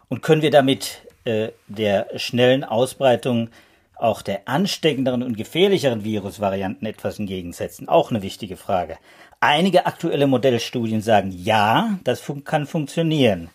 Und 0.09 0.21
können 0.21 0.41
wir 0.41 0.51
damit 0.51 1.01
äh, 1.25 1.49
der 1.67 2.07
schnellen 2.15 2.63
Ausbreitung 2.63 3.49
auch 3.95 4.21
der 4.21 4.47
ansteckenderen 4.47 5.23
und 5.23 5.37
gefährlicheren 5.37 6.03
Virusvarianten 6.03 6.87
etwas 6.87 7.19
entgegensetzen? 7.19 7.89
Auch 7.89 8.09
eine 8.09 8.21
wichtige 8.21 8.57
Frage. 8.57 8.97
Einige 9.39 9.85
aktuelle 9.85 10.27
Modellstudien 10.27 11.01
sagen, 11.01 11.31
ja, 11.31 11.99
das 12.03 12.21
fun 12.21 12.43
kann 12.43 12.65
funktionieren. 12.65 13.49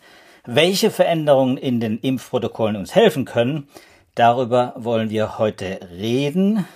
Welche 0.45 0.91
Veränderungen 0.91 1.57
in 1.57 1.81
den 1.81 1.99
Impfprotokollen 1.99 2.77
uns 2.77 2.95
helfen 2.95 3.25
können, 3.25 3.69
darüber 4.15 4.75
wollen 4.77 5.11
wir 5.11 5.39
heute 5.39 5.81
reden. 5.91 6.67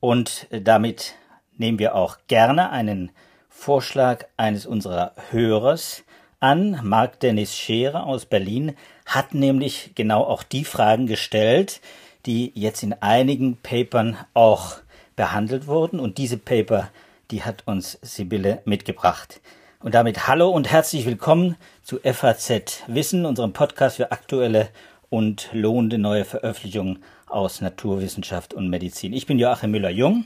Und 0.00 0.46
damit 0.50 1.14
nehmen 1.56 1.78
wir 1.78 1.94
auch 1.94 2.18
gerne 2.26 2.70
einen 2.70 3.10
Vorschlag 3.48 4.24
eines 4.36 4.64
unserer 4.64 5.12
Hörers 5.30 6.04
an. 6.40 6.80
Marc 6.82 7.20
Dennis 7.20 7.54
Scherer 7.54 8.06
aus 8.06 8.24
Berlin 8.24 8.74
hat 9.04 9.34
nämlich 9.34 9.92
genau 9.94 10.24
auch 10.24 10.42
die 10.42 10.64
Fragen 10.64 11.06
gestellt, 11.06 11.80
die 12.26 12.52
jetzt 12.54 12.82
in 12.82 12.94
einigen 12.94 13.56
Papern 13.58 14.16
auch 14.34 14.76
behandelt 15.16 15.66
wurden. 15.66 16.00
Und 16.00 16.16
diese 16.16 16.38
Paper, 16.38 16.90
die 17.30 17.42
hat 17.42 17.66
uns 17.66 17.98
Sibylle 18.00 18.62
mitgebracht. 18.64 19.40
Und 19.80 19.94
damit 19.94 20.26
hallo 20.26 20.50
und 20.50 20.70
herzlich 20.70 21.06
willkommen 21.06 21.56
zu 21.82 21.98
FAZ 22.00 22.82
Wissen, 22.86 23.24
unserem 23.24 23.52
Podcast 23.52 23.96
für 23.96 24.12
aktuelle 24.12 24.68
und 25.10 25.50
lohnende 25.52 25.98
neue 25.98 26.24
Veröffentlichungen 26.24 27.00
aus 27.26 27.60
Naturwissenschaft 27.60 28.54
und 28.54 28.70
Medizin. 28.70 29.12
Ich 29.12 29.26
bin 29.26 29.38
Joachim 29.38 29.72
Müller-Jung. 29.72 30.24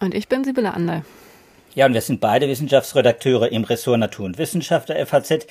Und 0.00 0.14
ich 0.14 0.28
bin 0.28 0.44
Sibylle 0.44 0.72
Ander. 0.72 1.04
Ja, 1.74 1.86
und 1.86 1.94
wir 1.94 2.00
sind 2.00 2.20
beide 2.20 2.48
Wissenschaftsredakteure 2.48 3.50
im 3.50 3.64
Ressort 3.64 3.98
Natur 3.98 4.26
und 4.26 4.38
Wissenschaft 4.38 4.88
der 4.88 5.04
FAZ. 5.06 5.46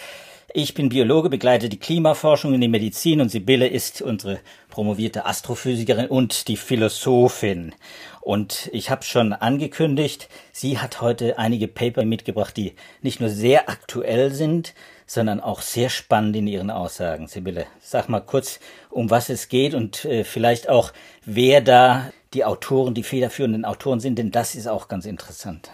Ich 0.54 0.74
bin 0.74 0.90
Biologe, 0.90 1.30
begleite 1.30 1.68
die 1.68 1.80
Klimaforschung 1.80 2.54
in 2.54 2.62
die 2.62 2.68
Medizin 2.68 3.20
und 3.20 3.30
Sibylle 3.30 3.68
ist 3.68 4.02
unsere 4.02 4.40
promovierte 4.70 5.26
Astrophysikerin 5.26 6.08
und 6.08 6.48
die 6.48 6.56
Philosophin. 6.56 7.76
Und 8.22 8.70
ich 8.72 8.90
habe 8.90 9.04
schon 9.04 9.34
angekündigt, 9.34 10.30
sie 10.52 10.80
hat 10.80 11.02
heute 11.02 11.38
einige 11.38 11.68
Paper 11.68 12.06
mitgebracht, 12.06 12.56
die 12.56 12.74
nicht 13.02 13.20
nur 13.20 13.30
sehr 13.30 13.70
aktuell 13.70 14.32
sind, 14.32 14.74
sondern 15.06 15.42
auch 15.42 15.62
sehr 15.62 15.90
spannend 15.90 16.36
in 16.36 16.48
ihren 16.48 16.72
Aussagen. 16.72 17.28
Sibylle, 17.28 17.68
sag 17.82 18.09
mal 18.09 18.22
kurz, 18.22 18.59
um 18.96 19.10
was 19.10 19.28
es 19.28 19.50
geht 19.50 19.74
und 19.74 20.06
äh, 20.06 20.24
vielleicht 20.24 20.70
auch, 20.70 20.94
wer 21.26 21.60
da 21.60 22.12
die 22.34 22.46
Autoren, 22.46 22.94
die 22.94 23.04
federführenden 23.04 23.66
Autoren 23.66 24.00
sind, 24.00 24.18
denn 24.18 24.32
das 24.32 24.56
ist 24.56 24.68
auch 24.68 24.88
ganz 24.88 25.06
interessant. 25.06 25.70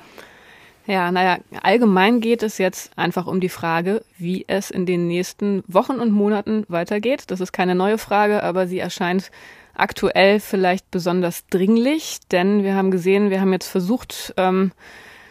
Ja, 0.88 1.12
naja, 1.12 1.38
allgemein 1.62 2.20
geht 2.20 2.42
es 2.42 2.58
jetzt 2.58 2.98
einfach 2.98 3.28
um 3.28 3.40
die 3.40 3.50
Frage, 3.50 4.04
wie 4.18 4.46
es 4.48 4.72
in 4.72 4.88
den 4.88 5.08
nächsten 5.08 5.64
Wochen 5.68 6.00
und 6.00 6.12
Monaten 6.12 6.66
weitergeht. 6.68 7.26
Das 7.28 7.40
ist 7.40 7.52
keine 7.52 7.76
neue 7.76 8.00
Frage, 8.00 8.42
aber 8.42 8.66
sie 8.66 8.80
erscheint 8.80 9.30
aktuell 9.76 10.40
vielleicht 10.40 10.90
besonders 10.90 11.46
dringlich, 11.48 12.20
denn 12.32 12.64
wir 12.64 12.74
haben 12.74 12.90
gesehen, 12.90 13.30
wir 13.30 13.40
haben 13.40 13.54
jetzt 13.54 13.68
versucht 13.68 14.34
ähm, 14.38 14.72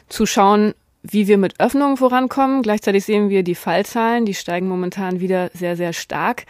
zu 0.09 0.27
schauen, 0.27 0.75
wie 1.03 1.27
wir 1.27 1.39
mit 1.39 1.59
Öffnungen 1.59 1.97
vorankommen. 1.97 2.63
Gleichzeitig 2.63 3.05
sehen 3.05 3.31
wir 3.31 3.43
die 3.43 3.57
Fallzahlen, 3.57 4.27
die 4.27 4.35
steigen 4.35 4.69
momentan 4.69 5.19
wieder 5.19 5.51
sehr, 5.55 5.77
sehr 5.77 5.93
stark. 5.93 6.47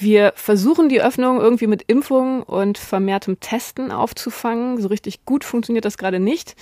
Wir 0.00 0.32
versuchen 0.34 0.88
die 0.88 1.02
Öffnung 1.02 1.40
irgendwie 1.40 1.66
mit 1.66 1.82
Impfungen 1.86 2.42
und 2.42 2.78
vermehrtem 2.78 3.38
Testen 3.38 3.92
aufzufangen. 3.92 4.80
So 4.80 4.88
richtig 4.88 5.26
gut 5.26 5.44
funktioniert 5.44 5.84
das 5.84 5.98
gerade 5.98 6.18
nicht. 6.18 6.56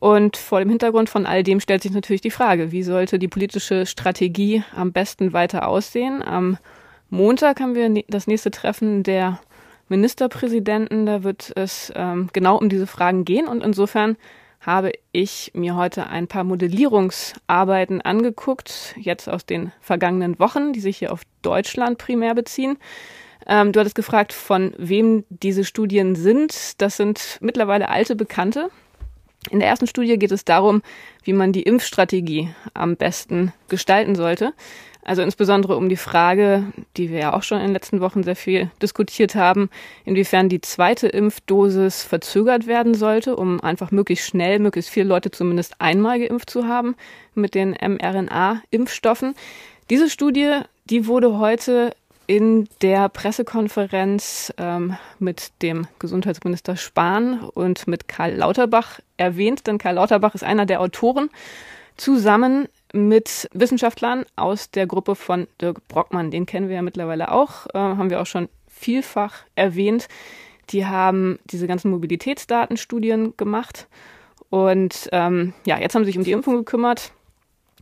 Und 0.00 0.36
vor 0.36 0.58
dem 0.58 0.68
Hintergrund 0.68 1.08
von 1.08 1.24
all 1.24 1.44
dem 1.44 1.60
stellt 1.60 1.82
sich 1.82 1.92
natürlich 1.92 2.22
die 2.22 2.32
Frage, 2.32 2.72
wie 2.72 2.82
sollte 2.82 3.20
die 3.20 3.28
politische 3.28 3.86
Strategie 3.86 4.64
am 4.74 4.90
besten 4.90 5.32
weiter 5.32 5.68
aussehen? 5.68 6.24
Am 6.24 6.58
Montag 7.08 7.60
haben 7.60 7.76
wir 7.76 8.02
das 8.08 8.26
nächste 8.26 8.50
Treffen 8.50 9.04
der 9.04 9.38
Ministerpräsidenten. 9.88 11.06
Da 11.06 11.22
wird 11.22 11.52
es 11.54 11.92
ähm, 11.94 12.30
genau 12.32 12.58
um 12.58 12.68
diese 12.68 12.88
Fragen 12.88 13.24
gehen. 13.24 13.46
Und 13.46 13.62
insofern 13.62 14.16
habe 14.62 14.92
ich 15.10 15.50
mir 15.54 15.76
heute 15.76 16.06
ein 16.06 16.28
paar 16.28 16.44
Modellierungsarbeiten 16.44 18.00
angeguckt, 18.00 18.94
jetzt 18.96 19.28
aus 19.28 19.44
den 19.44 19.72
vergangenen 19.80 20.38
Wochen, 20.38 20.72
die 20.72 20.80
sich 20.80 20.98
hier 20.98 21.12
auf 21.12 21.22
Deutschland 21.42 21.98
primär 21.98 22.34
beziehen. 22.34 22.78
Ähm, 23.46 23.72
du 23.72 23.80
hattest 23.80 23.96
gefragt, 23.96 24.32
von 24.32 24.72
wem 24.78 25.24
diese 25.28 25.64
Studien 25.64 26.14
sind. 26.14 26.80
Das 26.80 26.96
sind 26.96 27.38
mittlerweile 27.40 27.88
alte 27.88 28.14
Bekannte. 28.14 28.70
In 29.50 29.58
der 29.58 29.68
ersten 29.68 29.88
Studie 29.88 30.18
geht 30.18 30.30
es 30.30 30.44
darum, 30.44 30.82
wie 31.24 31.32
man 31.32 31.52
die 31.52 31.62
Impfstrategie 31.62 32.54
am 32.74 32.96
besten 32.96 33.52
gestalten 33.68 34.14
sollte. 34.14 34.54
Also 35.04 35.22
insbesondere 35.22 35.76
um 35.76 35.88
die 35.88 35.96
Frage, 35.96 36.64
die 36.96 37.10
wir 37.10 37.18
ja 37.18 37.32
auch 37.34 37.42
schon 37.42 37.58
in 37.58 37.64
den 37.64 37.72
letzten 37.72 38.00
Wochen 38.00 38.22
sehr 38.22 38.36
viel 38.36 38.70
diskutiert 38.80 39.34
haben, 39.34 39.68
inwiefern 40.04 40.48
die 40.48 40.60
zweite 40.60 41.08
Impfdosis 41.08 42.04
verzögert 42.04 42.68
werden 42.68 42.94
sollte, 42.94 43.34
um 43.34 43.60
einfach 43.60 43.90
möglichst 43.90 44.28
schnell, 44.28 44.60
möglichst 44.60 44.90
viele 44.90 45.06
Leute 45.06 45.32
zumindest 45.32 45.80
einmal 45.80 46.20
geimpft 46.20 46.50
zu 46.50 46.68
haben 46.68 46.94
mit 47.34 47.56
den 47.56 47.72
mRNA-Impfstoffen. 47.72 49.34
Diese 49.90 50.08
Studie, 50.08 50.60
die 50.84 51.08
wurde 51.08 51.38
heute 51.38 51.94
in 52.28 52.68
der 52.80 53.08
Pressekonferenz 53.08 54.54
ähm, 54.56 54.96
mit 55.18 55.50
dem 55.62 55.88
Gesundheitsminister 55.98 56.76
Spahn 56.76 57.40
und 57.40 57.88
mit 57.88 58.06
Karl 58.06 58.36
Lauterbach 58.36 59.00
erwähnt, 59.16 59.66
denn 59.66 59.78
Karl 59.78 59.96
Lauterbach 59.96 60.36
ist 60.36 60.44
einer 60.44 60.64
der 60.64 60.80
Autoren 60.80 61.28
zusammen 61.96 62.68
mit 62.92 63.48
Wissenschaftlern 63.52 64.24
aus 64.36 64.70
der 64.70 64.86
Gruppe 64.86 65.14
von 65.14 65.48
Dirk 65.60 65.86
Brockmann. 65.88 66.30
Den 66.30 66.46
kennen 66.46 66.68
wir 66.68 66.76
ja 66.76 66.82
mittlerweile 66.82 67.32
auch, 67.32 67.66
äh, 67.74 67.78
haben 67.78 68.10
wir 68.10 68.20
auch 68.20 68.26
schon 68.26 68.48
vielfach 68.68 69.44
erwähnt. 69.54 70.08
Die 70.70 70.86
haben 70.86 71.38
diese 71.44 71.66
ganzen 71.66 71.90
Mobilitätsdatenstudien 71.90 73.36
gemacht 73.36 73.88
und 74.50 75.08
ähm, 75.12 75.54
ja, 75.64 75.78
jetzt 75.78 75.94
haben 75.94 76.04
sie 76.04 76.10
sich 76.10 76.18
um 76.18 76.24
die 76.24 76.32
Impfung 76.32 76.56
gekümmert. 76.56 77.12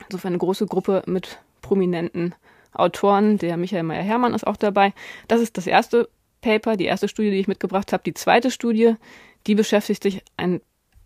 Insofern 0.05 0.31
eine 0.33 0.39
große 0.39 0.67
Gruppe 0.67 1.03
mit 1.07 1.39
prominenten 1.63 2.35
Autoren, 2.73 3.39
der 3.39 3.57
Michael 3.57 3.83
Meyer-Hermann 3.83 4.35
ist 4.35 4.47
auch 4.47 4.57
dabei. 4.57 4.93
Das 5.29 5.41
ist 5.41 5.57
das 5.57 5.67
erste 5.67 6.09
Paper, 6.41 6.77
die 6.77 6.85
erste 6.85 7.09
Studie, 7.09 7.31
die 7.31 7.41
ich 7.41 7.49
mitgebracht 7.49 7.93
habe. 7.93 8.03
Die 8.05 8.15
zweite 8.15 8.51
Studie, 8.51 8.95
die 9.47 9.55
beschäftigt 9.55 10.03
sich 10.03 10.23
ein 10.37 10.61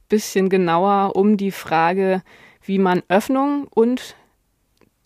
bisschen 0.09 0.49
genauer 0.49 1.17
um 1.17 1.37
die 1.37 1.50
Frage, 1.50 2.23
wie 2.64 2.78
man 2.78 3.02
Öffnung 3.08 3.66
und 3.70 4.16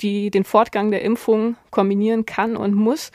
die, 0.01 0.31
den 0.31 0.45
Fortgang 0.45 0.91
der 0.91 1.03
Impfung 1.03 1.57
kombinieren 1.71 2.25
kann 2.27 2.57
und 2.57 2.75
muss. 2.75 3.11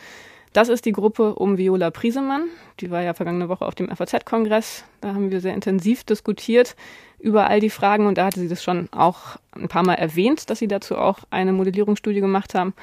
Das 0.51 0.69
ist 0.69 0.85
die 0.85 0.91
Gruppe 0.91 1.33
um 1.33 1.57
Viola 1.57 1.89
Priesemann. 1.89 2.43
Die 2.79 2.91
war 2.91 3.01
ja 3.01 3.13
vergangene 3.13 3.49
Woche 3.49 3.65
auf 3.65 3.73
dem 3.73 3.89
FAZ-Kongress. 3.89 4.83
Da 5.01 5.15
haben 5.15 5.31
wir 5.31 5.41
sehr 5.41 5.53
intensiv 5.53 6.03
diskutiert 6.03 6.75
über 7.19 7.47
all 7.49 7.59
die 7.59 7.69
Fragen 7.71 8.05
und 8.05 8.17
da 8.17 8.25
hatte 8.25 8.39
sie 8.39 8.49
das 8.49 8.61
schon 8.61 8.89
auch 8.91 9.37
ein 9.53 9.67
paar 9.67 9.83
Mal 9.83 9.95
erwähnt, 9.95 10.49
dass 10.49 10.59
sie 10.59 10.67
dazu 10.67 10.97
auch 10.97 11.19
eine 11.31 11.53
Modellierungsstudie 11.53 12.19
gemacht 12.19 12.53
haben. 12.53 12.73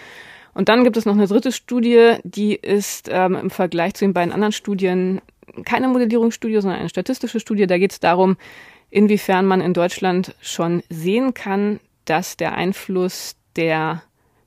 Und 0.52 0.68
dann 0.68 0.82
gibt 0.82 0.96
es 0.96 1.06
noch 1.06 1.12
eine 1.12 1.28
dritte 1.28 1.52
Studie, 1.52 2.16
die 2.24 2.54
ist 2.54 3.08
ähm, 3.12 3.36
im 3.36 3.50
Vergleich 3.50 3.94
zu 3.94 4.04
den 4.04 4.14
beiden 4.14 4.32
anderen 4.32 4.52
Studien 4.52 5.20
keine 5.64 5.88
Modellierungsstudie, 5.88 6.60
sondern 6.60 6.80
eine 6.80 6.88
statistische 6.88 7.40
Studie. 7.40 7.66
Da 7.66 7.78
geht 7.78 7.92
es 7.92 8.00
darum, 8.00 8.36
inwiefern 8.90 9.46
man 9.46 9.60
in 9.60 9.75
Deutschland 9.75 10.34
schon 10.40 10.82
sehen 10.88 11.34
kann, 11.34 11.81
dass 12.04 12.37
der 12.37 12.54
Einfluss 12.54 13.37
der 13.56 14.02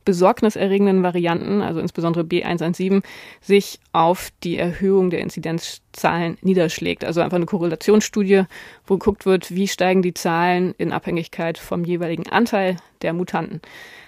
besorgniserregenden 0.06 1.04
Varianten, 1.04 1.62
also 1.62 1.80
insbesondere 1.80 2.24
B117, 2.24 3.04
sich 3.42 3.80
auf 3.94 4.30
die 4.44 4.58
Erhöhung 4.58 5.10
der 5.10 5.22
Inzidenzzahlen 5.22 6.38
niederschlägt. 6.42 7.06
Also 7.06 7.22
einfach 7.22 7.38
eine 7.38 7.46
Korrelationsstudie, 7.46 8.44
wo 8.86 8.98
geguckt 8.98 9.26
wird, 9.26 9.56
wie 9.56 9.68
steigen 9.68 10.02
die 10.02 10.14
Zahlen 10.14 10.74
in 10.78 10.92
Abhängigkeit 10.92 11.58
vom 11.58 11.86
jeweiligen 11.86 12.30
Anteil 12.30 12.78
der 13.02 13.14
Mutanten. 13.14 13.62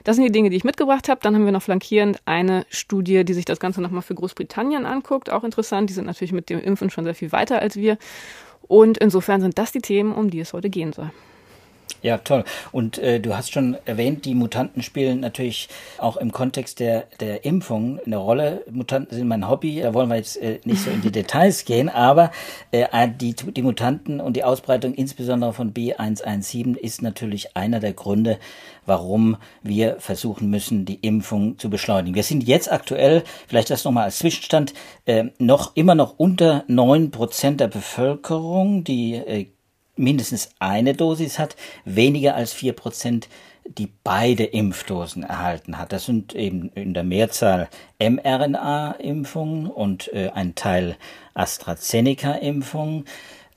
Das 0.03 0.17
sind 0.17 0.25
die 0.25 0.31
Dinge, 0.31 0.49
die 0.49 0.57
ich 0.57 0.63
mitgebracht 0.63 1.09
habe. 1.09 1.21
Dann 1.23 1.33
haben 1.33 1.45
wir 1.45 1.51
noch 1.51 1.63
flankierend 1.63 2.19
eine 2.25 2.65
Studie, 2.69 3.23
die 3.25 3.33
sich 3.33 3.45
das 3.45 3.59
Ganze 3.59 3.81
nochmal 3.81 4.01
für 4.01 4.15
Großbritannien 4.15 4.85
anguckt. 4.85 5.29
Auch 5.31 5.43
interessant. 5.43 5.89
Die 5.89 5.93
sind 5.93 6.05
natürlich 6.05 6.31
mit 6.31 6.49
dem 6.49 6.59
Impfen 6.59 6.89
schon 6.89 7.05
sehr 7.05 7.15
viel 7.15 7.31
weiter 7.31 7.59
als 7.59 7.75
wir. 7.75 7.97
Und 8.67 8.97
insofern 8.97 9.41
sind 9.41 9.57
das 9.57 9.71
die 9.71 9.81
Themen, 9.81 10.13
um 10.13 10.29
die 10.29 10.39
es 10.39 10.53
heute 10.53 10.69
gehen 10.69 10.94
soll. 10.94 11.12
Ja, 12.05 12.19
toll. 12.19 12.43
Und 12.71 12.99
äh, 12.99 13.19
du 13.19 13.35
hast 13.35 13.51
schon 13.51 13.77
erwähnt, 13.85 14.25
die 14.25 14.35
Mutanten 14.35 14.83
spielen 14.83 15.21
natürlich 15.21 15.69
auch 15.97 16.17
im 16.17 16.31
Kontext 16.31 16.79
der, 16.79 17.05
der 17.19 17.45
Impfung 17.45 17.99
eine 18.05 18.17
Rolle. 18.17 18.63
Mutanten 18.69 19.17
sind 19.17 19.27
mein 19.27 19.49
Hobby, 19.49 19.81
da 19.81 19.95
wollen 19.95 20.09
wir 20.09 20.17
jetzt 20.17 20.37
äh, 20.37 20.59
nicht 20.65 20.83
so 20.83 20.91
in 20.91 21.01
die 21.01 21.11
Details 21.11 21.65
gehen, 21.65 21.89
aber 21.89 22.29
äh, 22.69 22.85
die, 23.09 23.33
die 23.33 23.61
Mutanten 23.63 24.19
und 24.19 24.35
die 24.35 24.43
Ausbreitung 24.43 24.93
insbesondere 24.93 25.51
von 25.51 25.73
B117 25.73 26.77
ist 26.77 27.01
natürlich 27.01 27.57
einer 27.57 27.79
der 27.79 27.93
Gründe, 27.93 28.37
warum 28.85 29.37
wir 29.63 29.95
versuchen 29.97 30.51
müssen, 30.51 30.85
die 30.85 30.99
Impfung 31.01 31.57
zu 31.57 31.71
beschleunigen. 31.71 32.13
Wir 32.13 32.21
sind 32.21 32.43
jetzt 32.43 32.71
aktuell, 32.71 33.23
vielleicht 33.47 33.71
das 33.71 33.83
nochmal 33.83 34.03
als 34.03 34.19
Zwischenstand, 34.19 34.75
äh, 35.05 35.23
noch 35.39 35.75
immer 35.75 35.95
noch 35.95 36.19
unter 36.19 36.65
neun 36.67 37.09
Prozent 37.09 37.61
der 37.61 37.67
Bevölkerung, 37.67 38.83
die 38.83 39.15
äh, 39.15 39.47
mindestens 39.95 40.50
eine 40.59 40.94
Dosis 40.94 41.39
hat, 41.39 41.56
weniger 41.86 42.36
als 42.36 42.53
vier 42.53 42.74
Prozent, 42.74 43.27
die 43.65 43.89
beide 44.03 44.44
Impfdosen 44.44 45.24
erhalten 45.24 45.77
hat. 45.77 45.92
Das 45.92 46.06
sind 46.06 46.36
eben 46.36 46.69
in 46.75 46.94
der 46.94 47.03
Mehrzahl 47.03 47.68
mRNA-Impfungen 48.00 49.68
und 49.68 50.13
äh, 50.13 50.30
ein 50.30 50.53
Teil 50.56 50.97
AstraZeneca-Impfungen. 51.33 53.06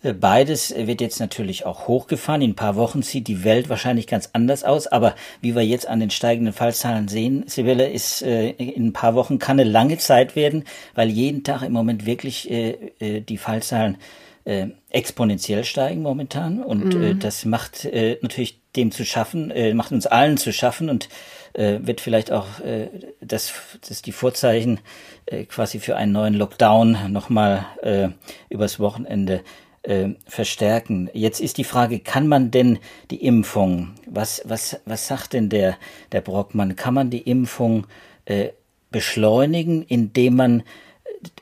Äh, 0.03 0.15
beides 0.15 0.75
wird 0.75 1.01
jetzt 1.03 1.21
natürlich 1.21 1.67
auch 1.67 1.89
hochgefahren. 1.89 2.41
In 2.41 2.53
ein 2.53 2.57
paar 2.57 2.77
Wochen 2.77 3.03
sieht 3.03 3.29
die 3.29 3.45
Welt 3.45 3.69
wahrscheinlich 3.69 4.07
ganz 4.07 4.31
anders 4.33 4.65
aus. 4.65 4.87
Aber 4.87 5.15
wie 5.43 5.55
wir 5.55 5.65
jetzt 5.65 5.87
an 5.87 6.01
den 6.01 6.11
steigenden 6.11 6.55
Fallzahlen 6.55 7.09
sehen, 7.09 7.45
Sibylle, 7.47 7.89
ist 7.91 8.23
äh, 8.23 8.51
in 8.51 8.87
ein 8.87 8.93
paar 8.95 9.15
Wochen 9.15 9.39
kann 9.39 9.61
eine 9.61 9.69
lange 9.69 9.99
Zeit 9.99 10.37
werden, 10.37 10.65
weil 10.95 11.11
jeden 11.11 11.45
Tag 11.45 11.63
im 11.63 11.73
Moment 11.73 12.07
wirklich 12.07 12.51
äh, 12.51 12.93
äh 12.99 13.21
die 13.21 13.39
Fallzahlen 13.39 13.99
äh, 14.49 14.69
exponentiell 14.89 15.63
steigen 15.65 16.01
momentan 16.01 16.63
und 16.63 16.95
äh, 16.95 16.97
mhm. 16.97 17.05
äh, 17.05 17.15
das 17.15 17.45
macht 17.45 17.85
äh, 17.85 18.19
natürlich 18.23 18.61
dem 18.77 18.91
zu 18.91 19.05
schaffen, 19.05 19.51
äh, 19.51 19.75
macht 19.75 19.93
uns 19.93 20.07
allen 20.07 20.39
zu 20.39 20.55
schaffen 20.55 20.89
und 20.89 21.11
äh, 21.53 21.81
wird 21.83 22.01
vielleicht 22.01 22.33
auch 22.33 22.61
äh, 22.61 22.89
das, 23.21 23.53
das 23.87 24.01
die 24.01 24.13
Vorzeichen 24.13 24.81
äh, 25.27 25.45
quasi 25.45 25.81
für 25.81 25.97
einen 25.97 26.13
neuen 26.13 26.33
Lockdown 26.33 27.13
nochmal 27.13 27.67
äh, 27.83 28.09
übers 28.49 28.81
Wochenende 28.81 29.43
äh, 29.83 30.11
verstärken. 30.27 31.11
Jetzt 31.13 31.41
ist 31.41 31.59
die 31.59 31.65
Frage, 31.65 31.99
kann 32.01 32.27
man 32.27 32.51
denn 32.51 32.79
die 33.11 33.23
Impfung, 33.23 33.95
was, 34.07 34.41
was, 34.47 34.81
was 34.87 35.07
sagt 35.07 35.35
denn 35.35 35.51
der, 35.51 35.77
der 36.13 36.23
Brockmann, 36.23 36.75
kann 36.75 36.95
man 36.95 37.11
die 37.11 37.23
Impfung 37.23 37.87
äh, 38.25 38.49
beschleunigen, 38.91 39.83
indem 39.83 40.37
man 40.37 40.63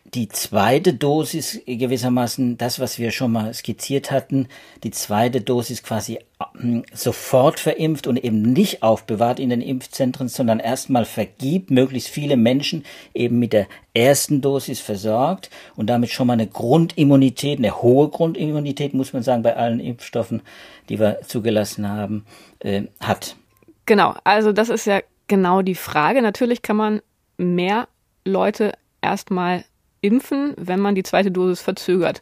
die 0.04 0.28
zweite 0.28 0.94
Dosis 0.94 1.60
gewissermaßen, 1.66 2.56
das, 2.56 2.80
was 2.80 2.98
wir 2.98 3.10
schon 3.10 3.32
mal 3.32 3.52
skizziert 3.52 4.10
hatten, 4.10 4.48
die 4.82 4.90
zweite 4.90 5.42
Dosis 5.42 5.82
quasi 5.82 6.18
hm, 6.58 6.84
sofort 6.94 7.60
verimpft 7.60 8.06
und 8.06 8.16
eben 8.16 8.40
nicht 8.40 8.82
aufbewahrt 8.82 9.38
in 9.38 9.50
den 9.50 9.60
Impfzentren, 9.60 10.28
sondern 10.28 10.58
erstmal 10.58 11.04
vergibt, 11.04 11.70
möglichst 11.70 12.08
viele 12.08 12.36
Menschen 12.36 12.84
eben 13.12 13.38
mit 13.38 13.52
der 13.52 13.66
ersten 13.92 14.40
Dosis 14.40 14.80
versorgt 14.80 15.50
und 15.76 15.88
damit 15.88 16.10
schon 16.10 16.28
mal 16.28 16.34
eine 16.34 16.46
Grundimmunität, 16.46 17.58
eine 17.58 17.82
hohe 17.82 18.08
Grundimmunität, 18.08 18.94
muss 18.94 19.12
man 19.12 19.22
sagen, 19.22 19.42
bei 19.42 19.56
allen 19.56 19.80
Impfstoffen, 19.80 20.40
die 20.88 20.98
wir 20.98 21.20
zugelassen 21.26 21.88
haben, 21.88 22.24
äh, 22.60 22.84
hat. 23.00 23.36
Genau, 23.84 24.14
also 24.24 24.52
das 24.52 24.70
ist 24.70 24.86
ja 24.86 25.00
genau 25.26 25.62
die 25.62 25.74
Frage. 25.74 26.22
Natürlich 26.22 26.62
kann 26.62 26.76
man 26.76 27.02
mehr 27.36 27.88
Leute 28.24 28.72
erstmal 29.06 29.64
impfen, 30.00 30.54
wenn 30.56 30.80
man 30.80 30.94
die 30.94 31.02
zweite 31.02 31.30
Dosis 31.30 31.60
verzögert. 31.60 32.20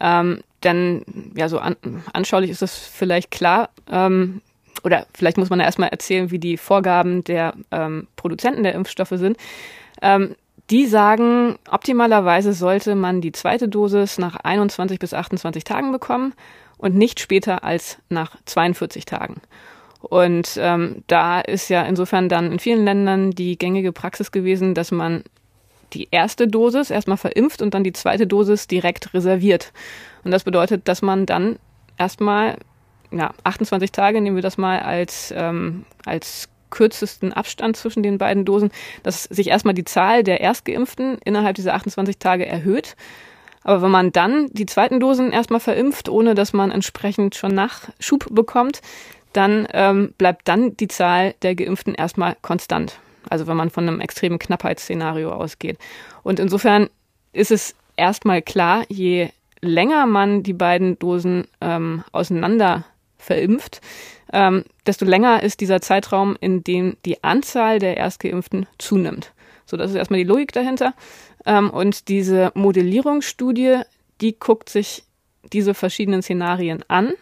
Ähm, 0.00 0.40
denn, 0.62 1.04
ja, 1.34 1.48
so 1.48 1.58
an, 1.58 1.76
anschaulich 2.12 2.50
ist 2.50 2.62
das 2.62 2.76
vielleicht 2.76 3.30
klar. 3.30 3.70
Ähm, 3.90 4.40
oder 4.84 5.06
vielleicht 5.14 5.38
muss 5.38 5.50
man 5.50 5.58
ja 5.58 5.66
erstmal 5.66 5.88
erzählen, 5.88 6.30
wie 6.30 6.38
die 6.38 6.56
Vorgaben 6.56 7.24
der 7.24 7.54
ähm, 7.70 8.06
Produzenten 8.16 8.62
der 8.62 8.74
Impfstoffe 8.74 9.14
sind. 9.14 9.36
Ähm, 10.02 10.36
die 10.70 10.86
sagen, 10.86 11.58
optimalerweise 11.70 12.52
sollte 12.52 12.94
man 12.94 13.20
die 13.20 13.32
zweite 13.32 13.68
Dosis 13.68 14.18
nach 14.18 14.36
21 14.36 14.98
bis 14.98 15.14
28 15.14 15.64
Tagen 15.64 15.92
bekommen 15.92 16.34
und 16.76 16.94
nicht 16.94 17.20
später 17.20 17.64
als 17.64 17.98
nach 18.10 18.36
42 18.44 19.06
Tagen. 19.06 19.40
Und 20.00 20.58
ähm, 20.60 21.02
da 21.06 21.40
ist 21.40 21.70
ja 21.70 21.82
insofern 21.82 22.28
dann 22.28 22.52
in 22.52 22.58
vielen 22.58 22.84
Ländern 22.84 23.30
die 23.32 23.58
gängige 23.58 23.92
Praxis 23.92 24.30
gewesen, 24.30 24.74
dass 24.74 24.92
man 24.92 25.24
die 25.92 26.08
erste 26.10 26.48
Dosis 26.48 26.90
erstmal 26.90 27.16
verimpft 27.16 27.62
und 27.62 27.74
dann 27.74 27.84
die 27.84 27.92
zweite 27.92 28.26
Dosis 28.26 28.66
direkt 28.66 29.14
reserviert. 29.14 29.72
Und 30.24 30.30
das 30.30 30.44
bedeutet, 30.44 30.88
dass 30.88 31.02
man 31.02 31.26
dann 31.26 31.58
erstmal 31.96 32.58
ja, 33.10 33.32
28 33.44 33.92
Tage, 33.92 34.20
nehmen 34.20 34.36
wir 34.36 34.42
das 34.42 34.58
mal 34.58 34.80
als, 34.80 35.32
ähm, 35.36 35.84
als 36.04 36.48
kürzesten 36.70 37.32
Abstand 37.32 37.76
zwischen 37.76 38.02
den 38.02 38.18
beiden 38.18 38.44
Dosen, 38.44 38.70
dass 39.02 39.24
sich 39.24 39.48
erstmal 39.48 39.74
die 39.74 39.84
Zahl 39.84 40.22
der 40.22 40.40
Erstgeimpften 40.40 41.18
innerhalb 41.24 41.56
dieser 41.56 41.74
28 41.74 42.18
Tage 42.18 42.46
erhöht. 42.46 42.96
Aber 43.64 43.82
wenn 43.82 43.90
man 43.90 44.12
dann 44.12 44.48
die 44.52 44.66
zweiten 44.66 45.00
Dosen 45.00 45.32
erstmal 45.32 45.60
verimpft, 45.60 46.08
ohne 46.08 46.34
dass 46.34 46.52
man 46.52 46.70
entsprechend 46.70 47.34
schon 47.34 47.54
Nachschub 47.54 48.26
bekommt, 48.30 48.80
dann 49.32 49.66
ähm, 49.72 50.14
bleibt 50.16 50.48
dann 50.48 50.76
die 50.76 50.88
Zahl 50.88 51.34
der 51.42 51.54
Geimpften 51.54 51.94
erstmal 51.94 52.36
konstant. 52.40 52.98
Also 53.30 53.46
wenn 53.46 53.56
man 53.56 53.70
von 53.70 53.86
einem 53.86 54.00
extremen 54.00 54.38
Knappheitsszenario 54.38 55.32
ausgeht. 55.32 55.78
Und 56.22 56.40
insofern 56.40 56.88
ist 57.32 57.50
es 57.50 57.74
erstmal 57.96 58.42
klar, 58.42 58.84
je 58.88 59.30
länger 59.60 60.06
man 60.06 60.42
die 60.42 60.52
beiden 60.52 60.98
Dosen 60.98 61.46
ähm, 61.60 62.04
auseinander 62.12 62.84
verimpft, 63.18 63.80
ähm, 64.32 64.64
desto 64.86 65.04
länger 65.04 65.42
ist 65.42 65.60
dieser 65.60 65.80
Zeitraum, 65.80 66.36
in 66.40 66.62
dem 66.62 66.96
die 67.04 67.22
Anzahl 67.24 67.78
der 67.78 67.96
Erstgeimpften 67.96 68.66
zunimmt. 68.78 69.32
So, 69.66 69.76
das 69.76 69.90
ist 69.90 69.96
erstmal 69.96 70.18
die 70.18 70.26
Logik 70.28 70.52
dahinter. 70.52 70.94
Ähm, 71.44 71.70
und 71.70 72.08
diese 72.08 72.52
Modellierungsstudie, 72.54 73.80
die 74.20 74.38
guckt 74.38 74.68
sich 74.68 75.04
diese 75.52 75.74
verschiedenen 75.74 76.22
Szenarien 76.22 76.84
an. 76.88 77.12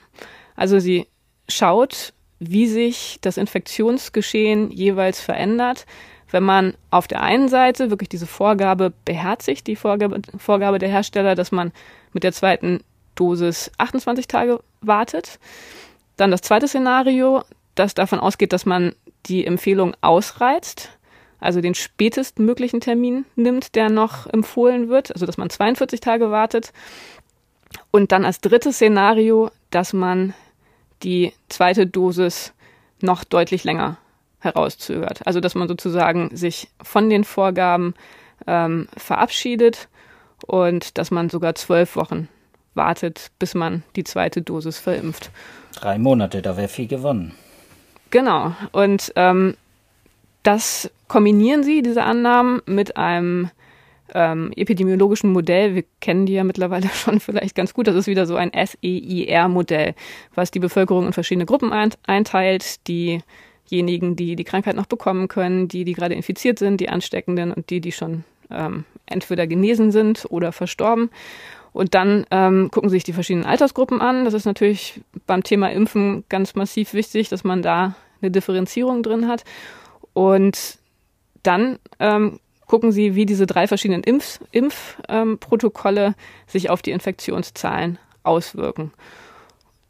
Also 0.54 0.78
sie 0.78 1.06
schaut, 1.48 2.12
wie 2.38 2.66
sich 2.66 3.18
das 3.20 3.36
Infektionsgeschehen 3.36 4.70
jeweils 4.70 5.20
verändert, 5.20 5.86
wenn 6.30 6.42
man 6.42 6.74
auf 6.90 7.06
der 7.06 7.22
einen 7.22 7.48
Seite 7.48 7.90
wirklich 7.90 8.08
diese 8.08 8.26
Vorgabe 8.26 8.92
beherzigt, 9.04 9.66
die 9.66 9.76
Vorgabe, 9.76 10.20
Vorgabe 10.36 10.78
der 10.78 10.88
Hersteller, 10.88 11.34
dass 11.34 11.52
man 11.52 11.72
mit 12.12 12.24
der 12.24 12.32
zweiten 12.32 12.82
Dosis 13.14 13.70
28 13.78 14.26
Tage 14.28 14.60
wartet. 14.80 15.38
Dann 16.16 16.30
das 16.30 16.42
zweite 16.42 16.68
Szenario, 16.68 17.42
das 17.74 17.94
davon 17.94 18.18
ausgeht, 18.18 18.52
dass 18.52 18.66
man 18.66 18.94
die 19.26 19.46
Empfehlung 19.46 19.94
ausreizt, 20.00 20.90
also 21.40 21.60
den 21.60 21.74
spätestmöglichen 21.74 22.80
Termin 22.80 23.24
nimmt, 23.36 23.74
der 23.74 23.90
noch 23.90 24.26
empfohlen 24.26 24.88
wird, 24.88 25.12
also 25.12 25.26
dass 25.26 25.36
man 25.36 25.50
42 25.50 26.00
Tage 26.00 26.30
wartet. 26.30 26.72
Und 27.90 28.12
dann 28.12 28.24
als 28.24 28.40
drittes 28.40 28.76
Szenario, 28.76 29.50
dass 29.70 29.92
man 29.92 30.34
die 31.02 31.32
zweite 31.48 31.86
Dosis 31.86 32.52
noch 33.00 33.24
deutlich 33.24 33.64
länger 33.64 33.98
herauszögert. 34.40 35.26
Also 35.26 35.40
dass 35.40 35.54
man 35.54 35.68
sozusagen 35.68 36.34
sich 36.34 36.68
von 36.82 37.10
den 37.10 37.24
Vorgaben 37.24 37.94
ähm, 38.46 38.88
verabschiedet 38.96 39.88
und 40.46 40.98
dass 40.98 41.10
man 41.10 41.30
sogar 41.30 41.54
zwölf 41.54 41.96
Wochen 41.96 42.28
wartet, 42.74 43.30
bis 43.38 43.54
man 43.54 43.82
die 43.96 44.04
zweite 44.04 44.42
Dosis 44.42 44.78
verimpft. 44.78 45.30
Drei 45.74 45.98
Monate, 45.98 46.42
da 46.42 46.56
wäre 46.56 46.68
viel 46.68 46.86
gewonnen. 46.86 47.34
Genau. 48.10 48.54
Und 48.72 49.12
ähm, 49.16 49.56
das 50.42 50.90
kombinieren 51.08 51.64
sie, 51.64 51.82
diese 51.82 52.04
Annahmen, 52.04 52.62
mit 52.66 52.96
einem 52.96 53.50
ähm, 54.14 54.52
epidemiologischen 54.56 55.32
Modell. 55.32 55.74
Wir 55.74 55.84
kennen 56.00 56.26
die 56.26 56.34
ja 56.34 56.44
mittlerweile 56.44 56.88
schon 56.94 57.20
vielleicht 57.20 57.54
ganz 57.54 57.74
gut. 57.74 57.86
Das 57.86 57.94
ist 57.94 58.06
wieder 58.06 58.26
so 58.26 58.36
ein 58.36 58.52
SEIR-Modell, 58.52 59.94
was 60.34 60.50
die 60.50 60.60
Bevölkerung 60.60 61.06
in 61.06 61.12
verschiedene 61.12 61.46
Gruppen 61.46 61.72
einteilt. 61.72 62.86
Diejenigen, 62.88 64.16
die 64.16 64.36
die 64.36 64.44
Krankheit 64.44 64.76
noch 64.76 64.86
bekommen 64.86 65.28
können, 65.28 65.68
die, 65.68 65.84
die 65.84 65.92
gerade 65.92 66.14
infiziert 66.14 66.58
sind, 66.58 66.80
die 66.80 66.88
Ansteckenden 66.88 67.52
und 67.52 67.70
die, 67.70 67.80
die 67.80 67.92
schon 67.92 68.24
ähm, 68.50 68.84
entweder 69.06 69.46
genesen 69.46 69.92
sind 69.92 70.26
oder 70.28 70.52
verstorben. 70.52 71.10
Und 71.72 71.94
dann 71.94 72.24
ähm, 72.30 72.70
gucken 72.70 72.88
sich 72.88 73.04
die 73.04 73.12
verschiedenen 73.12 73.44
Altersgruppen 73.44 74.00
an. 74.00 74.24
Das 74.24 74.32
ist 74.32 74.46
natürlich 74.46 75.02
beim 75.26 75.42
Thema 75.42 75.70
Impfen 75.70 76.24
ganz 76.30 76.54
massiv 76.54 76.94
wichtig, 76.94 77.28
dass 77.28 77.44
man 77.44 77.60
da 77.60 77.94
eine 78.22 78.30
Differenzierung 78.30 79.02
drin 79.02 79.28
hat. 79.28 79.44
Und 80.14 80.78
dann 81.42 81.78
ähm, 82.00 82.40
gucken 82.66 82.92
sie, 82.92 83.14
wie 83.14 83.26
diese 83.26 83.46
drei 83.46 83.66
verschiedenen 83.66 84.02
Impfprotokolle 84.02 86.06
Impf, 86.06 86.16
ähm, 86.16 86.22
sich 86.46 86.70
auf 86.70 86.82
die 86.82 86.90
Infektionszahlen 86.90 87.98
auswirken. 88.22 88.92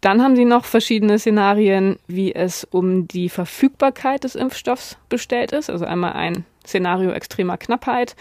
Dann 0.01 0.23
haben 0.23 0.37
sie 0.37 0.45
noch 0.45 0.67
verschiedene 0.67 1.19
Szenarien, 1.19 1.99
wie 2.07 2.35
es 2.35 2.65
um 2.65 3.09
die 3.09 3.29
Verfügbarkeit 3.29 4.25
des 4.25 4.35
Impfstoffs 4.35 4.99
bestellt 5.09 5.53
ist. 5.53 5.71
Also 5.71 5.85
einmal 5.85 6.13
ein 6.13 6.45
Szenario 6.65 7.11
extremer 7.11 7.57
Knappheit 7.57 8.15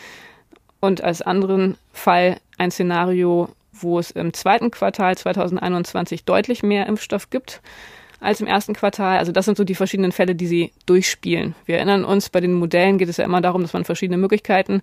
und 0.79 1.03
als 1.03 1.21
anderen 1.21 1.77
Fall 1.91 2.37
ein 2.57 2.71
Szenario, 2.71 3.49
wo 3.73 3.99
es 3.99 4.11
im 4.11 4.33
zweiten 4.33 4.71
Quartal 4.71 5.17
2021 5.17 6.23
deutlich 6.23 6.63
mehr 6.63 6.87
Impfstoff 6.87 7.29
gibt 7.29 7.61
als 8.25 8.41
im 8.41 8.47
ersten 8.47 8.73
Quartal. 8.73 9.17
Also 9.17 9.31
das 9.31 9.45
sind 9.45 9.57
so 9.57 9.63
die 9.63 9.75
verschiedenen 9.75 10.11
Fälle, 10.11 10.35
die 10.35 10.47
sie 10.47 10.71
durchspielen. 10.85 11.55
Wir 11.65 11.77
erinnern 11.77 12.03
uns, 12.03 12.29
bei 12.29 12.41
den 12.41 12.53
Modellen 12.53 12.97
geht 12.97 13.09
es 13.09 13.17
ja 13.17 13.25
immer 13.25 13.41
darum, 13.41 13.61
dass 13.61 13.73
man 13.73 13.85
verschiedene 13.85 14.17
Möglichkeiten 14.17 14.81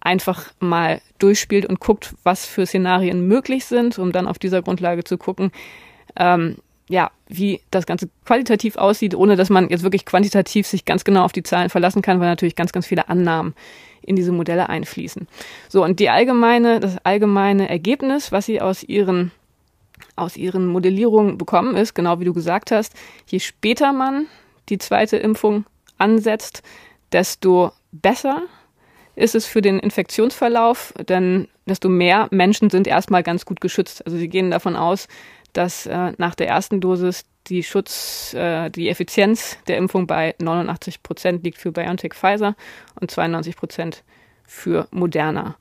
einfach 0.00 0.52
mal 0.60 1.00
durchspielt 1.18 1.66
und 1.66 1.78
guckt, 1.80 2.14
was 2.22 2.46
für 2.46 2.66
Szenarien 2.66 3.26
möglich 3.26 3.66
sind, 3.66 3.98
um 3.98 4.12
dann 4.12 4.26
auf 4.26 4.38
dieser 4.38 4.62
Grundlage 4.62 5.04
zu 5.04 5.18
gucken, 5.18 5.52
ähm, 6.16 6.56
ja, 6.88 7.10
wie 7.28 7.60
das 7.70 7.86
Ganze 7.86 8.08
qualitativ 8.24 8.76
aussieht, 8.76 9.14
ohne 9.14 9.36
dass 9.36 9.48
man 9.48 9.68
jetzt 9.68 9.84
wirklich 9.84 10.04
quantitativ 10.04 10.66
sich 10.66 10.84
ganz 10.84 11.04
genau 11.04 11.24
auf 11.24 11.32
die 11.32 11.44
Zahlen 11.44 11.70
verlassen 11.70 12.02
kann, 12.02 12.18
weil 12.18 12.26
natürlich 12.26 12.56
ganz, 12.56 12.72
ganz 12.72 12.86
viele 12.86 13.08
Annahmen 13.08 13.54
in 14.02 14.16
diese 14.16 14.32
Modelle 14.32 14.68
einfließen. 14.68 15.28
So, 15.68 15.84
und 15.84 16.00
die 16.00 16.10
allgemeine, 16.10 16.80
das 16.80 16.96
allgemeine 17.04 17.68
Ergebnis, 17.68 18.32
was 18.32 18.46
sie 18.46 18.60
aus 18.60 18.82
ihren, 18.82 19.30
aus 20.16 20.36
ihren 20.36 20.66
Modellierungen 20.66 21.38
bekommen, 21.38 21.76
ist, 21.76 21.94
genau 21.94 22.20
wie 22.20 22.24
du 22.24 22.32
gesagt 22.32 22.70
hast, 22.70 22.94
je 23.26 23.40
später 23.40 23.92
man 23.92 24.26
die 24.68 24.78
zweite 24.78 25.16
Impfung 25.16 25.64
ansetzt, 25.98 26.62
desto 27.12 27.72
besser 27.92 28.42
ist 29.16 29.34
es 29.34 29.46
für 29.46 29.60
den 29.60 29.78
Infektionsverlauf, 29.78 30.94
denn 31.08 31.48
desto 31.66 31.88
mehr 31.88 32.28
Menschen 32.30 32.70
sind 32.70 32.86
erstmal 32.86 33.22
ganz 33.22 33.44
gut 33.44 33.60
geschützt. 33.60 34.04
Also 34.06 34.16
sie 34.16 34.28
gehen 34.28 34.50
davon 34.50 34.76
aus, 34.76 35.08
dass 35.52 35.86
äh, 35.86 36.12
nach 36.16 36.34
der 36.34 36.48
ersten 36.48 36.80
Dosis 36.80 37.24
die 37.48 37.62
Schutz, 37.62 38.34
äh, 38.34 38.70
die 38.70 38.88
Effizienz 38.88 39.58
der 39.66 39.76
Impfung 39.76 40.06
bei 40.06 40.34
89 40.38 41.02
Prozent 41.02 41.44
liegt 41.44 41.58
für 41.58 41.72
BioNTech 41.72 42.14
Pfizer 42.14 42.54
und 43.00 43.10
92 43.10 43.56
Prozent 43.56 44.04
für 44.44 44.86
Moderna. 44.90 45.56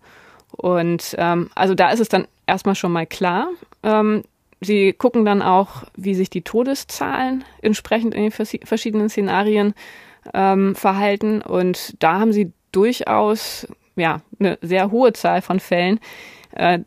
Und 0.51 1.15
ähm, 1.17 1.49
also 1.55 1.75
da 1.75 1.91
ist 1.91 1.99
es 1.99 2.09
dann 2.09 2.27
erstmal 2.49 2.75
schon 2.75 2.91
mal 2.91 3.05
klar. 3.05 3.47
Ähm, 3.83 4.23
sie 4.59 4.93
gucken 4.93 5.23
dann 5.23 5.41
auch, 5.41 5.83
wie 5.95 6.15
sich 6.15 6.29
die 6.29 6.41
Todeszahlen 6.41 7.43
entsprechend 7.61 8.13
in 8.13 8.23
den 8.23 8.31
verschiedenen 8.31 9.09
Szenarien 9.09 9.73
ähm, 10.33 10.75
verhalten. 10.75 11.41
Und 11.41 11.95
da 11.99 12.19
haben 12.19 12.33
sie 12.33 12.51
durchaus 12.71 13.67
ja 13.95 14.21
eine 14.39 14.57
sehr 14.61 14.91
hohe 14.91 15.13
Zahl 15.13 15.41
von 15.41 15.59
Fällen, 15.59 15.99
äh, 16.55 16.79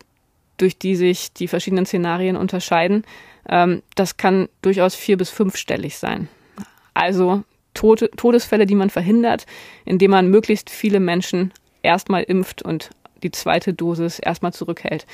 durch 0.59 0.78
die 0.78 0.97
sich 0.97 1.33
die 1.33 1.49
verschiedenen 1.49 1.87
Szenarien 1.87 2.37
unterscheiden. 2.37 3.04
Ähm, 3.49 3.83
das 3.95 4.16
kann 4.16 4.49
durchaus 4.61 4.95
vier- 4.95 5.16
bis 5.16 5.31
fünfstellig 5.31 5.97
sein. 5.97 6.28
Also 6.95 7.42
Tote, 7.75 8.11
Todesfälle, 8.11 8.66
die 8.66 8.75
man 8.75 8.90
verhindert, 8.90 9.47
indem 9.85 10.11
man 10.11 10.28
möglichst 10.28 10.69
viele 10.71 11.00
Menschen 11.00 11.52
erstmal 11.83 12.23
impft 12.23 12.62
und 12.62 12.90
die 13.23 13.31
zweite 13.31 13.75
Dosis 13.75 14.19
erstmal 14.19 14.52
zurückhält. 14.52 15.07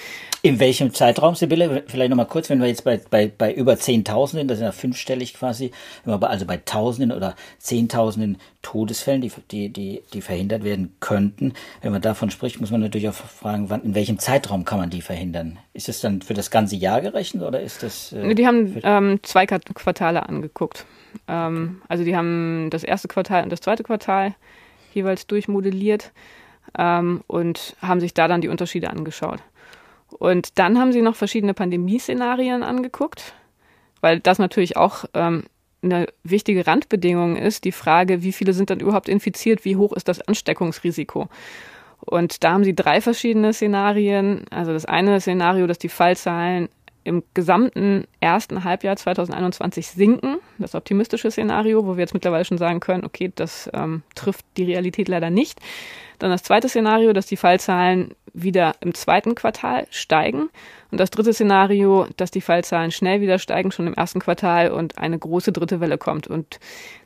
In 0.43 0.61
welchem 0.61 0.93
Zeitraum, 0.93 1.35
Sibylle? 1.35 1.85
Vielleicht 1.87 2.11
nochmal 2.11 2.27
kurz, 2.27 2.51
wenn 2.51 2.61
wir 2.61 2.69
jetzt 2.69 2.85
bei, 2.85 3.01
bei, 3.11 3.31
bei 3.37 3.53
über 3.53 3.77
Zehntausenden, 3.77 4.49
das 4.49 4.59
sind 4.59 4.67
ja 4.67 4.73
fünfstellig 4.73 5.35
quasi, 5.35 5.73
also 6.05 6.47
bei 6.47 6.57
Tausenden 6.59 7.17
oder 7.17 7.35
Zehntausenden 7.59 8.39
Todesfällen, 8.63 9.21
die, 9.21 9.33
die, 9.51 9.69
die, 9.69 10.03
die 10.13 10.21
verhindert 10.21 10.65
werden 10.65 10.95
könnten. 11.01 11.55
Wenn 11.81 11.93
man 11.93 12.03
davon 12.03 12.31
spricht, 12.31 12.61
muss 12.61 12.71
man 12.71 12.81
natürlich 12.81 13.09
auch 13.09 13.15
fragen, 13.15 13.71
wann, 13.71 13.83
in 13.83 13.95
welchem 13.95 14.19
Zeitraum 14.19 14.65
kann 14.65 14.79
man 14.79 14.91
die 14.91 15.01
verhindern? 15.01 15.59
Ist 15.75 15.89
das 15.89 16.01
dann 16.01 16.23
für 16.23 16.35
das 16.35 16.51
ganze 16.51 16.77
Jahr 16.77 17.01
gerechnet 17.01 17.45
oder 17.45 17.61
ist 17.61 17.83
das? 17.83 18.13
Äh, 18.13 18.35
die 18.35 18.47
haben 18.47 18.79
ähm, 18.83 19.21
zwei 19.23 19.47
Quartale 19.47 20.29
angeguckt. 20.29 20.87
Ähm, 21.29 21.83
also 21.89 22.05
die 22.05 22.17
haben 22.17 22.69
das 22.71 22.85
erste 22.85 23.09
Quartal 23.09 23.45
und 23.45 23.51
das 23.51 23.61
zweite 23.61 23.85
Quartal 23.85 24.35
jeweils 24.93 25.27
durchmodelliert 25.27 26.13
ähm, 26.77 27.23
und 27.27 27.77
haben 27.81 28.01
sich 28.01 28.15
da 28.15 28.29
dann 28.29 28.41
die 28.41 28.49
Unterschiede 28.49 28.91
angeschaut. 28.91 29.41
Und 30.19 30.59
dann 30.59 30.79
haben 30.79 30.93
sie 30.93 31.03
noch 31.03 31.17
verschiedene 31.17 31.55
Pandemieszenarien 31.55 32.63
angeguckt, 32.63 33.35
weil 34.01 34.21
das 34.21 34.39
natürlich 34.39 34.77
auch 34.77 35.05
ähm, 35.15 35.45
eine 35.83 36.07
wichtige 36.25 36.67
Randbedingung 36.67 37.37
ist, 37.37 37.65
die 37.65 37.73
Frage, 37.73 38.23
wie 38.23 38.33
viele 38.33 38.53
sind 38.53 38.71
dann 38.71 38.81
überhaupt 38.81 39.09
infiziert, 39.09 39.65
wie 39.65 39.77
hoch 39.77 39.93
ist 39.93 40.09
das 40.09 40.21
Ansteckungsrisiko. 40.21 41.29
Und 42.01 42.43
da 42.45 42.53
haben 42.53 42.65
sie 42.65 42.75
drei 42.75 43.01
verschiedene 43.01 43.53
Szenarien. 43.53 44.45
Also 44.51 44.73
das 44.73 44.87
eine 44.87 45.21
Szenario, 45.21 45.67
dass 45.67 45.79
die 45.79 45.89
Fallzahlen 45.89 46.69
im 47.05 47.23
gesamten 47.35 48.05
ersten 48.21 48.65
Halbjahr 48.65 48.97
2021 48.97 49.89
sinken. 49.89 50.37
Das 50.59 50.75
optimistische 50.75 51.31
Szenario, 51.31 51.87
wo 51.87 51.97
wir 51.97 52.01
jetzt 52.01 52.15
mittlerweile 52.15 52.45
schon 52.45 52.59
sagen 52.59 52.81
können, 52.81 53.05
okay, 53.05 53.33
das 53.35 53.71
ähm, 53.73 54.03
trifft 54.15 54.45
die 54.57 54.65
Realität 54.65 55.09
leider 55.09 55.31
nicht. 55.31 55.59
Dann 56.19 56.31
das 56.31 56.43
zweite 56.43 56.69
Szenario, 56.69 57.13
dass 57.13 57.27
die 57.27 57.37
Fallzahlen 57.37 58.15
wieder 58.33 58.75
im 58.81 58.95
zweiten 58.95 59.35
Quartal 59.35 59.87
steigen. 59.91 60.51
Und 60.91 60.99
das 60.99 61.11
dritte 61.11 61.33
Szenario, 61.33 62.07
dass 62.17 62.31
die 62.31 62.41
Fallzahlen 62.41 62.91
schnell 62.91 63.21
wieder 63.21 63.39
steigen, 63.39 63.73
schon 63.73 63.87
im 63.87 63.95
ersten 63.95 64.21
Quartal 64.21 64.71
und 64.71 64.99
eine 64.99 65.19
große 65.19 65.53
dritte 65.53 65.81
Welle 65.81 65.99
kommt. 65.99 66.27
Und 66.27 66.59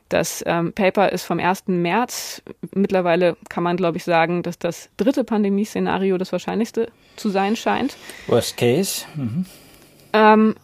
das 0.09 0.43
ähm, 0.45 0.73
Paper 0.73 1.11
ist 1.11 1.23
vom 1.23 1.39
1. 1.39 1.63
März. 1.67 2.43
Mittlerweile 2.73 3.35
kann 3.49 3.63
man, 3.63 3.77
glaube 3.77 3.97
ich, 3.97 4.03
sagen, 4.03 4.43
dass 4.43 4.59
das 4.59 4.89
dritte 4.97 5.23
Pandemieszenario 5.23 6.17
das 6.17 6.31
wahrscheinlichste 6.31 6.91
zu 7.15 7.29
sein 7.29 7.55
scheint. 7.55 7.97
Worst 8.27 8.57
case. 8.57 9.05
Mhm. 9.15 9.45
Ähm, 10.13 10.55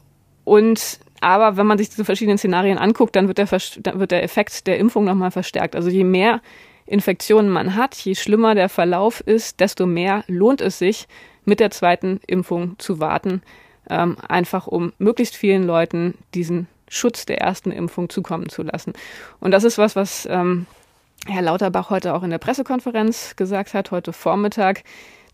und 0.43 0.99
aber 1.21 1.57
wenn 1.57 1.67
man 1.67 1.77
sich 1.77 1.89
diese 1.89 2.05
verschiedenen 2.05 2.37
Szenarien 2.37 2.77
anguckt, 2.77 3.15
dann 3.15 3.27
wird 3.27 3.39
der, 3.39 3.47
dann 3.79 3.99
wird 3.99 4.11
der 4.11 4.23
Effekt 4.23 4.67
der 4.67 4.77
Impfung 4.77 5.03
nochmal 5.03 5.31
verstärkt. 5.31 5.75
Also 5.75 5.89
je 5.89 6.03
mehr 6.03 6.41
Infektionen 6.89 7.49
man 7.49 7.75
hat, 7.75 7.95
je 7.95 8.15
schlimmer 8.15 8.55
der 8.55 8.69
Verlauf 8.69 9.21
ist, 9.21 9.59
desto 9.59 9.85
mehr 9.85 10.23
lohnt 10.27 10.61
es 10.61 10.79
sich, 10.79 11.07
mit 11.45 11.59
der 11.59 11.71
zweiten 11.71 12.19
Impfung 12.27 12.77
zu 12.79 12.99
warten, 12.99 13.41
ähm, 13.89 14.17
einfach 14.27 14.67
um 14.67 14.93
möglichst 14.97 15.35
vielen 15.35 15.63
Leuten 15.63 16.15
diesen 16.33 16.67
Schutz 16.87 17.25
der 17.25 17.39
ersten 17.39 17.71
Impfung 17.71 18.09
zukommen 18.09 18.49
zu 18.49 18.63
lassen. 18.63 18.93
Und 19.39 19.51
das 19.51 19.63
ist 19.63 19.77
was, 19.77 19.95
was 19.95 20.27
ähm, 20.29 20.65
Herr 21.27 21.43
Lauterbach 21.43 21.89
heute 21.89 22.13
auch 22.15 22.23
in 22.23 22.31
der 22.31 22.37
Pressekonferenz 22.39 23.35
gesagt 23.35 23.73
hat, 23.73 23.91
heute 23.91 24.13
Vormittag 24.13 24.83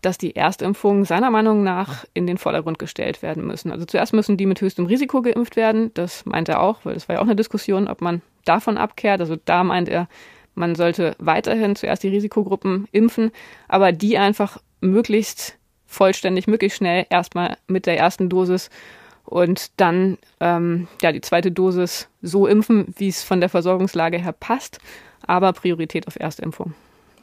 dass 0.02 0.18
die 0.18 0.36
Erstimpfungen 0.36 1.04
seiner 1.04 1.30
Meinung 1.30 1.64
nach 1.64 2.04
in 2.14 2.26
den 2.26 2.38
Vordergrund 2.38 2.78
gestellt 2.78 3.22
werden 3.22 3.44
müssen. 3.44 3.72
Also 3.72 3.86
zuerst 3.86 4.12
müssen 4.12 4.36
die 4.36 4.46
mit 4.46 4.60
höchstem 4.60 4.86
Risiko 4.86 5.22
geimpft 5.22 5.56
werden. 5.56 5.90
Das 5.94 6.24
meint 6.26 6.48
er 6.48 6.60
auch, 6.60 6.84
weil 6.84 6.94
das 6.94 7.08
war 7.08 7.16
ja 7.16 7.22
auch 7.22 7.26
eine 7.26 7.34
Diskussion, 7.34 7.88
ob 7.88 8.00
man 8.00 8.22
davon 8.44 8.78
abkehrt. 8.78 9.20
Also 9.20 9.36
da 9.44 9.64
meint 9.64 9.88
er, 9.88 10.08
man 10.56 10.74
sollte 10.74 11.14
weiterhin 11.18 11.76
zuerst 11.76 12.02
die 12.02 12.08
Risikogruppen 12.08 12.88
impfen, 12.90 13.30
aber 13.68 13.92
die 13.92 14.18
einfach 14.18 14.58
möglichst 14.80 15.56
vollständig, 15.86 16.48
möglichst 16.48 16.78
schnell 16.78 17.06
erstmal 17.08 17.56
mit 17.68 17.86
der 17.86 17.98
ersten 17.98 18.28
Dosis 18.28 18.70
und 19.24 19.70
dann 19.76 20.18
ähm, 20.40 20.88
ja 21.02 21.12
die 21.12 21.20
zweite 21.20 21.52
Dosis 21.52 22.08
so 22.22 22.46
impfen, 22.46 22.92
wie 22.96 23.08
es 23.08 23.22
von 23.22 23.40
der 23.40 23.48
Versorgungslage 23.48 24.18
her 24.18 24.32
passt, 24.32 24.78
aber 25.26 25.52
Priorität 25.52 26.08
auf 26.08 26.18
Erstimpfung. 26.18 26.74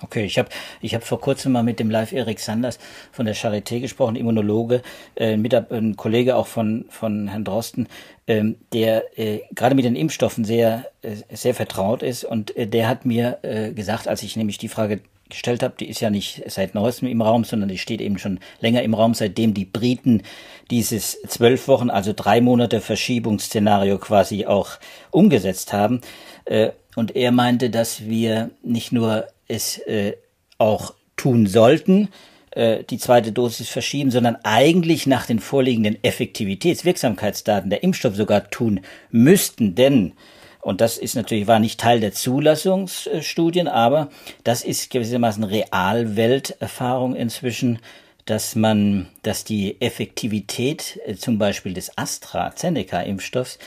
Okay, 0.03 0.25
ich 0.25 0.37
habe 0.37 0.49
ich 0.81 0.93
hab 0.95 1.03
vor 1.03 1.21
kurzem 1.21 1.53
mal 1.53 1.63
mit 1.63 1.79
dem 1.79 1.89
Live 1.89 2.11
Erik 2.11 2.41
Sanders 2.41 2.77
von 3.13 3.25
der 3.25 3.35
Charité 3.35 3.79
gesprochen, 3.79 4.17
Immunologe, 4.17 4.81
äh, 5.15 5.37
mit, 5.37 5.53
ein 5.55 5.95
Kollege 5.95 6.35
auch 6.35 6.47
von, 6.47 6.85
von 6.89 7.29
Herrn 7.29 7.45
Drosten, 7.45 7.87
ähm, 8.27 8.57
der 8.73 9.17
äh, 9.17 9.39
gerade 9.55 9.75
mit 9.75 9.85
den 9.85 9.95
Impfstoffen 9.95 10.43
sehr, 10.43 10.91
äh, 11.03 11.15
sehr 11.33 11.55
vertraut 11.55 12.03
ist. 12.03 12.25
Und 12.25 12.55
äh, 12.57 12.67
der 12.67 12.89
hat 12.89 13.05
mir 13.05 13.39
äh, 13.43 13.71
gesagt, 13.71 14.09
als 14.09 14.23
ich 14.23 14.35
nämlich 14.35 14.57
die 14.57 14.67
Frage 14.67 14.99
gestellt 15.29 15.63
habe, 15.63 15.75
die 15.79 15.87
ist 15.87 16.01
ja 16.01 16.09
nicht 16.09 16.43
seit 16.47 16.75
neuestem 16.75 17.07
im 17.07 17.21
Raum, 17.21 17.45
sondern 17.45 17.69
die 17.69 17.77
steht 17.77 18.01
eben 18.01 18.19
schon 18.19 18.41
länger 18.59 18.83
im 18.83 18.93
Raum, 18.93 19.13
seitdem 19.13 19.53
die 19.53 19.65
Briten 19.65 20.21
dieses 20.69 21.21
zwölf 21.23 21.69
Wochen, 21.69 21.89
also 21.89 22.11
drei 22.13 22.41
Monate 22.41 22.81
Verschiebungsszenario 22.81 23.97
quasi 23.99 24.45
auch 24.45 24.71
umgesetzt 25.11 25.71
haben. 25.71 26.01
Äh, 26.43 26.71
und 26.95 27.15
er 27.15 27.31
meinte, 27.31 27.69
dass 27.69 28.05
wir 28.05 28.51
nicht 28.61 28.91
nur 28.91 29.27
es 29.47 29.77
äh, 29.79 30.13
auch 30.57 30.93
tun 31.15 31.47
sollten, 31.47 32.09
äh, 32.51 32.83
die 32.83 32.97
zweite 32.97 33.31
Dosis 33.31 33.69
verschieben, 33.69 34.11
sondern 34.11 34.37
eigentlich 34.43 35.07
nach 35.07 35.25
den 35.25 35.39
vorliegenden 35.39 35.97
Effektivitäts-, 36.03 36.85
Wirksamkeitsdaten 36.85 37.69
der 37.69 37.83
Impfstoff 37.83 38.15
sogar 38.15 38.49
tun 38.49 38.81
müssten, 39.11 39.75
denn 39.75 40.13
und 40.61 40.79
das 40.79 40.97
ist 40.97 41.15
natürlich, 41.15 41.45
war 41.45 41.59
nicht 41.59 41.77
Teil 41.77 41.99
der 41.99 42.13
Zulassungsstudien, 42.13 43.67
aber 43.67 44.09
das 44.45 44.63
ist 44.63 44.89
gewissermaßen 44.91 45.43
Realwelterfahrung 45.43 47.17
inzwischen, 47.17 47.79
dass 48.25 48.55
man, 48.55 49.07
dass 49.23 49.43
die 49.43 49.81
Effektivität 49.81 51.01
äh, 51.05 51.15
zum 51.15 51.37
Beispiel 51.37 51.73
des 51.73 51.97
AstraZeneca-Impfstoffs 51.97 53.59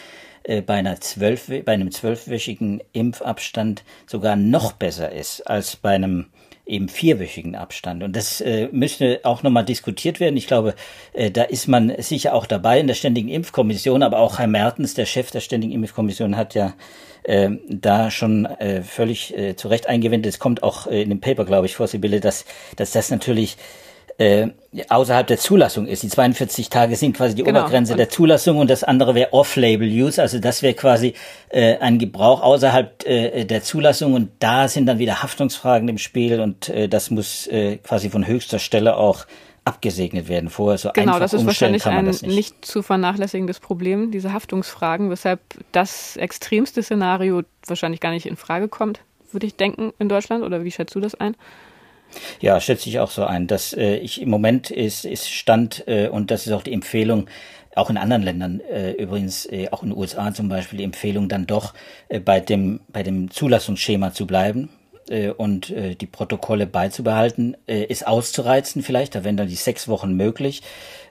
bei, 0.67 0.75
einer 0.75 1.01
zwölf, 1.01 1.47
bei 1.65 1.73
einem 1.73 1.91
zwölfwöchigen 1.91 2.83
Impfabstand 2.93 3.85
sogar 4.07 4.37
noch 4.37 4.73
besser 4.73 5.11
ist 5.13 5.41
als 5.43 5.77
bei 5.77 5.95
einem 5.95 6.27
eben 6.67 6.89
vierwöchigen 6.89 7.55
Abstand. 7.55 8.03
Und 8.03 8.17
das 8.17 8.41
äh, 8.41 8.69
müsste 8.73 9.21
auch 9.23 9.43
nochmal 9.45 9.65
diskutiert 9.65 10.19
werden. 10.19 10.37
Ich 10.37 10.49
glaube, 10.49 10.75
äh, 11.13 11.31
da 11.31 11.45
ist 11.45 11.69
man 11.69 11.93
sicher 11.99 12.35
auch 12.35 12.45
dabei 12.45 12.81
in 12.81 12.89
der 12.89 12.95
Ständigen 12.95 13.29
Impfkommission, 13.29 14.03
aber 14.03 14.19
auch 14.19 14.41
Herr 14.41 14.49
Mertens, 14.49 14.95
der 14.95 15.07
Chef 15.07 15.31
der 15.31 15.41
Ständigen 15.41 15.73
Impfkommission, 15.73 16.37
hat 16.37 16.55
ja 16.55 16.75
äh, 17.23 17.51
da 17.69 18.11
schon 18.11 18.47
äh, 18.47 18.83
völlig 18.83 19.37
äh, 19.37 19.55
zu 19.55 19.69
Recht 19.69 19.89
eingewendet. 19.89 20.35
Es 20.35 20.39
kommt 20.41 20.65
auch 20.65 20.89
äh, 20.89 21.03
in 21.03 21.11
dem 21.11 21.21
Paper, 21.21 21.45
glaube 21.45 21.67
ich, 21.67 21.77
vor, 21.77 21.87
Sibylle, 21.87 22.19
dass, 22.19 22.45
dass 22.75 22.91
das 22.91 23.11
natürlich 23.11 23.57
äh, 24.19 24.49
außerhalb 24.89 25.27
der 25.27 25.39
Zulassung 25.39 25.87
ist. 25.87 26.03
Die 26.03 26.09
42 26.09 26.71
Tage 26.71 26.97
sind 26.97 27.17
quasi 27.17 27.35
die 27.35 27.43
genau. 27.43 27.61
Obergrenze 27.61 27.93
und 27.93 27.99
der 27.99 28.09
Zulassung 28.09 28.59
und 28.59 28.71
das 28.71 28.85
andere 28.85 29.15
wäre 29.15 29.33
Off-Label-Use, 29.33 30.21
also 30.21 30.39
das 30.39 30.63
wäre 30.63 30.75
quasi 30.75 31.15
äh, 31.49 31.77
ein 31.79 31.99
Gebrauch 31.99 32.43
außerhalb 32.43 33.07
äh, 33.07 33.45
der 33.45 33.63
Zulassung 33.63 34.15
und 34.15 34.31
da 34.39 34.69
sind 34.69 34.87
dann 34.87 34.99
wieder 34.99 35.23
Haftungsfragen 35.23 35.89
im 35.89 35.99
Spiel 35.99 36.41
und 36.41 36.69
äh, 36.69 36.89
das 36.89 37.11
muss 37.11 37.47
äh, 37.49 37.77
quasi 37.77 38.11
von 38.11 38.27
höchster 38.27 38.59
Stelle 38.59 38.97
auch 38.97 39.27
abgesegnet 39.67 40.29
werden. 40.29 40.49
Vorher 40.49 40.79
so 40.79 40.91
genau, 40.95 41.15
einfach 41.15 41.21
das 41.21 41.35
ist 41.35 41.45
wahrscheinlich 41.45 41.85
ein 41.87 42.05
nicht. 42.05 42.23
nicht 42.23 42.65
zu 42.65 42.83
vernachlässigendes 42.83 43.61
Problem, 43.61 44.13
diese 44.13 44.33
Haftungsfragen, 44.33 45.11
weshalb 45.11 45.41
das 45.73 46.17
extremste 46.17 46.83
Szenario 46.83 47.43
wahrscheinlich 47.67 48.01
gar 48.01 48.13
nicht 48.13 48.27
in 48.27 48.37
Frage 48.37 48.69
kommt, 48.69 49.01
würde 49.33 49.47
ich 49.47 49.57
denken, 49.57 49.93
in 49.99 50.09
Deutschland. 50.09 50.45
Oder 50.45 50.63
wie 50.63 50.71
schätzt 50.71 50.95
du 50.95 51.01
das 51.01 51.17
ein? 51.17 51.37
Ja, 52.41 52.61
schätze 52.61 52.89
ich 52.89 52.99
auch 53.01 53.11
so 53.11 53.25
ein. 53.25 53.47
Dass 53.47 53.73
äh, 53.73 53.97
ich 53.97 54.21
im 54.21 54.31
Moment 54.31 54.71
ist, 54.71 55.05
ist 55.05 55.29
Stand 55.31 55.85
äh, 55.87 56.09
und 56.09 56.31
das 56.31 56.47
ist 56.47 56.53
auch 56.53 56.63
die 56.63 56.73
Empfehlung, 56.73 57.29
auch 57.75 57.91
in 57.91 57.99
anderen 57.99 58.23
Ländern, 58.23 58.61
äh, 58.61 58.93
übrigens 58.93 59.45
äh, 59.47 59.69
auch 59.71 59.83
in 59.83 59.91
den 59.91 59.99
USA 59.99 60.33
zum 60.33 60.49
Beispiel, 60.49 60.79
die 60.79 60.85
Empfehlung 60.85 61.29
dann 61.29 61.47
doch 61.47 61.75
äh, 62.09 62.21
bei 62.21 62.41
dem 62.41 62.81
bei 62.89 63.03
dem 63.03 63.31
Zulassungsschema 63.31 64.15
zu 64.15 64.27
bleiben 64.27 64.71
äh, 65.11 65.29
und 65.29 65.71
äh, 65.71 65.95
die 65.95 66.07
Protokolle 66.07 66.67
beizubehalten, 66.67 67.57
äh, 67.67 67.85
ist 67.85 68.07
auszureizen 68.07 68.83
vielleicht. 68.83 69.15
Da 69.15 69.25
wären 69.25 69.37
dann 69.37 69.49
die 69.49 69.57
sechs 69.57 69.89
Wochen 69.89 70.15
möglich. 70.15 70.63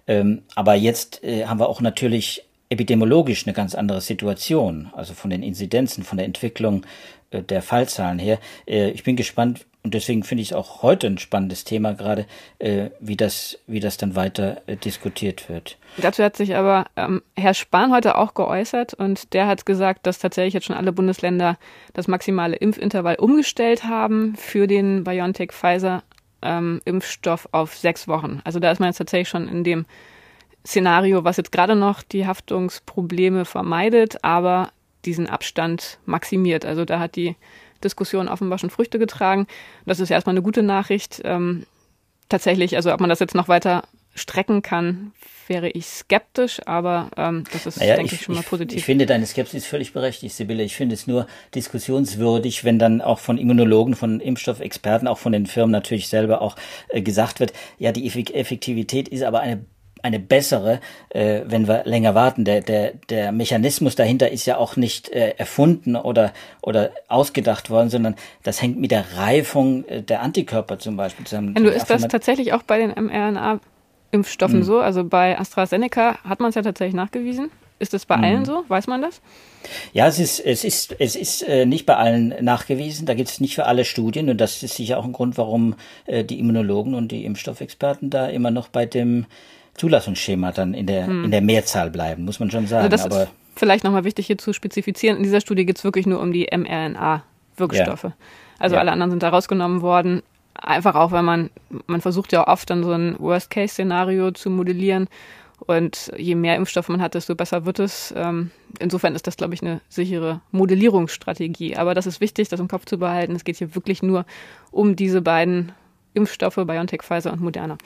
Ähm, 0.07 0.43
aber 0.55 0.75
jetzt 0.75 1.23
äh, 1.23 1.45
haben 1.45 1.59
wir 1.59 1.69
auch 1.69 1.81
natürlich 1.81 2.43
epidemiologisch 2.69 3.45
eine 3.45 3.53
ganz 3.53 3.75
andere 3.75 4.01
Situation, 4.01 4.89
also 4.93 5.13
von 5.13 5.29
den 5.29 5.43
Inzidenzen, 5.43 6.03
von 6.03 6.17
der 6.17 6.25
Entwicklung 6.25 6.85
äh, 7.31 7.41
der 7.41 7.61
Fallzahlen 7.61 8.19
her. 8.19 8.39
Äh, 8.67 8.89
ich 8.89 9.03
bin 9.03 9.15
gespannt, 9.15 9.65
und 9.85 9.93
deswegen 9.93 10.23
finde 10.23 10.41
ich 10.41 10.49
es 10.49 10.57
auch 10.57 10.81
heute 10.81 11.05
ein 11.05 11.19
spannendes 11.19 11.63
Thema 11.63 11.93
gerade, 11.93 12.25
äh, 12.57 12.89
wie, 12.99 13.15
das, 13.15 13.59
wie 13.67 13.79
das 13.79 13.97
dann 13.97 14.15
weiter 14.15 14.63
äh, 14.65 14.77
diskutiert 14.77 15.47
wird. 15.47 15.77
Dazu 15.97 16.23
hat 16.23 16.35
sich 16.35 16.55
aber 16.55 16.87
ähm, 16.95 17.21
Herr 17.37 17.53
Spahn 17.53 17.93
heute 17.93 18.17
auch 18.17 18.33
geäußert 18.33 18.95
und 18.95 19.33
der 19.33 19.45
hat 19.45 19.67
gesagt, 19.67 20.07
dass 20.07 20.17
tatsächlich 20.17 20.55
jetzt 20.55 20.65
schon 20.65 20.75
alle 20.75 20.91
Bundesländer 20.91 21.59
das 21.93 22.07
maximale 22.07 22.55
Impfintervall 22.55 23.17
umgestellt 23.17 23.83
haben 23.83 24.35
für 24.37 24.65
den 24.65 25.03
BioNTech-Pfizer-Impfstoff 25.03 27.45
ähm, 27.45 27.49
auf 27.51 27.77
sechs 27.77 28.07
Wochen. 28.07 28.41
Also 28.43 28.59
da 28.59 28.71
ist 28.71 28.79
man 28.79 28.89
jetzt 28.89 28.97
tatsächlich 28.97 29.29
schon 29.29 29.47
in 29.47 29.63
dem 29.63 29.85
Szenario, 30.65 31.25
was 31.25 31.37
jetzt 31.37 31.51
gerade 31.51 31.75
noch 31.75 32.01
die 32.01 32.25
Haftungsprobleme 32.25 33.45
vermeidet, 33.45 34.23
aber 34.23 34.71
diesen 35.05 35.27
Abstand 35.27 35.99
maximiert. 36.05 36.65
Also 36.65 36.85
da 36.85 36.97
hat 36.97 37.15
die 37.15 37.35
Diskussion 37.85 38.27
offenbar 38.27 38.57
schon 38.57 38.69
Früchte 38.69 38.99
getragen. 38.99 39.47
Das 39.85 39.99
ist 39.99 40.09
erstmal 40.09 40.33
eine 40.33 40.41
gute 40.41 40.63
Nachricht. 40.63 41.21
Ähm, 41.23 41.65
tatsächlich, 42.27 42.75
also 42.75 42.91
ob 42.93 42.99
man 42.99 43.09
das 43.09 43.19
jetzt 43.19 43.35
noch 43.35 43.47
weiter 43.47 43.83
strecken 44.15 44.61
kann, 44.61 45.11
wäre 45.47 45.69
ich 45.69 45.85
skeptisch, 45.85 46.61
aber 46.65 47.11
ähm, 47.17 47.43
das 47.51 47.65
ist, 47.65 47.79
naja, 47.79 47.95
denke 47.97 48.15
ich, 48.15 48.21
ich, 48.21 48.25
schon 48.25 48.35
mal 48.35 48.43
positiv. 48.43 48.77
Ich 48.77 48.85
finde 48.85 49.05
deine 49.05 49.25
Skepsis 49.25 49.65
völlig 49.65 49.93
berechtigt, 49.93 50.33
Sibylle. 50.33 50.63
Ich 50.63 50.75
finde 50.75 50.95
es 50.95 51.05
nur 51.05 51.27
diskussionswürdig, 51.53 52.63
wenn 52.63 52.79
dann 52.79 53.01
auch 53.01 53.19
von 53.19 53.37
Immunologen, 53.37 53.93
von 53.95 54.21
Impfstoffexperten, 54.21 55.07
auch 55.07 55.17
von 55.17 55.33
den 55.33 55.45
Firmen 55.45 55.71
natürlich 55.71 56.07
selber 56.07 56.41
auch 56.41 56.55
äh, 56.89 57.01
gesagt 57.01 57.39
wird, 57.39 57.53
ja, 57.77 57.91
die 57.91 58.07
Effektivität 58.07 59.07
ist 59.09 59.23
aber 59.23 59.41
eine 59.41 59.65
eine 60.05 60.19
bessere, 60.19 60.79
äh, 61.09 61.41
wenn 61.45 61.67
wir 61.67 61.83
länger 61.85 62.13
warten. 62.13 62.45
Der, 62.45 62.61
der, 62.61 62.93
der 63.09 63.31
Mechanismus 63.31 63.95
dahinter 63.95 64.29
ist 64.29 64.45
ja 64.45 64.57
auch 64.57 64.75
nicht 64.75 65.09
äh, 65.09 65.31
erfunden 65.37 65.95
oder, 65.95 66.31
oder 66.61 66.91
ausgedacht 67.07 67.71
worden, 67.71 67.89
sondern 67.89 68.15
das 68.43 68.61
hängt 68.61 68.79
mit 68.79 68.91
der 68.91 69.17
Reifung 69.17 69.83
äh, 69.85 70.03
der 70.03 70.21
Antikörper 70.21 70.77
zum 70.77 70.95
Beispiel 70.95 71.25
zusammen. 71.25 71.55
du, 71.55 71.69
ist 71.69 71.89
das 71.89 72.07
tatsächlich 72.07 72.53
auch 72.53 72.63
bei 72.63 72.77
den 72.77 72.91
mRNA-Impfstoffen 72.91 74.59
hm. 74.59 74.63
so? 74.63 74.79
Also 74.79 75.03
bei 75.03 75.39
AstraZeneca 75.39 76.19
hat 76.23 76.39
man 76.39 76.49
es 76.49 76.55
ja 76.55 76.61
tatsächlich 76.61 76.95
nachgewiesen. 76.95 77.49
Ist 77.77 77.93
das 77.93 78.05
bei 78.05 78.15
hm. 78.15 78.23
allen 78.23 78.45
so? 78.45 78.63
Weiß 78.67 78.87
man 78.87 79.01
das? 79.01 79.21
Ja, 79.93 80.07
es 80.07 80.19
ist, 80.19 80.39
es 80.39 80.63
ist, 80.63 80.95
es 80.99 81.15
ist 81.15 81.41
äh, 81.41 81.65
nicht 81.65 81.85
bei 81.85 81.95
allen 81.95 82.35
nachgewiesen. 82.41 83.05
Da 83.05 83.13
gibt 83.13 83.29
es 83.29 83.39
nicht 83.39 83.55
für 83.55 83.65
alle 83.65 83.85
Studien 83.85 84.29
und 84.29 84.39
das 84.39 84.61
ist 84.63 84.75
sicher 84.75 84.97
auch 84.97 85.05
ein 85.05 85.11
Grund, 85.11 85.37
warum 85.37 85.75
äh, 86.05 86.23
die 86.23 86.39
Immunologen 86.39 86.93
und 86.93 87.11
die 87.11 87.25
Impfstoffexperten 87.25 88.09
da 88.09 88.27
immer 88.27 88.51
noch 88.51 88.67
bei 88.67 88.85
dem 88.85 89.25
Zulassungsschema 89.75 90.51
dann 90.51 90.73
in 90.73 90.87
der, 90.87 91.07
hm. 91.07 91.25
in 91.25 91.31
der 91.31 91.41
Mehrzahl 91.41 91.89
bleiben, 91.89 92.25
muss 92.25 92.39
man 92.39 92.49
schon 92.49 92.67
sagen. 92.67 92.85
Also 92.85 92.89
das 92.89 93.05
Aber 93.05 93.23
ist 93.23 93.31
vielleicht 93.55 93.83
nochmal 93.83 94.03
wichtig 94.03 94.27
hier 94.27 94.37
zu 94.37 94.53
spezifizieren. 94.53 95.17
In 95.17 95.23
dieser 95.23 95.41
Studie 95.41 95.65
geht 95.65 95.77
es 95.77 95.83
wirklich 95.83 96.05
nur 96.05 96.19
um 96.21 96.31
die 96.31 96.47
mRNA-Wirkstoffe. 96.51 98.03
Ja. 98.03 98.13
Also 98.59 98.75
ja. 98.75 98.81
alle 98.81 98.91
anderen 98.91 99.11
sind 99.11 99.23
da 99.23 99.29
rausgenommen 99.29 99.81
worden. 99.81 100.23
Einfach 100.53 100.95
auch, 100.95 101.11
weil 101.11 101.23
man, 101.23 101.49
man 101.87 102.01
versucht 102.01 102.31
ja 102.31 102.47
oft 102.47 102.69
dann 102.69 102.83
so 102.83 102.91
ein 102.91 103.15
Worst-Case-Szenario 103.19 104.31
zu 104.31 104.49
modellieren. 104.49 105.07
Und 105.59 106.11
je 106.17 106.35
mehr 106.35 106.55
Impfstoffe 106.55 106.89
man 106.89 107.01
hat, 107.01 107.15
desto 107.15 107.35
besser 107.35 107.65
wird 107.65 107.79
es. 107.79 108.13
Ähm, 108.15 108.51
insofern 108.79 109.15
ist 109.15 109.27
das, 109.27 109.37
glaube 109.37 109.53
ich, 109.53 109.61
eine 109.61 109.81
sichere 109.89 110.41
Modellierungsstrategie. 110.51 111.75
Aber 111.75 111.93
das 111.93 112.07
ist 112.07 112.21
wichtig, 112.21 112.49
das 112.49 112.59
im 112.59 112.67
Kopf 112.67 112.85
zu 112.85 112.97
behalten. 112.97 113.35
Es 113.35 113.43
geht 113.43 113.57
hier 113.57 113.73
wirklich 113.75 114.03
nur 114.03 114.25
um 114.71 114.95
diese 114.95 115.21
beiden 115.21 115.71
Impfstoffe, 116.13 116.55
BioNTech, 116.55 117.01
Pfizer 117.03 117.33
und 117.33 117.41
Moderna. 117.41 117.77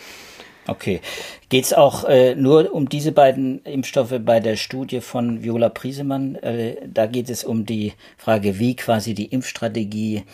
Okay. 0.70 1.02
Geht 1.50 1.66
es 1.66 1.74
auch 1.74 2.04
äh, 2.04 2.36
nur 2.36 2.72
um 2.74 2.90
diese 2.90 3.12
beiden 3.12 3.64
Impfstoffe 3.64 4.14
bei 4.24 4.40
der 4.40 4.56
Studie 4.56 5.02
von 5.02 5.44
Viola 5.44 5.70
Priesemann? 5.70 6.36
Äh, 6.36 6.76
da 6.86 7.08
geht 7.08 7.30
es 7.30 7.44
um 7.44 7.66
die 7.66 7.94
Frage, 8.18 8.60
wie 8.60 8.76
quasi 8.76 9.16
die 9.16 9.26
Impfstrategie 9.26 10.26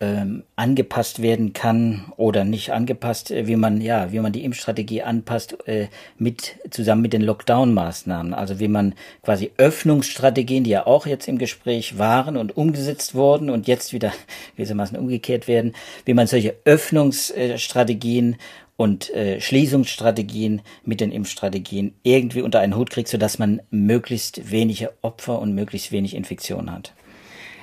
ähm, 0.00 0.44
angepasst 0.54 1.22
werden 1.22 1.54
kann 1.54 2.12
oder 2.16 2.44
nicht 2.44 2.70
angepasst, 2.70 3.32
äh, 3.32 3.48
wie 3.48 3.56
man 3.56 3.80
ja, 3.80 4.12
wie 4.12 4.20
man 4.20 4.32
die 4.32 4.44
Impfstrategie 4.44 5.02
anpasst 5.02 5.56
äh, 5.66 5.88
mit 6.16 6.54
zusammen 6.70 7.02
mit 7.02 7.12
den 7.12 7.22
Lockdown-Maßnahmen. 7.22 8.32
Also 8.32 8.60
wie 8.60 8.68
man 8.68 8.94
quasi 9.24 9.50
Öffnungsstrategien, 9.56 10.62
die 10.62 10.70
ja 10.70 10.86
auch 10.86 11.06
jetzt 11.06 11.26
im 11.26 11.38
Gespräch 11.38 11.98
waren 11.98 12.36
und 12.36 12.56
umgesetzt 12.56 13.16
wurden 13.16 13.50
und 13.50 13.66
jetzt 13.66 13.92
wieder 13.92 14.12
gewissermaßen 14.56 14.96
umgekehrt 14.96 15.48
werden, 15.48 15.74
wie 16.04 16.14
man 16.14 16.28
solche 16.28 16.54
Öffnungsstrategien 16.64 18.36
und 18.78 19.10
äh, 19.10 19.40
Schließungsstrategien 19.40 20.62
mit 20.84 21.00
den 21.00 21.10
Impfstrategien 21.10 21.94
irgendwie 22.04 22.42
unter 22.42 22.60
einen 22.60 22.76
Hut 22.76 22.90
kriegt, 22.90 23.08
sodass 23.08 23.40
man 23.40 23.60
möglichst 23.70 24.52
wenige 24.52 24.92
Opfer 25.02 25.40
und 25.40 25.52
möglichst 25.52 25.90
wenig 25.90 26.14
Infektionen 26.14 26.72
hat. 26.72 26.94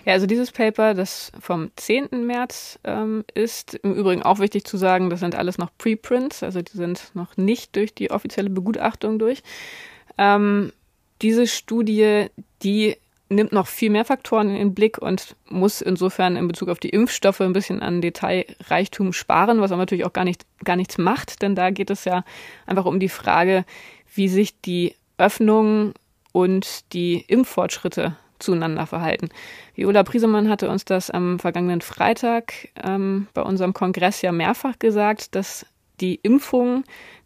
Ja, 0.03 0.11
also 0.11 0.27
dieses 0.27 0.51
Paper, 0.51 0.93
das 0.93 1.31
vom 1.39 1.71
10. 1.77 2.27
März 2.27 2.79
ähm, 2.83 3.23
ist, 3.33 3.75
im 3.75 3.93
Übrigen 3.93 4.23
auch 4.23 4.39
wichtig 4.39 4.65
zu 4.65 4.75
sagen, 4.75 5.09
das 5.09 5.21
sind 5.21 5.35
alles 5.35 5.57
noch 5.57 5.71
Preprints, 5.77 6.43
also 6.43 6.61
die 6.61 6.75
sind 6.75 7.11
noch 7.13 7.37
nicht 7.37 7.77
durch 7.77 7.95
die 7.95 8.11
offizielle 8.11 8.49
Begutachtung 8.49 9.17
durch. 9.17 9.41
Ähm, 10.17 10.73
diese 11.21 11.47
Studie, 11.47 12.25
die 12.61 12.97
nimmt 13.29 13.51
noch 13.51 13.67
viel 13.67 13.89
mehr 13.89 14.05
Faktoren 14.05 14.49
in 14.49 14.55
den 14.55 14.75
Blick 14.75 14.97
und 14.99 15.35
muss 15.49 15.81
insofern 15.81 16.35
in 16.35 16.47
Bezug 16.47 16.69
auf 16.69 16.79
die 16.79 16.89
Impfstoffe 16.89 17.41
ein 17.41 17.53
bisschen 17.53 17.81
an 17.81 18.01
Detailreichtum 18.01 19.13
sparen, 19.13 19.61
was 19.61 19.71
aber 19.71 19.81
natürlich 19.81 20.05
auch 20.05 20.13
gar, 20.13 20.25
nicht, 20.25 20.45
gar 20.63 20.75
nichts 20.75 20.97
macht, 20.97 21.41
denn 21.41 21.55
da 21.55 21.71
geht 21.71 21.89
es 21.89 22.05
ja 22.05 22.23
einfach 22.65 22.85
um 22.85 22.99
die 22.99 23.09
Frage, 23.09 23.65
wie 24.13 24.29
sich 24.29 24.59
die 24.61 24.95
Öffnung 25.17 25.93
und 26.31 26.93
die 26.93 27.23
Impffortschritte 27.27 28.15
zueinander 28.39 28.85
verhalten. 28.85 29.29
Viola 29.75 30.03
Priesemann 30.03 30.49
hatte 30.49 30.69
uns 30.69 30.85
das 30.85 31.09
am 31.09 31.39
vergangenen 31.39 31.81
Freitag 31.81 32.53
ähm, 32.83 33.27
bei 33.33 33.41
unserem 33.41 33.73
Kongress 33.73 34.21
ja 34.21 34.31
mehrfach 34.31 34.77
gesagt, 34.77 35.35
dass 35.35 35.65
die 36.01 36.15
Impfungen 36.15 36.83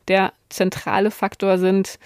der 0.08 0.34
zentrale 0.50 1.12
Faktor 1.12 1.58
sind, 1.58 2.00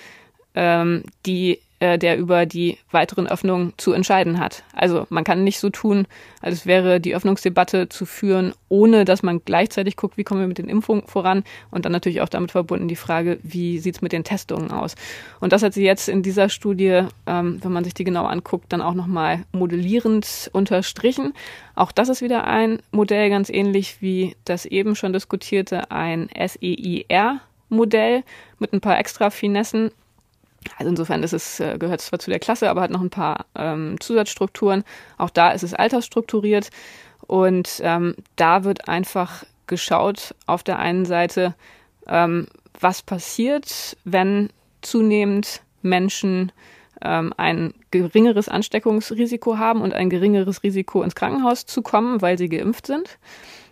ähm, 0.55 1.03
die 1.25 1.59
äh, 1.83 1.99
der 1.99 2.17
über 2.17 2.45
die 2.45 2.77
weiteren 2.91 3.27
Öffnungen 3.27 3.73
zu 3.75 3.91
entscheiden 3.91 4.39
hat. 4.39 4.63
Also 4.71 5.05
man 5.09 5.25
kann 5.25 5.43
nicht 5.43 5.59
so 5.59 5.69
tun, 5.69 6.07
als 6.41 6.65
wäre 6.65 7.01
die 7.01 7.13
Öffnungsdebatte 7.13 7.89
zu 7.89 8.05
führen, 8.05 8.53
ohne 8.69 9.03
dass 9.03 9.21
man 9.21 9.41
gleichzeitig 9.43 9.97
guckt, 9.97 10.15
wie 10.15 10.23
kommen 10.23 10.39
wir 10.39 10.47
mit 10.47 10.59
den 10.59 10.69
Impfungen 10.69 11.05
voran 11.07 11.43
und 11.71 11.83
dann 11.83 11.91
natürlich 11.91 12.21
auch 12.21 12.29
damit 12.29 12.51
verbunden 12.51 12.87
die 12.87 12.95
Frage, 12.95 13.37
wie 13.43 13.79
sieht 13.79 13.95
es 13.95 14.01
mit 14.01 14.13
den 14.13 14.23
Testungen 14.23 14.71
aus. 14.71 14.95
Und 15.41 15.51
das 15.51 15.61
hat 15.61 15.73
sie 15.73 15.83
jetzt 15.83 16.07
in 16.07 16.23
dieser 16.23 16.47
Studie, 16.47 17.01
ähm, 17.27 17.59
wenn 17.61 17.73
man 17.73 17.83
sich 17.83 17.93
die 17.93 18.05
genau 18.05 18.27
anguckt, 18.27 18.71
dann 18.71 18.81
auch 18.81 18.93
nochmal 18.93 19.43
modellierend 19.51 20.49
unterstrichen. 20.53 21.33
Auch 21.75 21.91
das 21.91 22.07
ist 22.07 22.21
wieder 22.21 22.45
ein 22.45 22.79
Modell, 22.91 23.29
ganz 23.29 23.49
ähnlich 23.49 24.01
wie 24.01 24.37
das 24.45 24.65
eben 24.65 24.95
schon 24.95 25.11
diskutierte, 25.11 25.91
ein 25.91 26.29
SEIR-Modell 26.33 28.23
mit 28.59 28.71
ein 28.71 28.79
paar 28.79 28.97
extra 28.97 29.29
Finessen. 29.29 29.91
Also 30.77 30.89
insofern 30.89 31.23
ist 31.23 31.33
es, 31.33 31.59
äh, 31.59 31.77
gehört 31.77 32.01
zwar 32.01 32.19
zu 32.19 32.29
der 32.29 32.39
Klasse, 32.39 32.69
aber 32.69 32.81
hat 32.81 32.91
noch 32.91 33.01
ein 33.01 33.09
paar 33.09 33.45
ähm, 33.55 33.99
Zusatzstrukturen. 33.99 34.83
Auch 35.17 35.29
da 35.29 35.51
ist 35.51 35.63
es 35.63 35.73
altersstrukturiert 35.73 36.69
und 37.27 37.81
ähm, 37.83 38.15
da 38.35 38.63
wird 38.63 38.87
einfach 38.87 39.45
geschaut 39.67 40.35
auf 40.45 40.63
der 40.63 40.79
einen 40.79 41.05
Seite, 41.05 41.55
ähm, 42.07 42.47
was 42.79 43.01
passiert, 43.01 43.97
wenn 44.03 44.49
zunehmend 44.81 45.61
Menschen 45.81 46.51
ähm, 47.01 47.33
ein 47.37 47.73
geringeres 47.91 48.49
Ansteckungsrisiko 48.49 49.57
haben 49.57 49.81
und 49.81 49.93
ein 49.93 50.09
geringeres 50.09 50.63
Risiko 50.63 51.03
ins 51.03 51.15
Krankenhaus 51.15 51.65
zu 51.65 51.81
kommen, 51.81 52.21
weil 52.21 52.37
sie 52.37 52.49
geimpft 52.49 52.87
sind. 52.87 53.17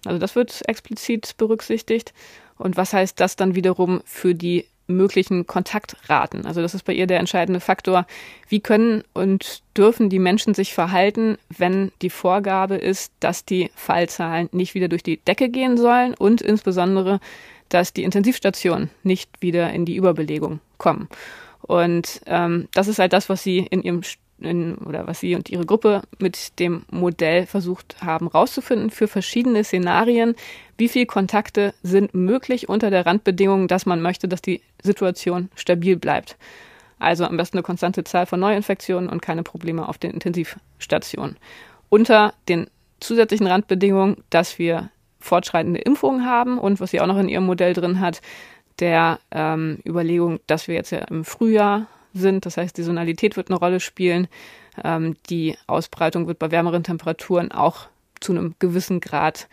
Also 0.05 0.19
das 0.19 0.35
wird 0.35 0.61
explizit 0.67 1.35
berücksichtigt. 1.37 2.13
Und 2.57 2.77
was 2.77 2.93
heißt 2.93 3.19
das 3.19 3.35
dann 3.35 3.55
wiederum 3.55 4.01
für 4.05 4.35
die 4.35 4.65
möglichen 4.91 5.47
Kontaktraten. 5.47 6.45
Also 6.45 6.61
das 6.61 6.73
ist 6.73 6.83
bei 6.83 6.93
ihr 6.93 7.07
der 7.07 7.19
entscheidende 7.19 7.59
Faktor. 7.59 8.05
Wie 8.47 8.59
können 8.59 9.03
und 9.13 9.63
dürfen 9.75 10.09
die 10.09 10.19
Menschen 10.19 10.53
sich 10.53 10.73
verhalten, 10.73 11.37
wenn 11.49 11.91
die 12.01 12.09
Vorgabe 12.09 12.75
ist, 12.75 13.11
dass 13.19 13.45
die 13.45 13.71
Fallzahlen 13.75 14.49
nicht 14.51 14.73
wieder 14.73 14.87
durch 14.87 15.03
die 15.03 15.17
Decke 15.17 15.49
gehen 15.49 15.77
sollen 15.77 16.13
und 16.13 16.41
insbesondere, 16.41 17.19
dass 17.69 17.93
die 17.93 18.03
Intensivstationen 18.03 18.89
nicht 19.03 19.29
wieder 19.41 19.71
in 19.71 19.85
die 19.85 19.95
Überbelegung 19.95 20.59
kommen. 20.77 21.07
Und 21.61 22.21
ähm, 22.25 22.67
das 22.73 22.87
ist 22.87 22.99
halt 22.99 23.13
das, 23.13 23.29
was 23.29 23.43
sie 23.43 23.59
in 23.59 23.83
ihrem 23.83 24.01
oder 24.43 25.07
was 25.07 25.19
sie 25.19 25.35
und 25.35 25.49
ihre 25.49 25.65
Gruppe 25.65 26.01
mit 26.19 26.59
dem 26.59 26.83
Modell 26.89 27.45
versucht 27.45 27.97
haben 28.01 28.27
rauszufinden 28.27 28.89
für 28.89 29.07
verschiedene 29.07 29.63
Szenarien, 29.63 30.35
wie 30.77 30.87
viele 30.87 31.05
Kontakte 31.05 31.73
sind 31.83 32.13
möglich 32.13 32.69
unter 32.69 32.89
der 32.89 33.05
Randbedingung, 33.05 33.67
dass 33.67 33.85
man 33.85 34.01
möchte, 34.01 34.27
dass 34.27 34.41
die 34.41 34.61
Situation 34.81 35.49
stabil 35.55 35.95
bleibt. 35.95 36.37
Also 36.99 37.25
am 37.25 37.37
besten 37.37 37.57
eine 37.57 37.63
konstante 37.63 38.03
Zahl 38.03 38.25
von 38.25 38.39
Neuinfektionen 38.39 39.09
und 39.09 39.21
keine 39.21 39.43
Probleme 39.43 39.87
auf 39.87 39.97
den 39.97 40.11
Intensivstationen. 40.11 41.37
Unter 41.89 42.33
den 42.47 42.67
zusätzlichen 42.99 43.47
Randbedingungen, 43.47 44.17
dass 44.29 44.59
wir 44.59 44.89
fortschreitende 45.19 45.79
Impfungen 45.79 46.25
haben 46.25 46.57
und 46.57 46.79
was 46.79 46.91
sie 46.91 47.01
auch 47.01 47.07
noch 47.07 47.17
in 47.17 47.29
ihrem 47.29 47.45
Modell 47.45 47.73
drin 47.73 47.99
hat, 47.99 48.21
der 48.79 49.19
ähm, 49.31 49.79
Überlegung, 49.85 50.39
dass 50.47 50.67
wir 50.67 50.75
jetzt 50.75 50.91
ja 50.91 50.99
im 50.99 51.25
Frühjahr 51.25 51.87
sind. 52.13 52.45
Das 52.45 52.57
heißt, 52.57 52.77
die 52.77 52.81
Saisonalität 52.81 53.37
wird 53.37 53.49
eine 53.49 53.59
Rolle 53.59 53.79
spielen. 53.79 54.27
Ähm, 54.83 55.15
die 55.29 55.57
Ausbreitung 55.67 56.27
wird 56.27 56.39
bei 56.39 56.51
wärmeren 56.51 56.83
Temperaturen 56.83 57.51
auch 57.51 57.87
zu 58.19 58.31
einem 58.31 58.55
gewissen 58.59 58.99
Grad 58.99 59.47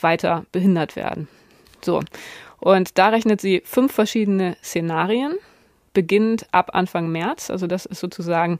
weiter 0.00 0.44
behindert 0.52 0.96
werden. 0.96 1.28
So. 1.82 2.02
Und 2.58 2.98
da 2.98 3.08
rechnet 3.08 3.40
sie 3.40 3.62
fünf 3.64 3.92
verschiedene 3.92 4.56
Szenarien, 4.62 5.34
beginnend 5.92 6.46
ab 6.52 6.70
Anfang 6.74 7.10
März. 7.10 7.50
Also 7.50 7.66
das 7.66 7.86
ist 7.86 8.00
sozusagen 8.00 8.58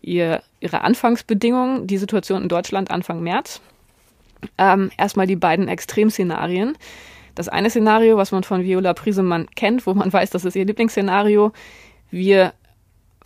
ihr, 0.00 0.42
ihre 0.60 0.82
Anfangsbedingungen, 0.82 1.86
die 1.86 1.98
Situation 1.98 2.42
in 2.42 2.48
Deutschland 2.48 2.90
Anfang 2.90 3.22
März. 3.22 3.60
Ähm, 4.58 4.90
erstmal 4.96 5.26
die 5.26 5.36
beiden 5.36 5.68
Extremszenarien. 5.68 6.76
Das 7.34 7.48
eine 7.48 7.70
Szenario, 7.70 8.16
was 8.16 8.32
man 8.32 8.44
von 8.44 8.64
Viola 8.64 8.94
Prisemann 8.94 9.48
kennt, 9.54 9.86
wo 9.86 9.94
man 9.94 10.12
weiß, 10.12 10.30
das 10.30 10.44
ist 10.44 10.56
ihr 10.56 10.64
Lieblingsszenario. 10.64 11.52
Wir 12.10 12.52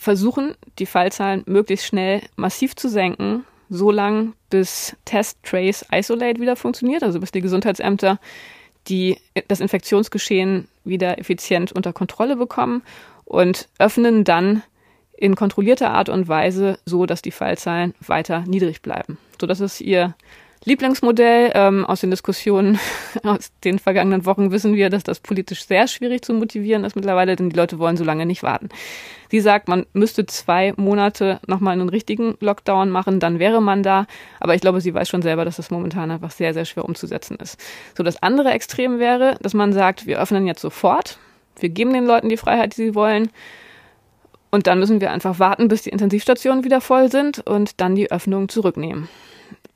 versuchen, 0.01 0.55
die 0.79 0.87
Fallzahlen 0.87 1.43
möglichst 1.47 1.87
schnell 1.87 2.23
massiv 2.35 2.75
zu 2.75 2.89
senken, 2.89 3.45
so 3.69 3.91
lang 3.91 4.33
bis 4.49 4.97
Test, 5.05 5.39
Trace, 5.45 5.85
Isolate 5.93 6.41
wieder 6.41 6.57
funktioniert, 6.57 7.03
also 7.03 7.21
bis 7.21 7.31
die 7.31 7.43
Gesundheitsämter 7.43 8.19
die, 8.89 9.19
das 9.47 9.61
Infektionsgeschehen 9.61 10.69
wieder 10.85 11.19
effizient 11.19 11.71
unter 11.71 11.93
Kontrolle 11.93 12.37
bekommen 12.37 12.83
und 13.27 13.69
öffnen 13.79 14.25
dann 14.25 14.63
in 15.13 15.37
kontrollierter 15.37 15.91
Art 15.91 16.09
und 16.09 16.29
Weise 16.29 16.79
so, 16.87 17.05
dass 17.05 17.21
die 17.21 17.31
Fallzahlen 17.31 17.95
weiter 18.01 18.41
niedrig 18.47 18.81
bleiben. 18.81 19.19
So, 19.39 19.47
das 19.47 19.61
ist 19.61 19.83
ihr 19.83 20.15
Lieblingsmodell. 20.65 21.53
Ähm, 21.55 21.87
aus 21.87 22.01
den 22.01 22.11
Diskussionen 22.11 22.79
aus 23.23 23.51
den 23.65 23.79
vergangenen 23.79 24.27
Wochen 24.27 24.51
wissen 24.51 24.75
wir, 24.75 24.91
dass 24.91 25.05
das 25.05 25.21
politisch 25.21 25.65
sehr 25.65 25.89
schwierig 25.89 26.23
zu 26.23 26.35
motivieren 26.35 26.85
ist 26.85 26.97
mittlerweile, 26.97 27.35
denn 27.37 27.51
die 27.51 27.57
Leute 27.57 27.79
wollen 27.79 27.97
so 27.97 28.05
lange 28.05 28.27
nicht 28.27 28.43
warten. 28.43 28.69
Sie 29.31 29.41
sagt, 29.41 29.69
man 29.69 29.87
müsste 29.93 30.27
zwei 30.27 30.75
Monate 30.77 31.41
nochmal 31.47 31.75
einen 31.75 31.89
richtigen 31.89 32.37
Lockdown 32.41 32.91
machen, 32.91 33.21
dann 33.21 33.39
wäre 33.39 33.63
man 33.63 33.83
da. 33.83 34.07
Aber 34.39 34.55
ich 34.55 34.61
glaube, 34.61 34.81
sie 34.81 34.93
weiß 34.93 35.09
schon 35.09 35.23
selber, 35.23 35.45
dass 35.45 35.57
das 35.57 35.71
momentan 35.71 36.11
einfach 36.11 36.31
sehr, 36.31 36.53
sehr 36.53 36.65
schwer 36.65 36.85
umzusetzen 36.85 37.37
ist. 37.37 37.59
So, 37.97 38.03
das 38.03 38.23
andere 38.23 38.51
Extrem 38.51 38.99
wäre, 38.99 39.37
dass 39.41 39.55
man 39.55 39.73
sagt, 39.73 40.07
wir 40.07 40.21
öffnen 40.21 40.47
jetzt 40.47 40.61
sofort. 40.61 41.19
Wir 41.59 41.69
geben 41.69 41.93
den 41.93 42.07
Leuten 42.07 42.29
die 42.29 42.37
Freiheit, 42.37 42.77
die 42.77 42.87
sie 42.87 42.95
wollen. 42.95 43.31
Und 44.51 44.67
dann 44.67 44.81
müssen 44.81 45.01
wir 45.01 45.11
einfach 45.13 45.39
warten, 45.39 45.69
bis 45.69 45.83
die 45.83 45.91
Intensivstationen 45.91 46.65
wieder 46.65 46.81
voll 46.81 47.11
sind 47.11 47.39
und 47.47 47.81
dann 47.81 47.95
die 47.95 48.11
Öffnung 48.11 48.49
zurücknehmen. 48.49 49.09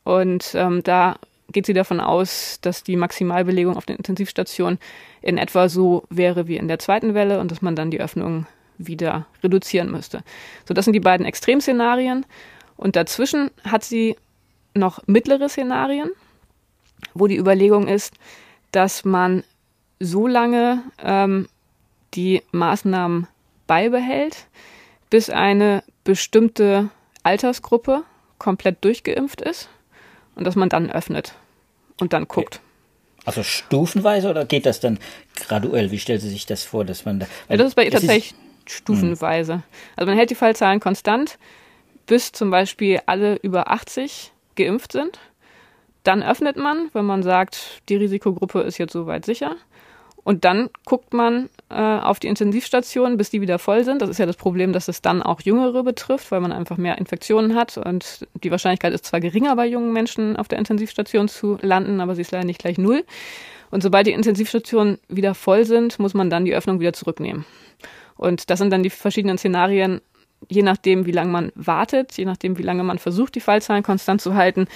Und 0.04 0.54
ähm, 0.54 0.82
da 0.82 1.16
geht 1.50 1.66
sie 1.66 1.72
davon 1.72 2.00
aus, 2.00 2.58
dass 2.60 2.82
die 2.82 2.96
Maximalbelegung 2.96 3.76
auf 3.76 3.86
den 3.86 3.96
Intensivstationen 3.96 4.78
in 5.22 5.38
etwa 5.38 5.68
so 5.68 6.04
wäre 6.10 6.46
wie 6.46 6.56
in 6.56 6.68
der 6.68 6.78
zweiten 6.78 7.14
Welle 7.14 7.40
und 7.40 7.50
dass 7.50 7.62
man 7.62 7.76
dann 7.76 7.90
die 7.90 8.00
Öffnung 8.00 8.46
wieder 8.76 9.26
reduzieren 9.42 9.90
müsste. 9.90 10.22
So, 10.66 10.74
das 10.74 10.84
sind 10.84 10.94
die 10.94 11.00
beiden 11.00 11.26
Extremszenarien. 11.26 12.26
Und 12.76 12.96
dazwischen 12.96 13.50
hat 13.64 13.84
sie 13.84 14.16
noch 14.74 15.00
mittlere 15.06 15.48
Szenarien, 15.48 16.10
wo 17.14 17.26
die 17.26 17.36
Überlegung 17.36 17.86
ist, 17.86 18.14
dass 18.72 19.04
man 19.04 19.44
so 20.00 20.26
lange 20.26 20.82
ähm, 21.02 21.48
die 22.14 22.42
Maßnahmen 22.50 23.28
beibehält, 23.68 24.48
bis 25.08 25.30
eine 25.30 25.84
bestimmte 26.02 26.90
Altersgruppe 27.22 28.02
komplett 28.38 28.84
durchgeimpft 28.84 29.40
ist 29.40 29.68
und 30.34 30.46
dass 30.46 30.56
man 30.56 30.68
dann 30.68 30.90
öffnet 30.90 31.34
und 32.00 32.12
dann 32.12 32.26
guckt. 32.26 32.60
Also 33.24 33.42
stufenweise 33.42 34.28
oder 34.28 34.44
geht 34.44 34.66
das 34.66 34.80
dann 34.80 34.98
graduell? 35.34 35.90
Wie 35.90 35.98
stellt 35.98 36.20
sie 36.20 36.28
sich 36.28 36.46
das 36.46 36.62
vor, 36.62 36.84
dass 36.84 37.04
man 37.04 37.20
da. 37.20 37.26
Ja, 37.48 37.56
das 37.56 37.68
ist 37.68 37.74
bei 37.74 37.84
ihr 37.84 37.90
tatsächlich 37.90 38.34
ist, 38.66 38.72
stufenweise. 38.72 39.62
Also 39.96 40.10
man 40.10 40.18
hält 40.18 40.30
die 40.30 40.34
Fallzahlen 40.34 40.80
konstant, 40.80 41.38
bis 42.06 42.32
zum 42.32 42.50
Beispiel 42.50 43.00
alle 43.06 43.36
über 43.36 43.70
80 43.70 44.32
geimpft 44.56 44.92
sind. 44.92 45.18
Dann 46.02 46.22
öffnet 46.22 46.56
man, 46.56 46.90
wenn 46.92 47.06
man 47.06 47.22
sagt, 47.22 47.82
die 47.88 47.96
Risikogruppe 47.96 48.60
ist 48.60 48.76
jetzt 48.76 48.92
soweit 48.92 49.24
sicher. 49.24 49.56
Und 50.24 50.44
dann 50.46 50.70
guckt 50.86 51.12
man 51.12 51.50
äh, 51.68 51.74
auf 51.74 52.18
die 52.18 52.28
Intensivstationen, 52.28 53.18
bis 53.18 53.30
die 53.30 53.42
wieder 53.42 53.58
voll 53.58 53.84
sind. 53.84 54.00
Das 54.00 54.08
ist 54.08 54.18
ja 54.18 54.26
das 54.26 54.36
Problem, 54.36 54.72
dass 54.72 54.88
es 54.88 55.02
dann 55.02 55.22
auch 55.22 55.42
Jüngere 55.42 55.84
betrifft, 55.84 56.30
weil 56.30 56.40
man 56.40 56.50
einfach 56.50 56.78
mehr 56.78 56.96
Infektionen 56.98 57.54
hat. 57.54 57.76
Und 57.76 58.26
die 58.42 58.50
Wahrscheinlichkeit 58.50 58.94
ist 58.94 59.04
zwar 59.04 59.20
geringer 59.20 59.54
bei 59.54 59.66
jungen 59.66 59.92
Menschen 59.92 60.36
auf 60.36 60.48
der 60.48 60.58
Intensivstation 60.58 61.28
zu 61.28 61.58
landen, 61.60 62.00
aber 62.00 62.14
sie 62.14 62.22
ist 62.22 62.32
leider 62.32 62.46
nicht 62.46 62.60
gleich 62.60 62.78
null. 62.78 63.04
Und 63.70 63.82
sobald 63.82 64.06
die 64.06 64.12
Intensivstationen 64.12 64.98
wieder 65.08 65.34
voll 65.34 65.64
sind, 65.64 65.98
muss 65.98 66.14
man 66.14 66.30
dann 66.30 66.44
die 66.44 66.54
Öffnung 66.54 66.80
wieder 66.80 66.94
zurücknehmen. 66.94 67.44
Und 68.16 68.48
das 68.48 68.58
sind 68.60 68.72
dann 68.72 68.82
die 68.82 68.90
verschiedenen 68.90 69.36
Szenarien, 69.36 70.00
je 70.48 70.62
nachdem, 70.62 71.06
wie 71.06 71.12
lange 71.12 71.32
man 71.32 71.52
wartet, 71.54 72.16
je 72.16 72.24
nachdem, 72.24 72.56
wie 72.56 72.62
lange 72.62 72.84
man 72.84 72.98
versucht, 72.98 73.34
die 73.34 73.40
Fallzahlen 73.40 73.82
konstant 73.82 74.20
zu 74.20 74.34
halten. 74.34 74.68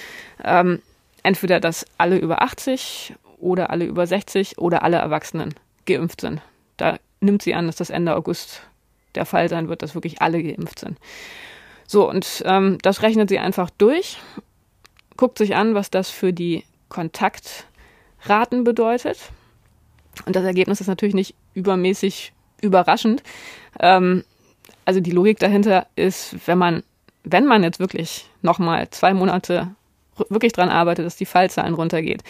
Ähm, 0.43 0.81
entweder, 1.23 1.59
dass 1.59 1.85
alle 1.97 2.17
über 2.17 2.41
80 2.41 3.13
oder 3.39 3.69
alle 3.69 3.85
über 3.85 4.05
60 4.05 4.57
oder 4.57 4.83
alle 4.83 4.97
Erwachsenen 4.97 5.55
geimpft 5.85 6.21
sind. 6.21 6.41
Da 6.77 6.97
nimmt 7.21 7.41
sie 7.41 7.53
an, 7.53 7.67
dass 7.67 7.77
das 7.77 7.89
Ende 7.89 8.15
August 8.15 8.61
der 9.15 9.25
Fall 9.25 9.49
sein 9.49 9.69
wird, 9.69 9.81
dass 9.81 9.95
wirklich 9.95 10.21
alle 10.21 10.41
geimpft 10.43 10.79
sind. 10.79 10.97
So, 11.87 12.07
und 12.07 12.43
ähm, 12.45 12.77
das 12.81 13.01
rechnet 13.01 13.29
sie 13.29 13.39
einfach 13.39 13.69
durch, 13.71 14.17
guckt 15.17 15.37
sich 15.37 15.55
an, 15.55 15.73
was 15.73 15.89
das 15.89 16.09
für 16.09 16.31
die 16.31 16.63
Kontaktraten 16.87 18.63
bedeutet. 18.63 19.17
Und 20.25 20.35
das 20.35 20.43
Ergebnis 20.43 20.81
ist 20.81 20.87
natürlich 20.87 21.15
nicht 21.15 21.35
übermäßig 21.55 22.33
überraschend. 22.61 23.23
Ähm, 23.79 24.23
also 24.85 24.99
die 24.99 25.11
Logik 25.11 25.39
dahinter 25.39 25.87
ist, 25.95 26.35
wenn 26.47 26.57
man, 26.57 26.83
wenn 27.23 27.45
man 27.45 27.63
jetzt 27.63 27.79
wirklich 27.79 28.29
nochmal 28.41 28.89
zwei 28.91 29.13
Monate 29.13 29.73
wirklich 30.29 30.53
dran 30.53 30.69
arbeitet, 30.69 31.05
dass 31.05 31.15
die 31.15 31.25
Fallzahlen 31.25 31.73
runtergeht, 31.73 32.23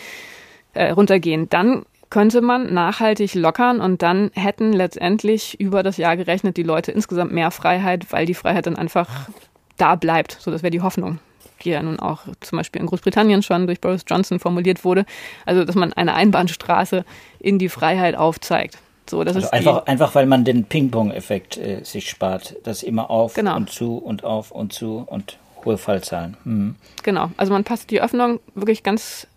äh, 0.73 0.91
runtergehen, 0.91 1.49
dann 1.49 1.85
könnte 2.09 2.41
man 2.41 2.73
nachhaltig 2.73 3.35
lockern 3.35 3.81
und 3.81 4.01
dann 4.01 4.31
hätten 4.33 4.73
letztendlich 4.73 5.59
über 5.59 5.83
das 5.83 5.97
Jahr 5.97 6.17
gerechnet 6.17 6.57
die 6.57 6.63
Leute 6.63 6.91
insgesamt 6.91 7.31
mehr 7.31 7.51
Freiheit, 7.51 8.11
weil 8.11 8.25
die 8.25 8.33
Freiheit 8.33 8.65
dann 8.65 8.75
einfach 8.75 9.29
da 9.77 9.95
bleibt. 9.95 10.37
So, 10.39 10.49
das 10.51 10.63
wäre 10.63 10.71
die 10.71 10.81
Hoffnung, 10.81 11.19
die 11.63 11.69
ja 11.69 11.83
nun 11.83 11.99
auch 11.99 12.21
zum 12.41 12.57
Beispiel 12.57 12.81
in 12.81 12.87
Großbritannien 12.87 13.43
schon 13.43 13.67
durch 13.67 13.79
Boris 13.79 14.05
Johnson 14.07 14.39
formuliert 14.39 14.83
wurde. 14.83 15.05
Also, 15.45 15.65
dass 15.65 15.75
man 15.75 15.93
eine 15.93 16.15
Einbahnstraße 16.15 17.05
in 17.39 17.59
die 17.59 17.69
Freiheit 17.69 18.15
aufzeigt. 18.15 18.79
So, 19.07 19.23
das 19.23 19.35
also 19.35 19.47
ist 19.47 19.53
einfach, 19.53 19.85
einfach, 19.85 20.15
weil 20.15 20.25
man 20.25 20.45
den 20.45 20.65
Ping-Pong-Effekt 20.65 21.57
äh, 21.57 21.83
sich 21.83 22.09
spart. 22.09 22.55
Das 22.63 22.83
immer 22.83 23.09
auf 23.09 23.33
genau. 23.33 23.55
und 23.55 23.69
zu 23.69 23.97
und 23.97 24.23
auf 24.23 24.51
und 24.51 24.73
zu 24.73 25.03
und 25.07 25.37
hohe 25.65 25.77
Fallzahlen. 25.77 26.37
Mhm. 26.43 26.75
Genau, 27.03 27.31
also 27.37 27.51
man 27.51 27.63
passt 27.63 27.91
die 27.91 28.01
Öffnung 28.01 28.39
wirklich 28.55 28.83
ganz 28.83 29.27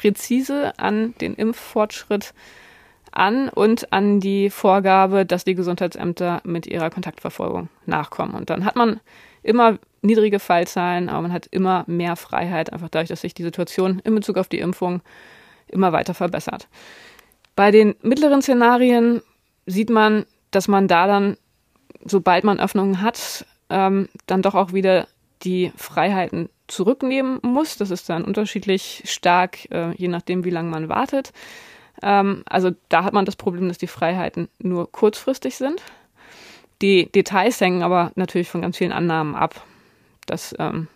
präzise 0.00 0.72
an 0.78 1.14
den 1.20 1.34
Impffortschritt 1.34 2.32
an 3.12 3.50
und 3.50 3.92
an 3.92 4.18
die 4.18 4.48
Vorgabe, 4.48 5.26
dass 5.26 5.44
die 5.44 5.54
Gesundheitsämter 5.54 6.40
mit 6.44 6.66
ihrer 6.66 6.88
Kontaktverfolgung 6.88 7.68
nachkommen. 7.84 8.34
Und 8.34 8.48
dann 8.48 8.64
hat 8.64 8.76
man 8.76 9.00
immer 9.42 9.78
niedrige 10.00 10.38
Fallzahlen, 10.38 11.10
aber 11.10 11.22
man 11.22 11.32
hat 11.34 11.48
immer 11.50 11.84
mehr 11.86 12.16
Freiheit, 12.16 12.72
einfach 12.72 12.88
dadurch, 12.88 13.10
dass 13.10 13.20
sich 13.20 13.34
die 13.34 13.42
Situation 13.42 14.00
in 14.02 14.14
Bezug 14.14 14.38
auf 14.38 14.48
die 14.48 14.60
Impfung 14.60 15.02
immer 15.68 15.92
weiter 15.92 16.14
verbessert. 16.14 16.68
Bei 17.54 17.70
den 17.70 17.94
mittleren 18.00 18.40
Szenarien 18.40 19.20
sieht 19.66 19.90
man, 19.90 20.24
dass 20.50 20.66
man 20.66 20.88
da 20.88 21.06
dann, 21.06 21.36
sobald 22.06 22.44
man 22.44 22.58
Öffnungen 22.58 23.02
hat, 23.02 23.44
ähm, 23.68 24.08
dann 24.26 24.40
doch 24.40 24.54
auch 24.54 24.72
wieder 24.72 25.08
die 25.42 25.72
Freiheiten 25.76 26.48
zurücknehmen 26.70 27.40
muss. 27.42 27.76
Das 27.76 27.90
ist 27.90 28.08
dann 28.08 28.24
unterschiedlich 28.24 29.02
stark, 29.06 29.70
äh, 29.70 29.92
je 29.92 30.08
nachdem, 30.08 30.44
wie 30.44 30.50
lange 30.50 30.70
man 30.70 30.88
wartet. 30.88 31.32
Ähm, 32.02 32.42
also 32.46 32.70
da 32.88 33.04
hat 33.04 33.12
man 33.12 33.24
das 33.24 33.36
Problem, 33.36 33.68
dass 33.68 33.78
die 33.78 33.86
Freiheiten 33.86 34.48
nur 34.58 34.90
kurzfristig 34.90 35.56
sind. 35.56 35.82
Die 36.82 37.10
Details 37.12 37.60
hängen 37.60 37.82
aber 37.82 38.12
natürlich 38.14 38.48
von 38.48 38.62
ganz 38.62 38.78
vielen 38.78 38.92
Annahmen 38.92 39.34
ab. 39.34 39.66
Das 40.26 40.54
ähm, 40.58 40.88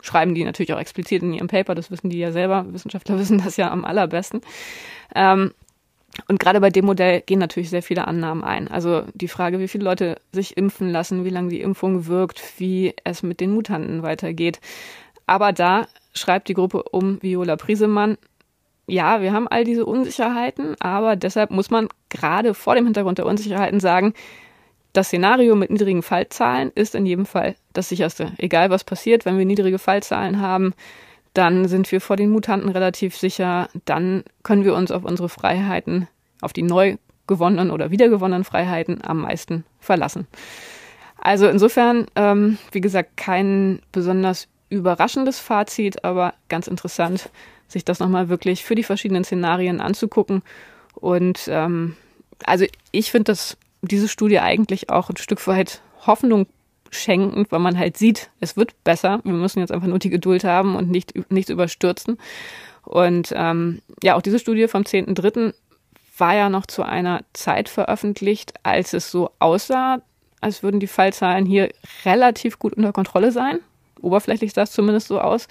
schreiben 0.00 0.34
die 0.34 0.44
natürlich 0.44 0.72
auch 0.72 0.80
explizit 0.80 1.22
in 1.22 1.32
ihrem 1.32 1.46
Paper, 1.46 1.74
das 1.74 1.90
wissen 1.90 2.10
die 2.10 2.18
ja 2.18 2.32
selber. 2.32 2.66
Wissenschaftler 2.72 3.18
wissen 3.18 3.40
das 3.42 3.56
ja 3.56 3.70
am 3.70 3.84
allerbesten. 3.84 4.40
Ähm, 5.14 5.52
und 6.28 6.38
gerade 6.38 6.60
bei 6.60 6.68
dem 6.68 6.84
Modell 6.84 7.22
gehen 7.22 7.38
natürlich 7.38 7.70
sehr 7.70 7.82
viele 7.82 8.06
Annahmen 8.06 8.44
ein. 8.44 8.68
Also 8.68 9.04
die 9.14 9.28
Frage, 9.28 9.60
wie 9.60 9.68
viele 9.68 9.84
Leute 9.84 10.20
sich 10.30 10.58
impfen 10.58 10.90
lassen, 10.90 11.24
wie 11.24 11.30
lange 11.30 11.48
die 11.48 11.62
Impfung 11.62 12.06
wirkt, 12.06 12.42
wie 12.58 12.94
es 13.04 13.22
mit 13.22 13.40
den 13.40 13.54
Mutanten 13.54 14.02
weitergeht. 14.02 14.60
Aber 15.26 15.52
da 15.52 15.86
schreibt 16.14 16.48
die 16.48 16.54
Gruppe 16.54 16.82
um 16.84 17.22
Viola 17.22 17.56
Priesemann, 17.56 18.18
ja, 18.86 19.22
wir 19.22 19.32
haben 19.32 19.48
all 19.48 19.64
diese 19.64 19.86
Unsicherheiten, 19.86 20.76
aber 20.80 21.16
deshalb 21.16 21.50
muss 21.50 21.70
man 21.70 21.88
gerade 22.08 22.52
vor 22.52 22.74
dem 22.74 22.84
Hintergrund 22.84 23.18
der 23.18 23.26
Unsicherheiten 23.26 23.80
sagen, 23.80 24.12
das 24.92 25.06
Szenario 25.06 25.56
mit 25.56 25.70
niedrigen 25.70 26.02
Fallzahlen 26.02 26.70
ist 26.74 26.94
in 26.94 27.06
jedem 27.06 27.24
Fall 27.24 27.54
das 27.72 27.88
sicherste. 27.88 28.32
Egal 28.36 28.70
was 28.70 28.84
passiert, 28.84 29.24
wenn 29.24 29.38
wir 29.38 29.46
niedrige 29.46 29.78
Fallzahlen 29.78 30.40
haben, 30.40 30.74
dann 31.32 31.66
sind 31.68 31.90
wir 31.90 32.00
vor 32.00 32.16
den 32.16 32.30
Mutanten 32.30 32.68
relativ 32.68 33.16
sicher, 33.16 33.68
dann 33.86 34.24
können 34.42 34.64
wir 34.64 34.74
uns 34.74 34.90
auf 34.90 35.04
unsere 35.04 35.30
Freiheiten, 35.30 36.08
auf 36.42 36.52
die 36.52 36.62
neu 36.62 36.96
gewonnenen 37.26 37.70
oder 37.70 37.90
wiedergewonnenen 37.90 38.44
Freiheiten 38.44 38.98
am 39.02 39.22
meisten 39.22 39.64
verlassen. 39.78 40.26
Also 41.16 41.46
insofern, 41.46 42.06
ähm, 42.16 42.58
wie 42.72 42.80
gesagt, 42.80 43.16
kein 43.16 43.80
besonders 43.92 44.48
überraschendes 44.72 45.38
Fazit, 45.38 46.04
aber 46.04 46.34
ganz 46.48 46.66
interessant, 46.66 47.30
sich 47.68 47.84
das 47.84 48.00
nochmal 48.00 48.28
wirklich 48.28 48.64
für 48.64 48.74
die 48.74 48.82
verschiedenen 48.82 49.24
Szenarien 49.24 49.80
anzugucken. 49.80 50.42
Und 50.94 51.48
ähm, 51.48 51.96
also 52.44 52.66
ich 52.90 53.10
finde 53.10 53.32
dass 53.32 53.56
diese 53.82 54.08
Studie 54.08 54.38
eigentlich 54.38 54.90
auch 54.90 55.10
ein 55.10 55.16
Stück 55.16 55.46
weit 55.46 55.82
Hoffnung 56.06 56.46
schenkend, 56.90 57.50
weil 57.50 57.58
man 57.58 57.78
halt 57.78 57.96
sieht, 57.96 58.30
es 58.40 58.56
wird 58.56 58.72
besser. 58.84 59.20
Wir 59.24 59.32
müssen 59.32 59.60
jetzt 59.60 59.72
einfach 59.72 59.88
nur 59.88 59.98
die 59.98 60.10
Geduld 60.10 60.44
haben 60.44 60.76
und 60.76 60.90
nicht 60.90 61.14
nichts 61.30 61.50
überstürzen. 61.50 62.18
Und 62.84 63.32
ähm, 63.34 63.80
ja, 64.02 64.14
auch 64.16 64.22
diese 64.22 64.38
Studie 64.38 64.68
vom 64.68 64.82
10.3. 64.82 65.54
war 66.18 66.34
ja 66.34 66.48
noch 66.48 66.66
zu 66.66 66.82
einer 66.82 67.22
Zeit 67.32 67.68
veröffentlicht, 67.68 68.54
als 68.62 68.92
es 68.92 69.10
so 69.10 69.30
aussah, 69.38 70.02
als 70.40 70.62
würden 70.62 70.80
die 70.80 70.86
Fallzahlen 70.86 71.46
hier 71.46 71.70
relativ 72.04 72.58
gut 72.58 72.74
unter 72.74 72.92
Kontrolle 72.92 73.32
sein. 73.32 73.60
Oberflächlich 74.02 74.52
sah 74.52 74.62
es 74.62 74.72
zumindest 74.72 75.08
so 75.08 75.20
aus. 75.20 75.48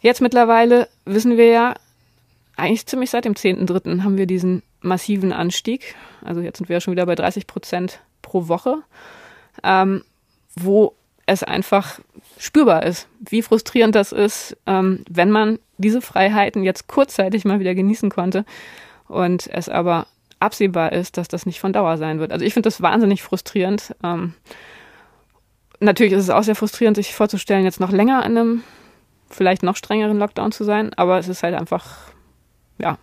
Jetzt 0.00 0.20
mittlerweile 0.20 0.88
wissen 1.04 1.36
wir 1.36 1.46
ja, 1.46 1.74
eigentlich 2.56 2.86
ziemlich 2.86 3.10
seit 3.10 3.24
dem 3.24 3.34
10.3. 3.34 4.02
haben 4.02 4.18
wir 4.18 4.26
diesen 4.26 4.62
massiven 4.80 5.32
Anstieg. 5.32 5.94
Also 6.24 6.40
jetzt 6.40 6.58
sind 6.58 6.68
wir 6.68 6.74
ja 6.74 6.80
schon 6.80 6.92
wieder 6.92 7.06
bei 7.06 7.14
30 7.14 7.46
Prozent 7.46 8.00
pro 8.22 8.48
Woche. 8.48 8.78
Ähm, 9.62 10.02
wo 10.56 10.94
es 11.26 11.42
einfach 11.42 12.00
spürbar 12.38 12.84
ist, 12.84 13.06
wie 13.20 13.42
frustrierend 13.42 13.94
das 13.94 14.12
ist, 14.12 14.56
ähm, 14.66 15.04
wenn 15.10 15.30
man 15.30 15.58
diese 15.76 16.00
Freiheiten 16.00 16.62
jetzt 16.62 16.88
kurzzeitig 16.88 17.44
mal 17.44 17.60
wieder 17.60 17.74
genießen 17.74 18.10
konnte 18.10 18.44
und 19.08 19.46
es 19.46 19.68
aber 19.68 20.06
absehbar 20.40 20.92
ist, 20.92 21.16
dass 21.16 21.28
das 21.28 21.44
nicht 21.44 21.60
von 21.60 21.72
Dauer 21.72 21.98
sein 21.98 22.18
wird. 22.18 22.32
Also 22.32 22.44
ich 22.44 22.54
finde 22.54 22.68
das 22.68 22.80
wahnsinnig 22.80 23.22
frustrierend. 23.22 23.94
Ähm, 24.02 24.34
natürlich 25.80 26.12
ist 26.12 26.24
es 26.24 26.30
auch 26.30 26.42
sehr 26.42 26.56
frustrierend, 26.56 26.96
sich 26.96 27.14
vorzustellen, 27.14 27.64
jetzt 27.64 27.80
noch 27.80 27.92
länger 27.92 28.24
in 28.24 28.36
einem 28.36 28.64
vielleicht 29.30 29.62
noch 29.62 29.76
strengeren 29.76 30.18
Lockdown 30.18 30.52
zu 30.52 30.64
sein, 30.64 30.92
aber 30.94 31.18
es 31.18 31.28
ist 31.28 31.42
halt 31.42 31.54
einfach, 31.54 31.96
ja. 32.78 32.98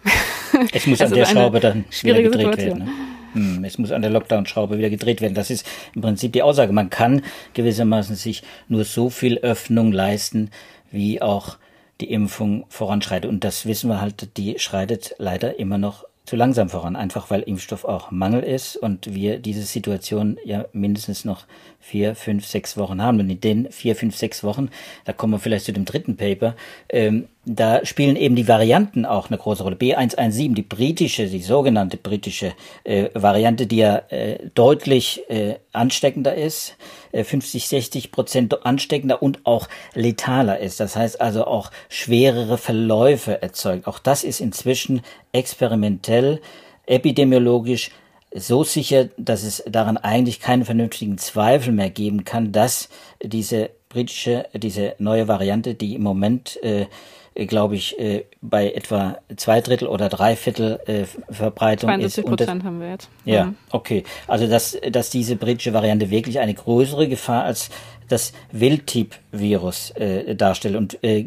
Es 0.73 0.87
muss 0.87 1.01
an 1.01 1.13
der 1.13 1.25
Schraube 1.25 1.59
dann 1.59 1.85
wieder 2.01 2.21
gedreht 2.21 2.45
Situation. 2.45 2.79
werden. 2.79 2.85
Ne? 2.85 2.91
Hm, 3.35 3.65
es 3.65 3.77
muss 3.77 3.91
an 3.91 4.01
der 4.01 4.11
Lockdown-Schraube 4.11 4.77
wieder 4.77 4.89
gedreht 4.89 5.21
werden. 5.21 5.33
Das 5.33 5.49
ist 5.49 5.67
im 5.93 6.01
Prinzip 6.01 6.31
die 6.31 6.41
Aussage. 6.41 6.71
Man 6.71 6.89
kann 6.89 7.21
gewissermaßen 7.53 8.15
sich 8.15 8.43
nur 8.69 8.85
so 8.85 9.09
viel 9.09 9.39
Öffnung 9.39 9.91
leisten, 9.91 10.51
wie 10.89 11.21
auch 11.21 11.57
die 11.99 12.11
Impfung 12.11 12.65
voranschreitet. 12.69 13.29
Und 13.29 13.43
das 13.43 13.65
wissen 13.65 13.89
wir 13.89 13.99
halt, 13.99 14.37
die 14.37 14.57
schreitet 14.57 15.15
leider 15.17 15.59
immer 15.59 15.77
noch 15.77 16.05
zu 16.25 16.35
langsam 16.35 16.69
voran, 16.69 16.95
einfach 16.95 17.29
weil 17.29 17.41
Impfstoff 17.41 17.85
auch 17.85 18.11
Mangel 18.11 18.41
ist 18.41 18.75
und 18.77 19.13
wir 19.13 19.39
diese 19.39 19.61
Situation 19.63 20.37
ja 20.43 20.65
mindestens 20.73 21.23
noch 21.23 21.45
vier, 21.79 22.15
fünf, 22.15 22.45
sechs 22.47 22.77
Wochen 22.77 23.01
haben. 23.01 23.19
Und 23.19 23.29
in 23.29 23.39
den 23.39 23.71
vier, 23.71 23.95
fünf, 23.95 24.15
sechs 24.15 24.43
Wochen, 24.43 24.69
da 25.05 25.13
kommen 25.13 25.33
wir 25.33 25.39
vielleicht 25.39 25.65
zu 25.65 25.73
dem 25.73 25.85
dritten 25.85 26.17
Paper, 26.17 26.55
ähm, 26.89 27.27
da 27.45 27.85
spielen 27.85 28.15
eben 28.15 28.35
die 28.35 28.47
Varianten 28.47 29.05
auch 29.05 29.29
eine 29.29 29.37
große 29.37 29.61
Rolle. 29.61 29.75
B117, 29.75 30.55
die 30.55 30.63
britische, 30.63 31.27
die 31.27 31.43
sogenannte 31.43 31.97
britische 31.97 32.53
äh, 32.83 33.09
Variante, 33.13 33.67
die 33.67 33.77
ja 33.77 34.01
äh, 34.09 34.39
deutlich 34.55 35.21
äh, 35.29 35.55
ansteckender 35.71 36.33
ist, 36.33 36.75
50, 37.23 37.67
60 37.67 38.11
Prozent 38.11 38.65
ansteckender 38.65 39.21
und 39.21 39.45
auch 39.45 39.67
letaler 39.93 40.59
ist. 40.59 40.79
Das 40.79 40.95
heißt 40.95 41.21
also 41.21 41.45
auch 41.45 41.71
schwerere 41.89 42.57
Verläufe 42.57 43.41
erzeugt. 43.41 43.87
Auch 43.87 43.99
das 43.99 44.23
ist 44.23 44.41
inzwischen 44.41 45.01
experimentell, 45.31 46.41
epidemiologisch 46.85 47.91
so 48.35 48.63
sicher, 48.63 49.09
dass 49.17 49.43
es 49.43 49.63
daran 49.65 49.97
eigentlich 49.97 50.41
keinen 50.41 50.65
vernünftigen 50.65 51.17
Zweifel 51.17 51.71
mehr 51.71 51.89
geben 51.89 52.25
kann, 52.25 52.51
dass 52.51 52.89
diese 53.23 53.69
britische, 53.87 54.47
diese 54.53 54.95
neue 54.99 55.29
Variante, 55.29 55.73
die 55.73 55.95
im 55.95 56.03
Moment, 56.03 56.61
äh, 56.61 56.87
glaube 57.35 57.75
ich, 57.75 57.99
äh, 57.99 58.25
bei 58.41 58.71
etwa 58.71 59.17
zwei 59.35 59.59
Drittel 59.59 59.87
oder 59.87 60.07
drei 60.07 60.35
Viertel 60.35 60.79
äh, 60.85 61.03
Verbreitung 61.31 61.89
72 61.89 62.23
ist. 62.23 62.29
Prozent 62.29 62.63
haben 62.63 62.79
wir 62.79 62.91
jetzt. 62.91 63.09
Ja, 63.25 63.45
mhm. 63.45 63.55
okay. 63.71 64.03
Also 64.27 64.47
dass, 64.47 64.77
dass 64.89 65.09
diese 65.09 65.35
britische 65.35 65.73
Variante 65.73 66.09
wirklich 66.09 66.39
eine 66.39 66.53
größere 66.53 67.07
Gefahr 67.09 67.43
als 67.43 67.69
das 68.07 68.33
Wildtyp-Virus 68.51 69.91
äh, 69.91 70.35
darstellt. 70.35 70.75
Und 70.75 71.03
äh, 71.03 71.25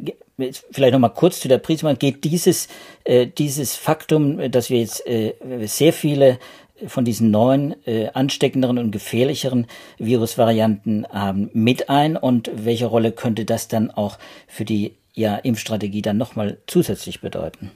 vielleicht 0.71 0.93
nochmal 0.93 1.13
kurz 1.13 1.41
zu 1.41 1.49
der 1.49 1.59
Prisma. 1.59 1.93
Geht 1.93 2.25
dieses, 2.25 2.69
äh, 3.05 3.27
dieses 3.27 3.77
Faktum, 3.77 4.51
dass 4.51 4.71
wir 4.71 4.79
jetzt 4.79 5.07
äh, 5.07 5.35
sehr 5.67 5.93
viele 5.93 6.39
von 6.87 7.05
diesen 7.05 7.31
neuen, 7.31 7.75
äh, 7.87 8.09
ansteckenderen 8.15 8.79
und 8.79 8.93
gefährlicheren 8.93 9.67
Virusvarianten 9.99 11.07
haben 11.09 11.51
mit 11.53 11.91
ein 11.91 12.17
und 12.17 12.51
welche 12.55 12.87
Rolle 12.87 13.13
könnte 13.13 13.45
das 13.45 13.69
dann 13.69 13.91
auch 13.91 14.19
für 14.47 14.65
die 14.65 14.95
ja, 15.19 15.35
Impfstrategie 15.35 16.01
dann 16.01 16.17
nochmal 16.17 16.59
zusätzlich 16.69 17.21
bedeuten? 17.21 17.73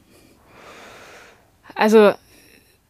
Also 1.74 2.12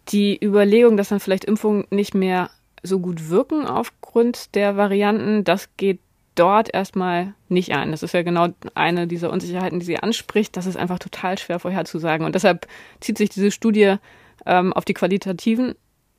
die 0.08 0.38
Überlegung, 0.44 0.98
dass 0.98 1.08
dann 1.08 1.20
vielleicht 1.20 1.46
Impfungen 1.46 1.86
nicht 1.88 2.12
mehr 2.12 2.50
so 2.82 3.00
gut 3.00 3.30
wirken 3.30 3.66
aufgrund 3.66 4.54
der 4.54 4.76
Varianten, 4.76 5.44
das 5.44 5.70
geht 5.78 6.00
dort 6.34 6.74
erstmal 6.74 7.32
nicht 7.48 7.72
ein. 7.72 7.92
Das 7.92 8.02
ist 8.02 8.12
ja 8.12 8.22
genau 8.22 8.48
eine 8.74 9.06
dieser 9.06 9.30
Unsicherheiten, 9.30 9.80
die 9.80 9.86
sie 9.86 9.98
anspricht. 9.98 10.54
Das 10.56 10.66
ist 10.66 10.76
einfach 10.76 10.98
total 10.98 11.38
schwer 11.38 11.58
vorherzusagen. 11.58 12.26
Und 12.26 12.34
deshalb 12.34 12.66
zieht 13.00 13.16
sich 13.16 13.30
diese 13.30 13.50
Studie 13.50 13.96
ähm, 14.44 14.74
auf 14.74 14.84
die 14.84 14.94
qualitativen 14.94 15.76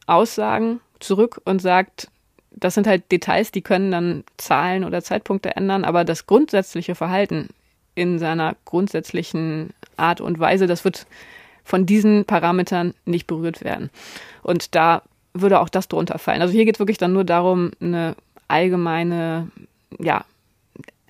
Aussagen 0.07 0.79
zurück 0.99 1.39
und 1.45 1.61
sagt, 1.61 2.09
das 2.49 2.73
sind 2.73 2.87
halt 2.87 3.11
Details, 3.11 3.51
die 3.51 3.61
können 3.61 3.91
dann 3.91 4.23
Zahlen 4.37 4.85
oder 4.85 5.03
Zeitpunkte 5.03 5.55
ändern, 5.55 5.85
aber 5.85 6.03
das 6.03 6.25
grundsätzliche 6.25 6.95
Verhalten 6.95 7.49
in 7.95 8.19
seiner 8.19 8.55
grundsätzlichen 8.65 9.71
Art 9.97 10.21
und 10.21 10.39
Weise, 10.39 10.67
das 10.67 10.83
wird 10.83 11.05
von 11.63 11.85
diesen 11.85 12.25
Parametern 12.25 12.93
nicht 13.05 13.27
berührt 13.27 13.63
werden. 13.63 13.89
Und 14.41 14.75
da 14.75 15.03
würde 15.33 15.59
auch 15.59 15.69
das 15.69 15.87
drunter 15.87 16.19
fallen. 16.19 16.41
Also 16.41 16.53
hier 16.53 16.65
geht 16.65 16.75
es 16.75 16.79
wirklich 16.79 16.97
dann 16.97 17.13
nur 17.13 17.23
darum, 17.23 17.71
eine 17.79 18.15
allgemeine, 18.47 19.49
ja, 19.99 20.25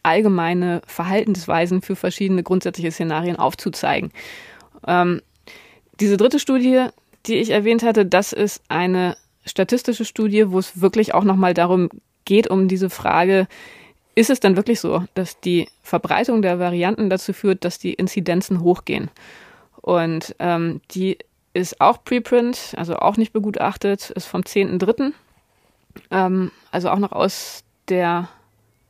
allgemeine 0.04 0.82
Verhaltensweisen 0.86 1.82
für 1.82 1.96
verschiedene 1.96 2.44
grundsätzliche 2.44 2.92
Szenarien 2.92 3.38
aufzuzeigen. 3.38 4.12
Ähm, 4.86 5.22
diese 6.00 6.18
dritte 6.18 6.40
Studie, 6.40 6.88
die 7.26 7.36
ich 7.36 7.50
erwähnt 7.50 7.84
hatte, 7.84 8.06
das 8.06 8.34
ist 8.34 8.62
eine 8.68 9.16
statistische 9.46 10.06
Studie, 10.06 10.52
wo 10.52 10.60
es 10.60 10.82
wirklich 10.82 11.14
auch 11.14 11.24
nochmal 11.24 11.54
darum 11.54 11.90
geht, 12.26 12.48
um 12.50 12.68
diese 12.68 12.90
Frage, 12.90 13.48
ist 14.16 14.30
es 14.30 14.40
denn 14.40 14.56
wirklich 14.56 14.80
so, 14.80 15.04
dass 15.16 15.40
die 15.40 15.68
Verbreitung 15.82 16.42
der 16.42 16.60
Varianten 16.60 17.10
dazu 17.10 17.34
führt, 17.34 17.66
dass 17.66 17.80
die 17.80 17.94
Inzidenzen 17.94 18.62
hochgehen? 18.62 19.10
Und 19.82 20.36
ähm, 20.40 20.82
die 20.92 21.18
ist 21.54 21.82
auch 21.82 22.04
Preprint, 22.04 22.74
also 22.78 22.96
auch 22.98 23.18
nicht 23.18 23.34
begutachtet, 23.34 24.10
ist 24.12 24.26
vom 24.26 24.42
10.3., 24.42 25.14
ähm, 26.12 26.52
also 26.72 26.90
auch 26.90 27.00
noch 27.00 27.12
aus 27.12 27.64
der 27.90 28.30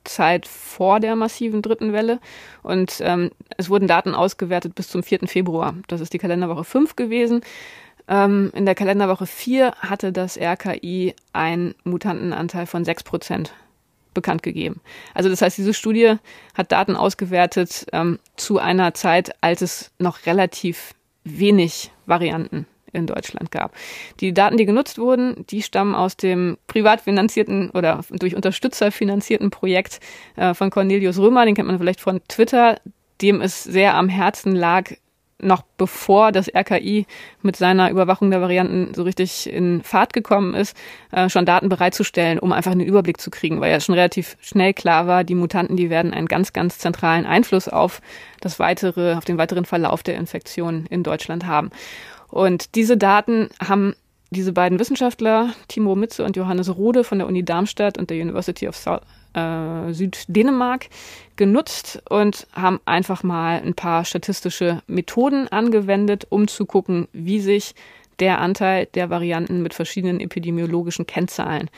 Zeit 0.04 0.48
vor 0.48 1.00
der 1.00 1.16
massiven 1.16 1.62
dritten 1.62 1.94
Welle. 1.94 2.20
Und 2.62 2.98
ähm, 3.02 3.32
es 3.58 3.70
wurden 3.70 3.88
Daten 3.88 4.16
ausgewertet 4.16 4.76
bis 4.76 4.90
zum 4.90 5.04
4. 5.04 5.28
Februar. 5.28 5.76
Das 5.88 6.02
ist 6.02 6.14
die 6.14 6.18
Kalenderwoche 6.18 6.64
5 6.64 6.96
gewesen. 6.96 7.42
Ähm, 8.08 8.52
in 8.54 8.66
der 8.66 8.76
Kalenderwoche 8.76 9.26
4 9.26 9.72
hatte 9.80 10.12
das 10.12 10.38
RKI 10.38 11.16
einen 11.32 11.74
Mutantenanteil 11.84 12.66
von 12.66 12.84
6 12.84 13.04
Prozent 13.04 13.54
bekannt 14.14 14.44
gegeben. 14.44 14.82
Also 15.14 15.30
das 15.30 15.42
heißt, 15.42 15.58
diese 15.58 15.74
Studie 15.74 16.16
hat 16.54 16.72
Daten 16.72 16.96
ausgewertet 16.96 17.86
ähm, 17.94 18.20
zu 18.36 18.60
einer 18.60 18.94
Zeit, 18.94 19.36
als 19.42 19.62
es 19.62 19.92
noch 20.00 20.26
relativ 20.26 20.94
wenig 21.24 21.92
Varianten 22.06 22.68
in 22.94 23.08
Deutschland 23.08 23.52
gab. 23.52 23.74
Die 24.20 24.34
Daten, 24.34 24.58
die 24.58 24.66
genutzt 24.66 24.98
wurden, 25.00 25.46
die 25.50 25.64
stammen 25.64 25.96
aus 25.96 26.16
dem 26.16 26.58
privat 26.68 27.02
finanzierten 27.02 27.72
oder 27.72 28.02
durch 28.12 28.36
Unterstützer 28.36 28.92
finanzierten 28.92 29.50
Projekt 29.50 30.00
äh, 30.36 30.54
von 30.54 30.70
Cornelius 30.70 31.18
Römer, 31.18 31.46
den 31.46 31.56
kennt 31.56 31.68
man 31.68 31.80
vielleicht 31.80 32.02
von 32.02 32.22
Twitter, 32.28 32.80
dem 33.22 33.42
es 33.42 33.64
sehr 33.64 33.96
am 33.96 34.10
Herzen 34.10 34.56
lag, 34.56 34.92
noch 35.44 35.64
bevor 35.78 36.32
das 36.32 36.48
RKI 36.54 37.06
mit 37.42 37.56
seiner 37.56 37.90
Überwachung 37.90 38.32
der 38.32 38.42
Varianten 38.42 38.94
so 38.94 39.04
richtig 39.04 39.52
in 39.52 39.82
Fahrt 39.84 40.14
gekommen 40.14 40.54
ist, 40.54 40.76
äh, 41.12 41.30
schon 41.30 41.46
Daten 41.46 41.70
bereitzustellen, 41.70 42.40
um 42.40 42.52
einfach 42.52 42.72
einen 42.72 42.82
Überblick 42.82 43.20
zu 43.20 43.30
kriegen, 43.32 43.62
weil 43.62 43.72
ja 43.72 43.80
schon 43.80 43.96
relativ 43.96 44.38
schnell 44.42 44.74
klar 44.74 45.08
war, 45.08 45.24
die 45.24 45.36
Mutanten, 45.36 45.78
die 45.78 45.90
werden 45.90 46.14
einen 46.14 46.28
ganz, 46.28 46.54
ganz 46.54 46.78
zentralen 46.78 47.26
Einfluss 47.26 47.68
auf 47.68 48.02
das 48.42 48.60
weitere, 48.60 49.16
auf 49.16 49.26
den 49.26 49.38
weiteren 49.38 49.66
Verlauf 49.66 50.04
der 50.04 50.16
Infektion 50.16 50.86
in 50.90 51.04
Deutschland 51.04 51.46
haben. 51.46 51.72
Und 52.30 52.76
diese 52.76 52.98
Daten 52.98 53.50
haben 53.66 53.96
diese 54.32 54.54
beiden 54.54 54.80
Wissenschaftler, 54.80 55.54
Timo 55.68 55.96
Mitze 55.96 56.24
und 56.24 56.36
Johannes 56.36 56.76
Rode 56.76 57.04
von 57.04 57.20
der 57.20 57.28
Uni 57.28 57.46
Darmstadt 57.46 57.98
und 57.98 58.10
der 58.10 58.18
University 58.18 58.68
of 58.68 58.76
South, 58.76 59.02
äh, 59.34 59.94
Süddänemark 59.94 60.90
genutzt 61.36 62.02
und 62.10 62.48
haben 62.54 62.80
einfach 62.86 63.24
mal 63.24 63.62
ein 63.62 63.74
paar 63.74 64.06
statistische 64.06 64.82
Methoden 64.88 65.48
angewendet, 65.48 66.28
um 66.30 66.48
zu 66.48 66.66
gucken, 66.66 67.08
wie 67.14 67.40
sich 67.40 67.76
der 68.20 68.40
Anteil 68.40 68.88
der 68.94 69.10
Varianten 69.10 69.62
mit 69.64 69.74
verschiedenen 69.74 70.20
epidemiologischen 70.20 71.08
Kennzahlen 71.08 71.70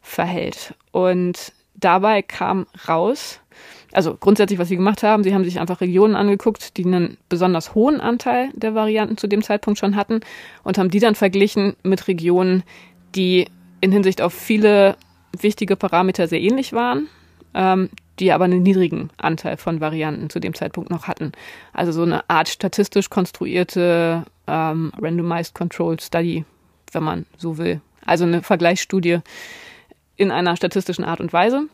verhält. 0.00 0.74
Und 0.92 1.52
dabei 1.74 2.22
kam 2.22 2.66
raus, 2.88 3.40
also 3.92 4.16
grundsätzlich, 4.16 4.58
was 4.58 4.68
sie 4.68 4.76
gemacht 4.76 5.02
haben, 5.02 5.22
sie 5.22 5.34
haben 5.34 5.44
sich 5.44 5.60
einfach 5.60 5.80
Regionen 5.80 6.16
angeguckt, 6.16 6.76
die 6.76 6.84
einen 6.84 7.16
besonders 7.28 7.74
hohen 7.74 8.00
Anteil 8.00 8.50
der 8.54 8.74
Varianten 8.74 9.16
zu 9.16 9.28
dem 9.28 9.42
Zeitpunkt 9.42 9.78
schon 9.78 9.94
hatten 9.94 10.20
und 10.64 10.78
haben 10.78 10.90
die 10.90 11.00
dann 11.00 11.14
verglichen 11.14 11.76
mit 11.82 12.08
Regionen, 12.08 12.64
die 13.14 13.46
in 13.80 13.92
Hinsicht 13.92 14.20
auf 14.20 14.32
viele 14.32 14.96
wichtige 15.42 15.76
Parameter 15.76 16.28
sehr 16.28 16.40
ähnlich 16.40 16.72
waren, 16.72 17.08
ähm, 17.54 17.90
die 18.18 18.32
aber 18.32 18.44
einen 18.44 18.62
niedrigen 18.62 19.10
Anteil 19.16 19.56
von 19.56 19.80
Varianten 19.80 20.30
zu 20.30 20.40
dem 20.40 20.54
Zeitpunkt 20.54 20.90
noch 20.90 21.08
hatten. 21.08 21.32
Also 21.72 21.92
so 21.92 22.02
eine 22.02 22.28
Art 22.28 22.48
statistisch 22.48 23.10
konstruierte 23.10 24.24
ähm, 24.46 24.92
Randomized 25.00 25.54
Controlled 25.54 26.02
Study, 26.02 26.44
wenn 26.92 27.02
man 27.02 27.26
so 27.36 27.58
will. 27.58 27.80
Also 28.04 28.24
eine 28.24 28.42
Vergleichsstudie 28.42 29.18
in 30.16 30.30
einer 30.30 30.56
statistischen 30.56 31.04
Art 31.04 31.20
und 31.20 31.32
Weise. 31.32 31.64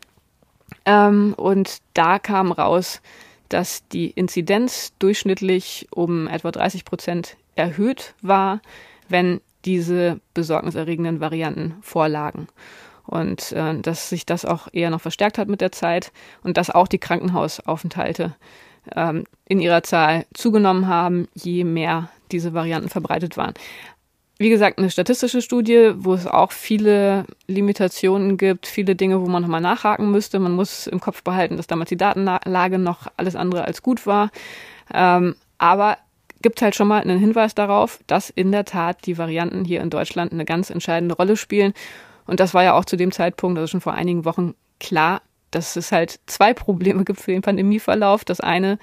Ähm, 0.85 1.33
und 1.37 1.77
da 1.93 2.19
kam 2.19 2.51
raus, 2.51 3.01
dass 3.49 3.87
die 3.89 4.09
Inzidenz 4.09 4.93
durchschnittlich 4.99 5.87
um 5.91 6.27
etwa 6.27 6.51
30 6.51 6.85
Prozent 6.85 7.35
erhöht 7.55 8.15
war, 8.21 8.61
wenn 9.09 9.41
diese 9.65 10.19
besorgniserregenden 10.33 11.19
Varianten 11.19 11.75
vorlagen. 11.81 12.47
Und 13.11 13.51
äh, 13.51 13.77
dass 13.79 14.09
sich 14.09 14.25
das 14.25 14.45
auch 14.45 14.67
eher 14.71 14.89
noch 14.89 15.01
verstärkt 15.01 15.37
hat 15.37 15.47
mit 15.47 15.61
der 15.61 15.71
Zeit 15.71 16.11
und 16.43 16.57
dass 16.57 16.71
auch 16.71 16.87
die 16.87 16.97
Krankenhausaufenthalte 16.97 18.33
ähm, 18.95 19.25
in 19.47 19.59
ihrer 19.59 19.83
Zahl 19.83 20.25
zugenommen 20.33 20.87
haben, 20.87 21.27
je 21.35 21.63
mehr 21.63 22.09
diese 22.31 22.53
Varianten 22.53 22.89
verbreitet 22.89 23.37
waren 23.37 23.53
wie 24.41 24.49
gesagt, 24.49 24.79
eine 24.79 24.89
statistische 24.89 25.39
Studie, 25.39 25.91
wo 25.97 26.15
es 26.15 26.25
auch 26.25 26.51
viele 26.51 27.25
Limitationen 27.45 28.37
gibt, 28.37 28.65
viele 28.65 28.95
Dinge, 28.95 29.21
wo 29.21 29.27
man 29.27 29.43
nochmal 29.43 29.61
nachhaken 29.61 30.09
müsste. 30.09 30.39
Man 30.39 30.53
muss 30.53 30.87
im 30.87 30.99
Kopf 30.99 31.21
behalten, 31.21 31.57
dass 31.57 31.67
damals 31.67 31.89
die 31.89 31.97
Datenlage 31.97 32.79
noch 32.79 33.05
alles 33.17 33.35
andere 33.35 33.65
als 33.65 33.83
gut 33.83 34.07
war. 34.07 34.31
Ähm, 34.91 35.35
aber 35.59 35.99
gibt 36.41 36.63
halt 36.63 36.73
schon 36.73 36.87
mal 36.87 37.01
einen 37.01 37.19
Hinweis 37.19 37.53
darauf, 37.53 37.99
dass 38.07 38.31
in 38.31 38.51
der 38.51 38.65
Tat 38.65 39.05
die 39.05 39.19
Varianten 39.19 39.63
hier 39.63 39.79
in 39.79 39.91
Deutschland 39.91 40.33
eine 40.33 40.43
ganz 40.43 40.71
entscheidende 40.71 41.13
Rolle 41.13 41.37
spielen. 41.37 41.75
Und 42.25 42.39
das 42.39 42.53
war 42.53 42.63
ja 42.63 42.73
auch 42.73 42.85
zu 42.85 42.97
dem 42.97 43.11
Zeitpunkt, 43.11 43.57
also 43.57 43.67
schon 43.67 43.81
vor 43.81 43.93
einigen 43.93 44.25
Wochen 44.25 44.55
klar, 44.79 45.21
dass 45.51 45.75
es 45.75 45.91
halt 45.91 46.19
zwei 46.25 46.53
Probleme 46.53 47.03
gibt 47.03 47.19
für 47.19 47.31
den 47.31 47.41
Pandemieverlauf. 47.41 48.23
Das 48.23 48.39
eine 48.39 48.79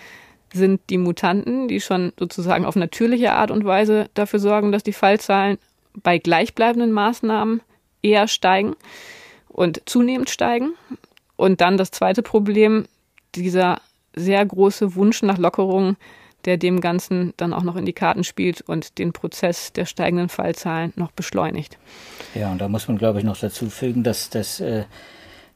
sind 0.53 0.81
die 0.91 0.99
Mutanten, 0.99 1.69
die 1.69 1.81
schon 1.81 2.13
sozusagen 2.19 2.65
auf 2.65 2.77
natürliche 2.77 3.33
Art 3.33 3.51
und 3.51 3.65
Weise 3.65 4.09
dafür 4.15 4.39
sorgen, 4.39 4.73
dass 4.73 4.83
die 4.83 4.93
Fallzahlen 4.93 5.59
bei 5.95 6.19
gleichbleibenden 6.19 6.93
Maßnahmen 6.93 7.61
eher 8.03 8.29
steigen 8.29 8.77
und 9.49 9.83
zunehmend 9.87 10.31
steigen. 10.31 10.75
Und 11.37 11.61
dann 11.61 11.77
das 11.77 11.91
zweite 11.91 12.23
Problem, 12.23 12.87
dieser 13.35 13.81
sehr 14.15 14.45
große 14.45 14.95
Wunsch 14.95 15.23
nach 15.23 15.39
Lockerung, 15.39 15.97
der 16.45 16.57
dem 16.57 16.81
Ganzen 16.81 17.35
dann 17.37 17.53
auch 17.53 17.63
noch 17.63 17.77
in 17.77 17.85
die 17.85 17.93
Karten 17.93 18.25
spielt 18.25 18.61
und 18.63 18.99
den 18.99 19.13
Prozess 19.13 19.73
der 19.73 19.87
steigenden 19.87 20.29
Fallzahlen 20.29 20.93
noch 20.97 21.11
beschleunigt. 21.11 21.79
Ja, 22.35 22.51
und 22.51 22.61
da 22.61 22.69
muss 22.69 22.89
man, 22.89 22.99
glaube 22.99 23.19
ich, 23.19 23.25
noch 23.25 23.39
dazu 23.39 23.69
fügen, 23.71 24.03
dass 24.03 24.31
das 24.31 24.61
äh, 24.61 24.85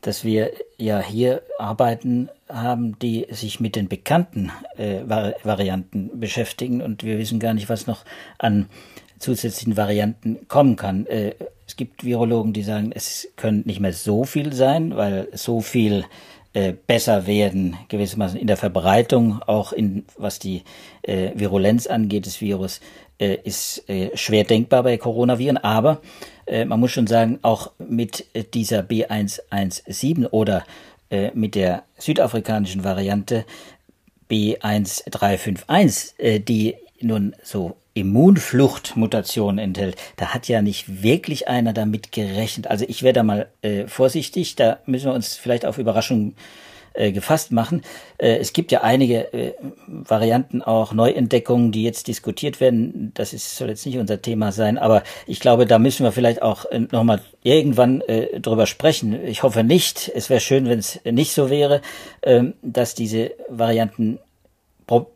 dass 0.03 0.25
wir 0.25 0.51
ja 0.77 1.01
hier 1.01 1.43
Arbeiten 1.59 2.29
haben, 2.49 2.99
die 2.99 3.27
sich 3.31 3.61
mit 3.61 3.77
den 3.77 3.89
bekannten 3.89 4.51
äh, 4.77 5.01
Varianten 5.07 6.19
beschäftigen 6.19 6.83
und 6.83 7.05
wir 7.05 7.19
wissen 7.19 7.39
gar 7.39 7.55
nicht, 7.55 7.69
was 7.69 7.87
noch 7.87 8.05
an 8.39 8.67
zusätzlichen 9.19 9.77
Varianten 9.77 10.49
kommen 10.49 10.75
kann. 10.75 11.07
Äh, 11.07 11.35
es 11.69 11.77
gibt 11.77 12.05
Virologen, 12.05 12.53
die 12.53 12.65
sagen, 12.65 12.91
es 12.93 13.29
können 13.37 13.63
nicht 13.65 13.79
mehr 13.79 13.93
so 13.93 14.25
viel 14.25 14.53
sein, 14.53 14.97
weil 14.97 15.29
so 15.33 15.61
viel 15.61 16.05
äh, 16.53 16.73
besser 16.87 17.27
werden, 17.27 17.77
gewissermaßen 17.89 18.39
in 18.39 18.47
der 18.47 18.57
Verbreitung, 18.57 19.41
auch 19.43 19.73
in 19.73 20.05
was 20.17 20.39
die 20.39 20.63
äh, 21.03 21.31
Virulenz 21.35 21.87
angeht 21.87 22.27
des 22.27 22.41
Virus, 22.41 22.81
äh, 23.19 23.39
ist 23.45 23.89
äh, 23.89 24.17
schwer 24.17 24.45
denkbar 24.45 24.83
bei 24.83 24.97
Coronaviren. 24.99 25.57
Aber 25.59 26.01
äh, 26.47 26.65
man 26.65 26.81
muss 26.81 26.91
schon 26.91 27.07
sagen, 27.07 27.39
auch 27.43 27.73
mit 27.79 28.27
äh, 28.35 28.45
dieser 28.45 28.81
B117 28.81 30.29
oder 30.31 30.65
mit 31.35 31.57
der 31.57 31.83
südafrikanischen 31.99 32.85
Variante 32.85 33.45
B1351, 34.33 36.19
äh, 36.19 36.41
die 36.41 36.77
nun 37.01 37.37
so 37.43 37.77
Immunfluchtmutationen 37.95 39.59
enthält, 39.59 39.97
da 40.17 40.29
hat 40.29 40.49
ja 40.49 40.63
nicht 40.63 41.03
wirklich 41.03 41.49
einer 41.49 41.73
damit 41.73 42.13
gerechnet. 42.13 42.67
Also 42.67 42.85
ich 42.89 43.03
wäre 43.03 43.13
da 43.13 43.23
mal 43.23 43.49
äh, 43.63 43.87
vorsichtig, 43.87 44.57
da 44.57 44.79
müssen 44.87 45.07
wir 45.07 45.15
uns 45.15 45.37
vielleicht 45.37 45.67
auf 45.67 45.79
Überraschungen 45.79 46.35
äh, 46.95 47.13
gefasst 47.13 47.53
machen. 47.53 47.83
Äh, 48.19 48.37
es 48.37 48.53
gibt 48.53 48.73
ja 48.73 48.83
einige 48.83 49.33
äh, 49.33 49.55
Varianten, 49.87 50.63
auch 50.63 50.93
Neuentdeckungen, 50.93 51.73
die 51.73 51.83
jetzt 51.83 52.07
diskutiert 52.07 52.61
werden. 52.61 53.13
Das 53.15 53.33
ist, 53.33 53.57
soll 53.57 53.69
jetzt 53.69 53.87
nicht 53.87 53.99
unser 53.99 54.21
Thema 54.21 54.53
sein, 54.53 54.79
aber 54.79 55.03
ich 55.27 55.41
glaube, 55.41 55.67
da 55.67 55.79
müssen 55.79 56.05
wir 56.05 56.13
vielleicht 56.13 56.43
auch 56.43 56.67
äh, 56.67 56.81
nochmal 56.81 57.21
irgendwann 57.43 58.01
äh, 58.03 58.41
drüber 58.41 58.67
sprechen. 58.67 59.25
Ich 59.27 59.43
hoffe 59.43 59.65
nicht. 59.65 60.11
Es 60.15 60.29
wäre 60.29 60.41
schön, 60.41 60.67
wenn 60.67 60.79
es 60.79 61.01
nicht 61.05 61.33
so 61.33 61.51
wäre, 61.51 61.81
äh, 62.21 62.45
dass 62.63 62.95
diese 62.95 63.33
Varianten 63.49 64.19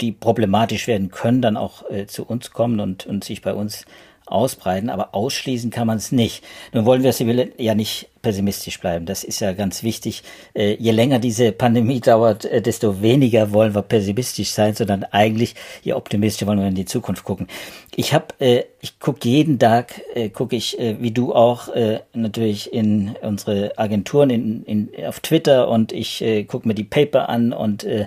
die 0.01 0.13
problematisch 0.13 0.87
werden 0.87 1.11
können, 1.11 1.43
dann 1.43 1.57
auch 1.57 1.89
äh, 1.91 2.07
zu 2.07 2.25
uns 2.25 2.51
kommen 2.53 2.81
und, 2.81 3.07
und 3.07 3.25
sich 3.25 3.43
bei 3.43 3.55
uns 3.55 3.87
ausbreiten, 4.27 4.91
aber 4.91 5.15
ausschließen 5.15 5.71
kann 5.71 5.87
man 5.87 5.99
es 5.99 6.11
nicht. 6.11 6.43
Nun 6.73 6.85
wollen 6.85 7.05
wir 7.05 7.13
Sibylle 7.13 7.53
ja 7.59 7.77
nicht 7.77 8.09
pessimistisch 8.23 8.81
bleiben. 8.81 9.07
Das 9.07 9.23
ist 9.23 9.39
ja 9.39 9.53
ganz 9.53 9.85
wichtig. 9.85 10.25
Äh, 10.53 10.75
je 10.81 10.91
länger 10.91 11.21
diese 11.21 11.53
Pandemie 11.53 12.01
dauert, 12.01 12.45
äh, 12.45 12.61
desto 12.61 13.01
weniger 13.01 13.53
wollen 13.53 13.75
wir 13.77 13.83
pessimistisch 13.83 14.51
sein, 14.51 14.75
sondern 14.75 15.05
eigentlich 15.05 15.55
je 15.83 15.93
optimistischer 15.93 16.49
wollen 16.49 16.59
wir 16.59 16.67
in 16.67 16.75
die 16.75 16.87
Zukunft 16.87 17.23
gucken. 17.23 17.47
Ich 17.95 18.13
habe, 18.13 18.27
äh, 18.41 18.65
ich 18.81 18.99
gucke 18.99 19.29
jeden 19.29 19.61
Tag, 19.61 20.03
äh, 20.15 20.29
gucke 20.29 20.57
ich, 20.57 20.77
äh, 20.79 20.97
wie 21.01 21.13
du 21.13 21.33
auch, 21.33 21.69
äh, 21.69 22.01
natürlich 22.13 22.73
in 22.73 23.15
unsere 23.23 23.79
Agenturen 23.79 24.31
in, 24.31 24.65
in, 24.65 25.07
auf 25.07 25.21
Twitter 25.21 25.69
und 25.69 25.93
ich 25.93 26.21
äh, 26.21 26.43
gucke 26.43 26.67
mir 26.67 26.75
die 26.75 26.85
Paper 26.85 27.29
an 27.29 27.53
und 27.53 27.85
äh, 27.85 28.07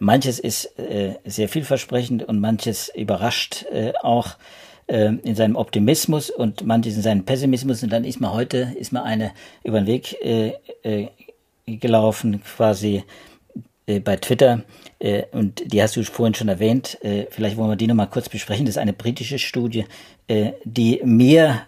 manches 0.00 0.40
ist 0.40 0.78
äh, 0.78 1.14
sehr 1.24 1.48
vielversprechend 1.48 2.24
und 2.24 2.40
manches 2.40 2.90
überrascht 2.94 3.64
äh, 3.70 3.92
auch 4.02 4.36
äh, 4.88 5.12
in 5.22 5.36
seinem 5.36 5.54
Optimismus 5.54 6.30
und 6.30 6.66
manches 6.66 6.96
in 6.96 7.02
seinem 7.02 7.24
Pessimismus. 7.24 7.82
Und 7.84 7.92
dann 7.92 8.04
ist 8.04 8.20
mir 8.20 8.32
heute 8.32 8.74
ist 8.76 8.92
mir 8.92 9.04
eine 9.04 9.30
über 9.62 9.80
den 9.80 9.86
Weg 9.86 10.16
äh, 10.24 10.54
äh, 10.82 11.08
gelaufen, 11.66 12.42
quasi 12.42 13.04
bei 14.04 14.16
Twitter. 14.16 14.62
Und 15.32 15.72
die 15.72 15.82
hast 15.82 15.96
du 15.96 16.04
vorhin 16.04 16.34
schon 16.34 16.48
erwähnt. 16.48 16.96
Äh, 17.02 17.26
vielleicht 17.30 17.56
wollen 17.56 17.70
wir 17.70 17.76
die 17.76 17.88
nochmal 17.88 18.08
kurz 18.08 18.28
besprechen. 18.28 18.64
Das 18.64 18.76
ist 18.76 18.80
eine 18.80 18.92
britische 18.92 19.38
Studie, 19.38 19.84
die 20.64 21.00
mir 21.02 21.62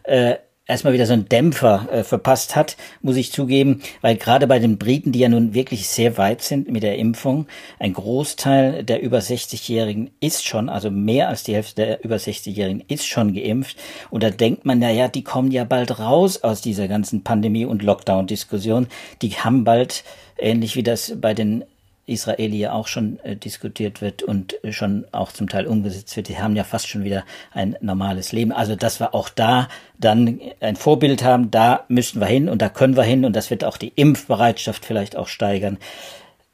erstmal 0.66 0.92
wieder 0.92 1.06
so 1.06 1.12
einen 1.12 1.28
Dämpfer 1.28 1.88
äh, 1.90 2.04
verpasst 2.04 2.54
hat, 2.54 2.76
muss 3.00 3.16
ich 3.16 3.32
zugeben, 3.32 3.82
weil 4.00 4.16
gerade 4.16 4.46
bei 4.46 4.58
den 4.58 4.78
Briten, 4.78 5.12
die 5.12 5.18
ja 5.18 5.28
nun 5.28 5.54
wirklich 5.54 5.88
sehr 5.88 6.16
weit 6.18 6.42
sind 6.42 6.70
mit 6.70 6.82
der 6.82 6.98
Impfung, 6.98 7.46
ein 7.78 7.92
Großteil 7.92 8.84
der 8.84 9.02
über 9.02 9.18
60-Jährigen 9.18 10.10
ist 10.20 10.46
schon, 10.46 10.68
also 10.68 10.90
mehr 10.90 11.28
als 11.28 11.42
die 11.42 11.54
Hälfte 11.54 11.74
der 11.74 12.04
über 12.04 12.16
60-Jährigen 12.16 12.84
ist 12.88 13.06
schon 13.06 13.34
geimpft. 13.34 13.76
Und 14.10 14.22
da 14.22 14.30
denkt 14.30 14.64
man, 14.64 14.78
na 14.78 14.90
ja, 14.90 15.08
die 15.08 15.24
kommen 15.24 15.50
ja 15.50 15.64
bald 15.64 15.98
raus 15.98 16.42
aus 16.42 16.60
dieser 16.60 16.88
ganzen 16.88 17.24
Pandemie- 17.24 17.66
und 17.66 17.82
Lockdown-Diskussion. 17.82 18.86
Die 19.20 19.30
haben 19.30 19.64
bald 19.64 20.04
ähnlich 20.38 20.76
wie 20.76 20.82
das 20.82 21.16
bei 21.20 21.34
den 21.34 21.64
Israeli 22.06 22.58
ja 22.58 22.72
auch 22.72 22.88
schon 22.88 23.18
äh, 23.20 23.36
diskutiert 23.36 24.00
wird 24.00 24.22
und 24.22 24.62
äh, 24.64 24.72
schon 24.72 25.04
auch 25.12 25.32
zum 25.32 25.48
Teil 25.48 25.66
umgesetzt 25.66 26.16
wird. 26.16 26.28
Die 26.28 26.38
haben 26.38 26.56
ja 26.56 26.64
fast 26.64 26.88
schon 26.88 27.04
wieder 27.04 27.24
ein 27.52 27.76
normales 27.80 28.32
Leben. 28.32 28.52
Also 28.52 28.76
dass 28.76 29.00
wir 29.00 29.14
auch 29.14 29.28
da 29.28 29.68
dann 29.98 30.40
ein 30.60 30.76
Vorbild 30.76 31.22
haben, 31.22 31.50
da 31.50 31.84
müssen 31.88 32.20
wir 32.20 32.26
hin 32.26 32.48
und 32.48 32.60
da 32.60 32.68
können 32.68 32.96
wir 32.96 33.04
hin 33.04 33.24
und 33.24 33.36
das 33.36 33.50
wird 33.50 33.64
auch 33.64 33.76
die 33.76 33.92
Impfbereitschaft 33.94 34.84
vielleicht 34.84 35.16
auch 35.16 35.28
steigern. 35.28 35.78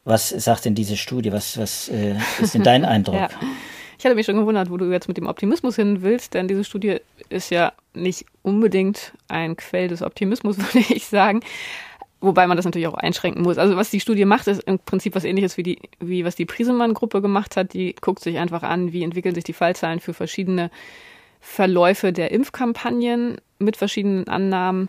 Was 0.04 0.28
sagt 0.28 0.64
denn 0.64 0.74
diese 0.74 0.96
Studie? 0.96 1.32
Was, 1.32 1.58
was 1.58 1.88
äh, 1.88 2.16
ist 2.40 2.54
denn 2.54 2.62
dein 2.62 2.84
Eindruck? 2.84 3.16
ja. 3.16 3.28
Ich 3.98 4.04
hatte 4.04 4.14
mich 4.14 4.26
schon 4.26 4.36
gewundert, 4.36 4.70
wo 4.70 4.76
du 4.76 4.84
jetzt 4.92 5.08
mit 5.08 5.16
dem 5.16 5.26
Optimismus 5.26 5.74
hin 5.74 6.02
willst, 6.02 6.34
denn 6.34 6.46
diese 6.46 6.62
Studie 6.62 6.98
ist 7.30 7.50
ja 7.50 7.72
nicht 7.94 8.26
unbedingt 8.42 9.12
ein 9.26 9.56
Quell 9.56 9.88
des 9.88 10.02
Optimismus, 10.02 10.56
würde 10.74 10.94
ich 10.94 11.06
sagen. 11.06 11.40
Wobei 12.20 12.48
man 12.48 12.56
das 12.56 12.64
natürlich 12.64 12.88
auch 12.88 12.94
einschränken 12.94 13.42
muss. 13.42 13.58
Also 13.58 13.76
was 13.76 13.90
die 13.90 14.00
Studie 14.00 14.24
macht, 14.24 14.48
ist 14.48 14.64
im 14.64 14.80
Prinzip 14.80 15.14
was 15.14 15.24
ähnliches 15.24 15.56
wie 15.56 15.62
die, 15.62 15.78
wie 16.00 16.24
was 16.24 16.34
die 16.34 16.46
Prisemann-Gruppe 16.46 17.22
gemacht 17.22 17.56
hat. 17.56 17.74
Die 17.74 17.94
guckt 18.00 18.20
sich 18.20 18.38
einfach 18.38 18.64
an, 18.64 18.92
wie 18.92 19.04
entwickeln 19.04 19.36
sich 19.36 19.44
die 19.44 19.52
Fallzahlen 19.52 20.00
für 20.00 20.14
verschiedene 20.14 20.70
Verläufe 21.40 22.12
der 22.12 22.32
Impfkampagnen 22.32 23.36
mit 23.60 23.76
verschiedenen 23.76 24.26
Annahmen. 24.26 24.88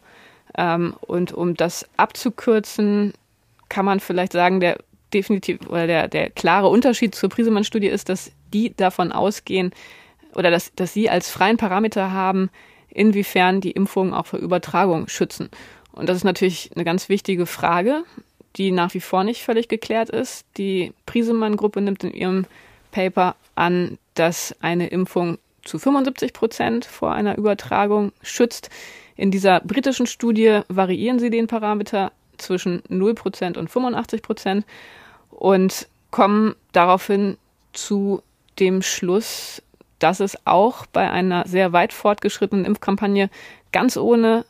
Ähm, 0.57 0.95
und 1.01 1.31
um 1.31 1.53
das 1.53 1.87
abzukürzen, 1.97 3.13
kann 3.69 3.85
man 3.85 3.99
vielleicht 3.99 4.31
sagen, 4.31 4.59
der 4.59 4.79
definitiv 5.13 5.59
oder 5.67 5.85
der, 5.85 6.07
der 6.07 6.31
klare 6.31 6.67
Unterschied 6.67 7.13
zur 7.13 7.29
Prisemann-Studie 7.29 7.87
ist, 7.87 8.09
dass 8.09 8.31
die 8.53 8.75
davon 8.75 9.11
ausgehen 9.11 9.71
oder 10.33 10.49
dass, 10.49 10.73
dass 10.73 10.93
sie 10.93 11.09
als 11.09 11.29
freien 11.29 11.57
Parameter 11.57 12.11
haben, 12.11 12.49
inwiefern 12.89 13.61
die 13.61 13.71
Impfungen 13.71 14.13
auch 14.13 14.25
vor 14.25 14.39
Übertragung 14.39 15.07
schützen. 15.07 15.49
Und 15.91 16.07
das 16.07 16.17
ist 16.17 16.23
natürlich 16.23 16.71
eine 16.75 16.85
ganz 16.85 17.09
wichtige 17.09 17.45
Frage, 17.45 18.03
die 18.55 18.71
nach 18.71 18.93
wie 18.93 19.01
vor 19.01 19.23
nicht 19.23 19.43
völlig 19.43 19.67
geklärt 19.67 20.09
ist. 20.09 20.45
Die 20.57 20.93
Prisemann-Gruppe 21.05 21.81
nimmt 21.81 22.03
in 22.03 22.13
ihrem 22.13 22.45
Paper 22.91 23.35
an, 23.55 23.97
dass 24.13 24.55
eine 24.61 24.87
Impfung 24.87 25.37
zu 25.63 25.79
75 25.79 26.33
Prozent 26.33 26.85
vor 26.85 27.13
einer 27.13 27.37
Übertragung 27.37 28.11
schützt. 28.21 28.69
In 29.15 29.31
dieser 29.31 29.59
britischen 29.59 30.07
Studie 30.07 30.61
variieren 30.69 31.19
sie 31.19 31.29
den 31.29 31.47
Parameter 31.47 32.11
zwischen 32.37 32.81
0 32.87 33.13
Prozent 33.15 33.57
und 33.57 33.69
85 33.69 34.21
Prozent 34.21 34.65
und 35.29 35.87
kommen 36.11 36.55
daraufhin 36.71 37.37
zu 37.73 38.21
dem 38.59 38.81
Schluss, 38.81 39.61
dass 39.99 40.21
es 40.21 40.37
auch 40.45 40.85
bei 40.87 41.11
einer 41.11 41.47
sehr 41.47 41.73
weit 41.73 41.93
fortgeschrittenen 41.93 42.65
Impfkampagne 42.65 43.29
ganz 43.71 43.97
ohne 43.97 44.45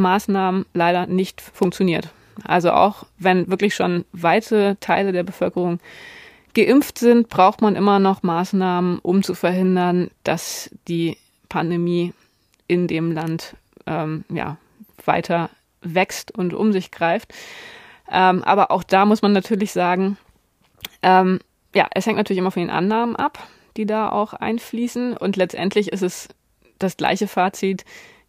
Maßnahmen 0.00 0.66
leider 0.74 1.06
nicht 1.06 1.40
funktioniert. 1.40 2.10
Also 2.44 2.72
auch 2.72 3.04
wenn 3.18 3.48
wirklich 3.48 3.74
schon 3.74 4.04
weite 4.12 4.76
Teile 4.80 5.12
der 5.12 5.22
Bevölkerung 5.22 5.78
geimpft 6.54 6.98
sind, 6.98 7.28
braucht 7.28 7.60
man 7.60 7.76
immer 7.76 7.98
noch 7.98 8.22
Maßnahmen, 8.22 8.98
um 9.00 9.22
zu 9.22 9.34
verhindern, 9.34 10.10
dass 10.24 10.70
die 10.88 11.16
Pandemie 11.48 12.12
in 12.66 12.86
dem 12.86 13.12
Land 13.12 13.56
ähm, 13.86 14.24
ja, 14.28 14.56
weiter 15.04 15.50
wächst 15.82 16.36
und 16.36 16.54
um 16.54 16.72
sich 16.72 16.90
greift. 16.90 17.32
Ähm, 18.10 18.42
aber 18.42 18.70
auch 18.70 18.82
da 18.82 19.06
muss 19.06 19.22
man 19.22 19.32
natürlich 19.32 19.72
sagen, 19.72 20.16
ähm, 21.02 21.40
ja, 21.74 21.88
es 21.94 22.06
hängt 22.06 22.16
natürlich 22.16 22.38
immer 22.38 22.50
von 22.50 22.62
den 22.62 22.70
Annahmen 22.70 23.16
ab, 23.16 23.38
die 23.76 23.86
da 23.86 24.10
auch 24.10 24.32
einfließen. 24.32 25.16
Und 25.16 25.36
letztendlich 25.36 25.92
ist 25.92 26.02
es 26.02 26.28
das 26.78 26.96
gleiche 26.96 27.28
Fazit 27.28 27.84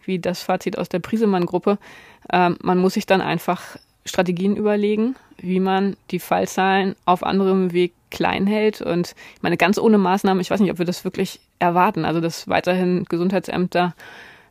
wie 0.05 0.19
das 0.19 0.41
Fazit 0.41 0.77
aus 0.77 0.89
der 0.89 0.99
Prisemann-Gruppe. 0.99 1.77
Ähm, 2.31 2.57
man 2.61 2.77
muss 2.77 2.93
sich 2.95 3.05
dann 3.05 3.21
einfach 3.21 3.77
Strategien 4.05 4.55
überlegen, 4.55 5.15
wie 5.37 5.59
man 5.59 5.95
die 6.09 6.19
Fallzahlen 6.19 6.95
auf 7.05 7.23
anderem 7.23 7.71
Weg 7.71 7.93
klein 8.09 8.47
hält. 8.47 8.81
Und 8.81 9.15
ich 9.35 9.41
meine, 9.41 9.57
ganz 9.57 9.77
ohne 9.77 9.97
Maßnahmen, 9.97 10.41
ich 10.41 10.51
weiß 10.51 10.59
nicht, 10.59 10.71
ob 10.71 10.79
wir 10.79 10.85
das 10.85 11.03
wirklich 11.03 11.39
erwarten. 11.59 12.05
Also, 12.05 12.19
dass 12.19 12.47
weiterhin 12.47 13.05
Gesundheitsämter 13.05 13.95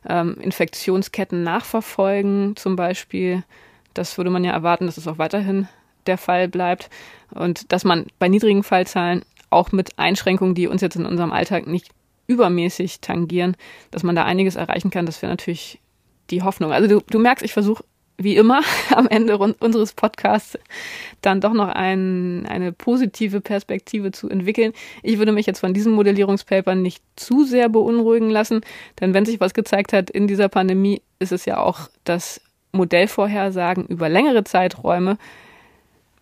ähm, 0.07 0.37
Infektionsketten 0.39 1.43
nachverfolgen, 1.43 2.55
zum 2.55 2.75
Beispiel. 2.75 3.43
Das 3.93 4.17
würde 4.17 4.29
man 4.29 4.43
ja 4.43 4.51
erwarten, 4.51 4.85
dass 4.85 4.97
es 4.97 5.07
auch 5.07 5.17
weiterhin 5.17 5.67
der 6.07 6.17
Fall 6.17 6.47
bleibt. 6.47 6.89
Und 7.31 7.71
dass 7.71 7.83
man 7.83 8.07
bei 8.19 8.27
niedrigen 8.29 8.63
Fallzahlen 8.63 9.23
auch 9.49 9.71
mit 9.71 9.99
Einschränkungen, 9.99 10.55
die 10.55 10.67
uns 10.67 10.81
jetzt 10.81 10.95
in 10.95 11.05
unserem 11.05 11.31
Alltag 11.31 11.67
nicht 11.67 11.89
übermäßig 12.31 13.01
tangieren, 13.01 13.55
dass 13.91 14.03
man 14.03 14.15
da 14.15 14.23
einiges 14.25 14.55
erreichen 14.55 14.89
kann. 14.89 15.05
Das 15.05 15.21
wäre 15.21 15.31
natürlich 15.31 15.79
die 16.29 16.41
Hoffnung. 16.41 16.71
Also 16.71 16.87
du, 16.87 17.03
du 17.09 17.19
merkst, 17.19 17.43
ich 17.43 17.53
versuche 17.53 17.83
wie 18.17 18.35
immer 18.35 18.61
am 18.95 19.07
Ende 19.07 19.37
unseres 19.37 19.93
Podcasts 19.93 20.57
dann 21.21 21.41
doch 21.41 21.53
noch 21.53 21.67
ein, 21.69 22.45
eine 22.47 22.71
positive 22.71 23.41
Perspektive 23.41 24.11
zu 24.11 24.29
entwickeln. 24.29 24.73
Ich 25.03 25.17
würde 25.17 25.31
mich 25.31 25.45
jetzt 25.45 25.59
von 25.59 25.73
diesem 25.73 25.93
Modellierungspaper 25.93 26.75
nicht 26.75 27.03
zu 27.15 27.43
sehr 27.43 27.69
beunruhigen 27.69 28.29
lassen, 28.29 28.61
denn 28.99 29.13
wenn 29.13 29.25
sich 29.25 29.39
was 29.39 29.53
gezeigt 29.53 29.93
hat 29.93 30.09
in 30.09 30.27
dieser 30.27 30.49
Pandemie, 30.49 31.01
ist 31.19 31.31
es 31.31 31.45
ja 31.45 31.57
auch, 31.57 31.89
dass 32.03 32.41
Modellvorhersagen 32.71 33.85
über 33.87 34.07
längere 34.07 34.43
Zeiträume 34.43 35.17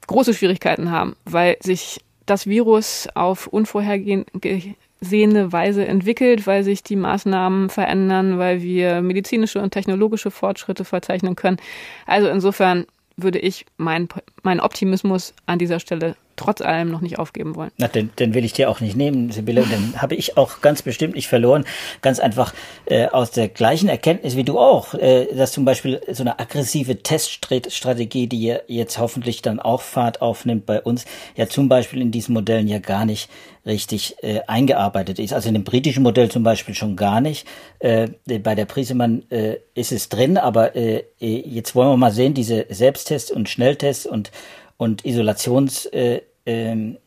große 0.08 0.34
Schwierigkeiten 0.34 0.90
haben, 0.90 1.16
weil 1.26 1.58
sich 1.62 2.02
das 2.26 2.48
Virus 2.48 3.08
auf 3.14 3.48
unvorhergehende 3.48 4.26
sehende 5.02 5.52
Weise 5.52 5.86
entwickelt, 5.88 6.46
weil 6.46 6.64
sich 6.64 6.84
die 6.84 6.96
Maßnahmen 6.96 7.70
verändern, 7.70 8.38
weil 8.38 8.62
wir 8.62 9.02
medizinische 9.02 9.62
und 9.62 9.72
technologische 9.72 10.32
Fortschritte 10.32 10.84
verzeichnen 10.84 11.36
können. 11.36 11.58
Also 12.06 12.28
insofern 12.28 12.86
würde 13.16 13.40
ich 13.40 13.66
meinen 13.78 14.10
mein 14.44 14.60
Optimismus 14.60 15.34
an 15.46 15.60
dieser 15.60 15.80
Stelle 15.80 16.16
trotz 16.40 16.62
allem 16.62 16.90
noch 16.90 17.02
nicht 17.02 17.20
aufgeben 17.20 17.56
wollen. 17.56 17.72
Na, 17.78 17.90
den, 17.90 18.12
den 18.18 18.34
will 18.34 18.46
ich 18.46 18.54
dir 18.54 18.70
auch 18.70 18.80
nicht 18.80 18.96
nehmen, 18.96 19.30
Sibylle. 19.32 19.64
Den 19.64 19.94
habe 20.02 20.16
ich 20.16 20.38
auch 20.38 20.62
ganz 20.62 20.82
bestimmt 20.82 21.16
nicht 21.16 21.28
verloren. 21.28 21.66
Ganz 22.02 22.20
einfach 22.20 22.54
äh, 22.86 23.08
aus 23.08 23.32
der 23.32 23.50
gleichen 23.50 23.90
Erkenntnis 23.90 24.38
wie 24.38 24.46
du 24.46 24.58
auch, 24.58 24.94
äh, 24.94 25.28
dass 25.36 25.52
zum 25.52 25.66
Beispiel 25.66 26.02
so 26.10 26.24
eine 26.24 26.40
aggressive 26.40 27.04
Teststrategie, 27.04 28.28
die 28.28 28.56
jetzt 28.68 28.98
hoffentlich 29.00 29.42
dann 29.42 29.60
auch 29.60 29.82
Fahrt 29.82 30.22
aufnimmt 30.22 30.66
bei 30.66 30.82
uns, 30.82 31.06
ja 31.36 31.48
zum 31.48 31.68
Beispiel 31.68 32.02
in 32.02 32.12
diesen 32.12 32.34
Modellen 32.34 32.70
ja 32.70 32.80
gar 32.80 33.06
nicht 33.06 33.30
richtig 33.66 34.16
äh, 34.24 34.40
eingearbeitet 34.48 35.20
ist. 35.20 35.34
Also 35.34 35.50
in 35.50 35.56
dem 35.56 35.66
britischen 35.66 36.04
Modell 36.04 36.32
zum 36.32 36.44
Beispiel 36.44 36.74
schon 36.74 36.96
gar 36.96 37.20
nicht. 37.20 37.46
Äh, 37.80 38.08
bei 38.26 38.56
der 38.56 38.66
Prisemann 38.66 39.30
äh, 39.30 39.58
ist 39.76 39.92
es 39.92 40.08
drin, 40.08 40.38
aber 40.38 40.76
äh, 40.78 41.04
jetzt 41.20 41.76
wollen 41.76 41.90
wir 41.90 41.98
mal 41.98 42.12
sehen, 42.12 42.34
diese 42.34 42.66
Selbsttests 42.70 43.30
und 43.30 43.50
Schnelltests 43.50 44.06
und 44.06 44.32
und 44.80 45.04
Isolations 45.06 45.88
äh, 45.88 46.22
ähm, 46.50 46.98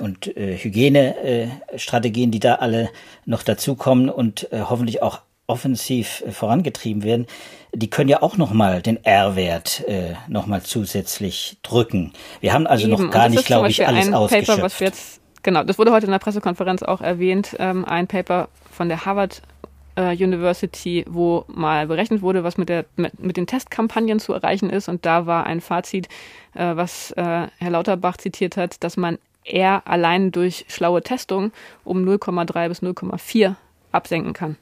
und 0.00 0.36
äh, 0.36 0.56
Hygienestrategien, 0.56 2.30
die 2.30 2.40
da 2.40 2.56
alle 2.56 2.90
noch 3.26 3.42
dazukommen 3.42 4.08
und 4.08 4.50
äh, 4.52 4.60
hoffentlich 4.68 5.02
auch 5.02 5.20
offensiv 5.46 6.22
äh, 6.26 6.32
vorangetrieben 6.32 7.02
werden, 7.02 7.26
die 7.74 7.90
können 7.90 8.08
ja 8.08 8.22
auch 8.22 8.36
nochmal 8.36 8.82
den 8.82 9.04
R-Wert 9.04 9.84
äh, 9.86 10.14
nochmal 10.28 10.62
zusätzlich 10.62 11.58
drücken. 11.62 12.12
Wir 12.40 12.52
haben 12.52 12.66
also 12.66 12.88
Eben. 12.88 13.04
noch 13.04 13.10
gar 13.10 13.28
nicht, 13.28 13.44
glaube 13.44 13.68
ich, 13.68 13.86
alles 13.86 14.08
ein 14.08 14.14
ausgeschöpft. 14.14 14.48
Paper, 14.48 14.62
was 14.62 14.80
wir 14.80 14.86
jetzt, 14.88 15.20
genau, 15.42 15.62
das 15.62 15.78
wurde 15.78 15.92
heute 15.92 16.06
in 16.06 16.12
der 16.12 16.18
Pressekonferenz 16.18 16.82
auch 16.82 17.00
erwähnt, 17.00 17.54
ähm, 17.58 17.84
ein 17.84 18.06
Paper 18.06 18.48
von 18.70 18.88
der 18.88 19.04
Harvard 19.04 19.42
äh, 19.96 20.12
University, 20.14 21.04
wo 21.08 21.44
mal 21.48 21.86
berechnet 21.86 22.22
wurde, 22.22 22.44
was 22.44 22.56
mit, 22.56 22.68
der, 22.68 22.84
mit, 22.96 23.18
mit, 23.20 23.36
den 23.36 23.46
Testkampagnen 23.46 24.20
zu 24.20 24.32
erreichen 24.32 24.70
ist. 24.70 24.88
Und 24.88 25.06
da 25.06 25.26
war 25.26 25.46
ein 25.46 25.60
Fazit, 25.60 26.08
äh, 26.54 26.76
was 26.76 27.12
äh, 27.12 27.48
Herr 27.58 27.70
Lauterbach 27.70 28.16
zitiert 28.16 28.56
hat, 28.56 28.82
dass 28.82 28.96
man 28.96 29.18
eher 29.44 29.86
allein 29.86 30.32
durch 30.32 30.66
schlaue 30.68 31.02
Testung 31.02 31.52
um 31.84 32.04
0,3 32.04 32.68
bis 32.68 32.82
0,4 32.82 33.54
absenken 33.92 34.32
kann. 34.32 34.56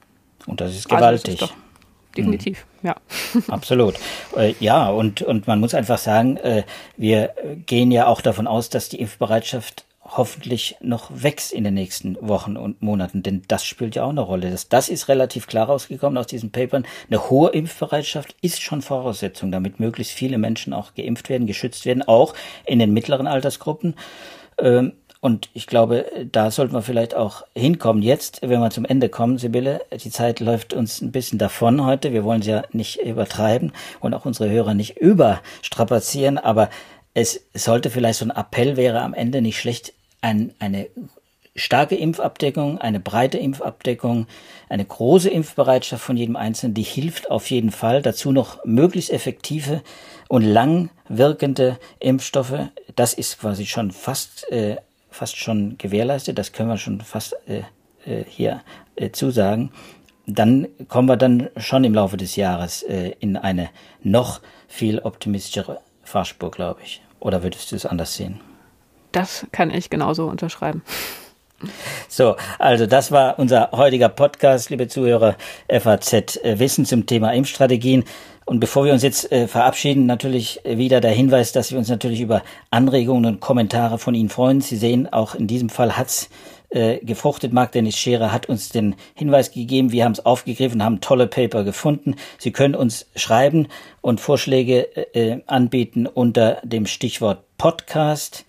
Und 0.46 0.60
das 0.60 0.74
ist 0.74 0.88
gewaltig. 0.88 1.40
Also 1.42 1.46
das 1.46 1.50
ist 1.50 1.56
definitiv, 2.16 2.66
mhm. 2.82 2.88
ja. 2.88 2.96
Absolut. 3.48 3.94
Äh, 4.36 4.54
ja, 4.60 4.88
und, 4.88 5.22
und 5.22 5.46
man 5.46 5.60
muss 5.60 5.74
einfach 5.74 5.98
sagen, 5.98 6.36
äh, 6.38 6.64
wir 6.96 7.34
gehen 7.66 7.90
ja 7.90 8.06
auch 8.06 8.20
davon 8.20 8.46
aus, 8.46 8.68
dass 8.68 8.88
die 8.88 9.00
Impfbereitschaft 9.00 9.84
hoffentlich 10.16 10.76
noch 10.80 11.10
wächst 11.12 11.52
in 11.52 11.64
den 11.64 11.74
nächsten 11.74 12.16
Wochen 12.20 12.56
und 12.56 12.82
Monaten, 12.82 13.22
denn 13.22 13.42
das 13.48 13.64
spielt 13.64 13.94
ja 13.94 14.04
auch 14.04 14.10
eine 14.10 14.20
Rolle. 14.20 14.50
Das, 14.50 14.68
das 14.68 14.88
ist 14.88 15.08
relativ 15.08 15.46
klar 15.46 15.66
rausgekommen 15.66 16.18
aus 16.18 16.26
diesen 16.26 16.50
Papern. 16.50 16.86
Eine 17.08 17.30
hohe 17.30 17.50
Impfbereitschaft 17.50 18.34
ist 18.40 18.62
schon 18.62 18.82
Voraussetzung, 18.82 19.52
damit 19.52 19.80
möglichst 19.80 20.12
viele 20.12 20.38
Menschen 20.38 20.72
auch 20.72 20.94
geimpft 20.94 21.28
werden, 21.28 21.46
geschützt 21.46 21.84
werden, 21.84 22.02
auch 22.02 22.34
in 22.64 22.78
den 22.78 22.92
mittleren 22.92 23.26
Altersgruppen. 23.26 23.94
Ähm, 24.58 24.92
und 25.20 25.50
ich 25.52 25.66
glaube, 25.66 26.06
da 26.30 26.50
sollten 26.50 26.74
wir 26.74 26.82
vielleicht 26.82 27.14
auch 27.14 27.44
hinkommen. 27.54 28.02
Jetzt, 28.02 28.40
wenn 28.42 28.60
wir 28.60 28.70
zum 28.70 28.84
Ende 28.84 29.08
kommen, 29.08 29.36
Sibylle, 29.36 29.80
die 29.92 30.10
Zeit 30.10 30.38
läuft 30.38 30.74
uns 30.74 31.00
ein 31.00 31.10
bisschen 31.10 31.38
davon 31.38 31.84
heute. 31.84 32.12
Wir 32.12 32.22
wollen 32.22 32.42
sie 32.42 32.52
ja 32.52 32.62
nicht 32.72 33.00
übertreiben 33.00 33.72
und 33.98 34.14
auch 34.14 34.26
unsere 34.26 34.48
Hörer 34.48 34.74
nicht 34.74 34.96
überstrapazieren, 34.96 36.38
aber 36.38 36.70
es 37.14 37.48
sollte 37.52 37.90
vielleicht 37.90 38.20
so 38.20 38.26
ein 38.26 38.30
Appell 38.30 38.76
wäre 38.76 39.00
am 39.00 39.12
Ende 39.12 39.42
nicht 39.42 39.58
schlecht, 39.58 39.92
ein, 40.20 40.52
eine 40.58 40.88
starke 41.58 41.96
Impfabdeckung, 41.96 42.78
eine 42.78 43.00
breite 43.00 43.38
Impfabdeckung, 43.38 44.26
eine 44.68 44.84
große 44.84 45.28
Impfbereitschaft 45.28 46.02
von 46.02 46.16
jedem 46.16 46.36
Einzelnen, 46.36 46.74
die 46.74 46.82
hilft 46.82 47.30
auf 47.30 47.50
jeden 47.50 47.70
Fall. 47.70 48.02
Dazu 48.02 48.32
noch 48.32 48.64
möglichst 48.64 49.10
effektive 49.10 49.82
und 50.28 50.42
lang 50.42 50.90
wirkende 51.08 51.78
Impfstoffe. 51.98 52.68
Das 52.96 53.14
ist 53.14 53.40
quasi 53.40 53.66
schon 53.66 53.90
fast, 53.90 54.50
äh, 54.50 54.76
fast 55.10 55.36
schon 55.36 55.76
gewährleistet. 55.78 56.38
Das 56.38 56.52
können 56.52 56.68
wir 56.68 56.78
schon 56.78 57.00
fast 57.00 57.36
äh, 57.48 57.62
äh, 58.06 58.24
hier 58.28 58.62
äh, 58.96 59.10
zusagen. 59.10 59.70
Dann 60.26 60.68
kommen 60.88 61.08
wir 61.08 61.16
dann 61.16 61.48
schon 61.56 61.84
im 61.84 61.94
Laufe 61.94 62.18
des 62.18 62.36
Jahres 62.36 62.82
äh, 62.82 63.14
in 63.20 63.36
eine 63.36 63.70
noch 64.02 64.40
viel 64.68 64.98
optimistischere 64.98 65.80
Fahrspur, 66.02 66.50
glaube 66.50 66.80
ich. 66.84 67.00
Oder 67.20 67.42
würdest 67.42 67.72
du 67.72 67.76
es 67.76 67.86
anders 67.86 68.14
sehen? 68.14 68.40
Das 69.18 69.48
kann 69.50 69.72
ich 69.72 69.90
genauso 69.90 70.26
unterschreiben. 70.26 70.82
So, 72.06 72.36
also 72.60 72.86
das 72.86 73.10
war 73.10 73.36
unser 73.40 73.72
heutiger 73.72 74.08
Podcast, 74.08 74.70
liebe 74.70 74.86
Zuhörer, 74.86 75.34
FAZ 75.68 76.12
äh, 76.12 76.60
Wissen 76.60 76.84
zum 76.84 77.06
Thema 77.06 77.32
Impfstrategien. 77.32 78.04
Und 78.44 78.60
bevor 78.60 78.84
wir 78.84 78.92
uns 78.92 79.02
jetzt 79.02 79.32
äh, 79.32 79.48
verabschieden, 79.48 80.06
natürlich 80.06 80.60
wieder 80.64 81.00
der 81.00 81.10
Hinweis, 81.10 81.50
dass 81.50 81.72
wir 81.72 81.78
uns 81.78 81.88
natürlich 81.88 82.20
über 82.20 82.42
Anregungen 82.70 83.26
und 83.26 83.40
Kommentare 83.40 83.98
von 83.98 84.14
Ihnen 84.14 84.28
freuen. 84.28 84.60
Sie 84.60 84.76
sehen, 84.76 85.12
auch 85.12 85.34
in 85.34 85.48
diesem 85.48 85.68
Fall 85.68 85.96
hat's 85.96 86.30
äh, 86.70 86.98
gefruchtet. 86.98 87.52
Marc 87.52 87.72
Dennis 87.72 87.96
Scherer 87.96 88.30
hat 88.30 88.48
uns 88.48 88.68
den 88.68 88.94
Hinweis 89.14 89.50
gegeben. 89.50 89.90
Wir 89.90 90.04
haben 90.04 90.12
es 90.12 90.24
aufgegriffen, 90.24 90.84
haben 90.84 91.00
tolle 91.00 91.26
Paper 91.26 91.64
gefunden. 91.64 92.14
Sie 92.38 92.52
können 92.52 92.76
uns 92.76 93.06
schreiben 93.16 93.66
und 94.00 94.20
Vorschläge 94.20 94.82
äh, 95.12 95.40
anbieten 95.48 96.06
unter 96.06 96.60
dem 96.62 96.86
Stichwort 96.86 97.42
Podcast 97.58 98.44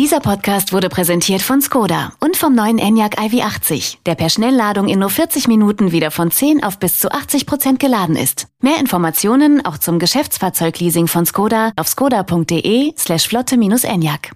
Dieser 0.01 0.21
Podcast 0.21 0.73
wurde 0.73 0.89
präsentiert 0.89 1.43
von 1.43 1.61
Skoda 1.61 2.15
und 2.21 2.35
vom 2.35 2.55
neuen 2.55 2.79
Enyaq 2.79 3.19
iV80, 3.19 3.99
der 4.07 4.15
per 4.15 4.31
Schnellladung 4.31 4.89
in 4.89 5.01
nur 5.01 5.11
40 5.11 5.47
Minuten 5.47 5.93
wieder 5.93 6.11
von 6.11 6.31
10 6.31 6.65
auf 6.65 6.79
bis 6.79 7.01
zu 7.01 7.13
80 7.13 7.45
Prozent 7.45 7.81
geladen 7.81 8.17
ist. 8.17 8.47
Mehr 8.63 8.81
Informationen 8.81 9.63
auch 9.63 9.77
zum 9.77 9.99
Geschäftsfahrzeugleasing 9.99 11.07
von 11.07 11.27
Skoda 11.27 11.73
auf 11.77 11.87
skoda.de 11.87 12.95
slash 12.97 13.29
flotte-enyaq. 13.29 14.31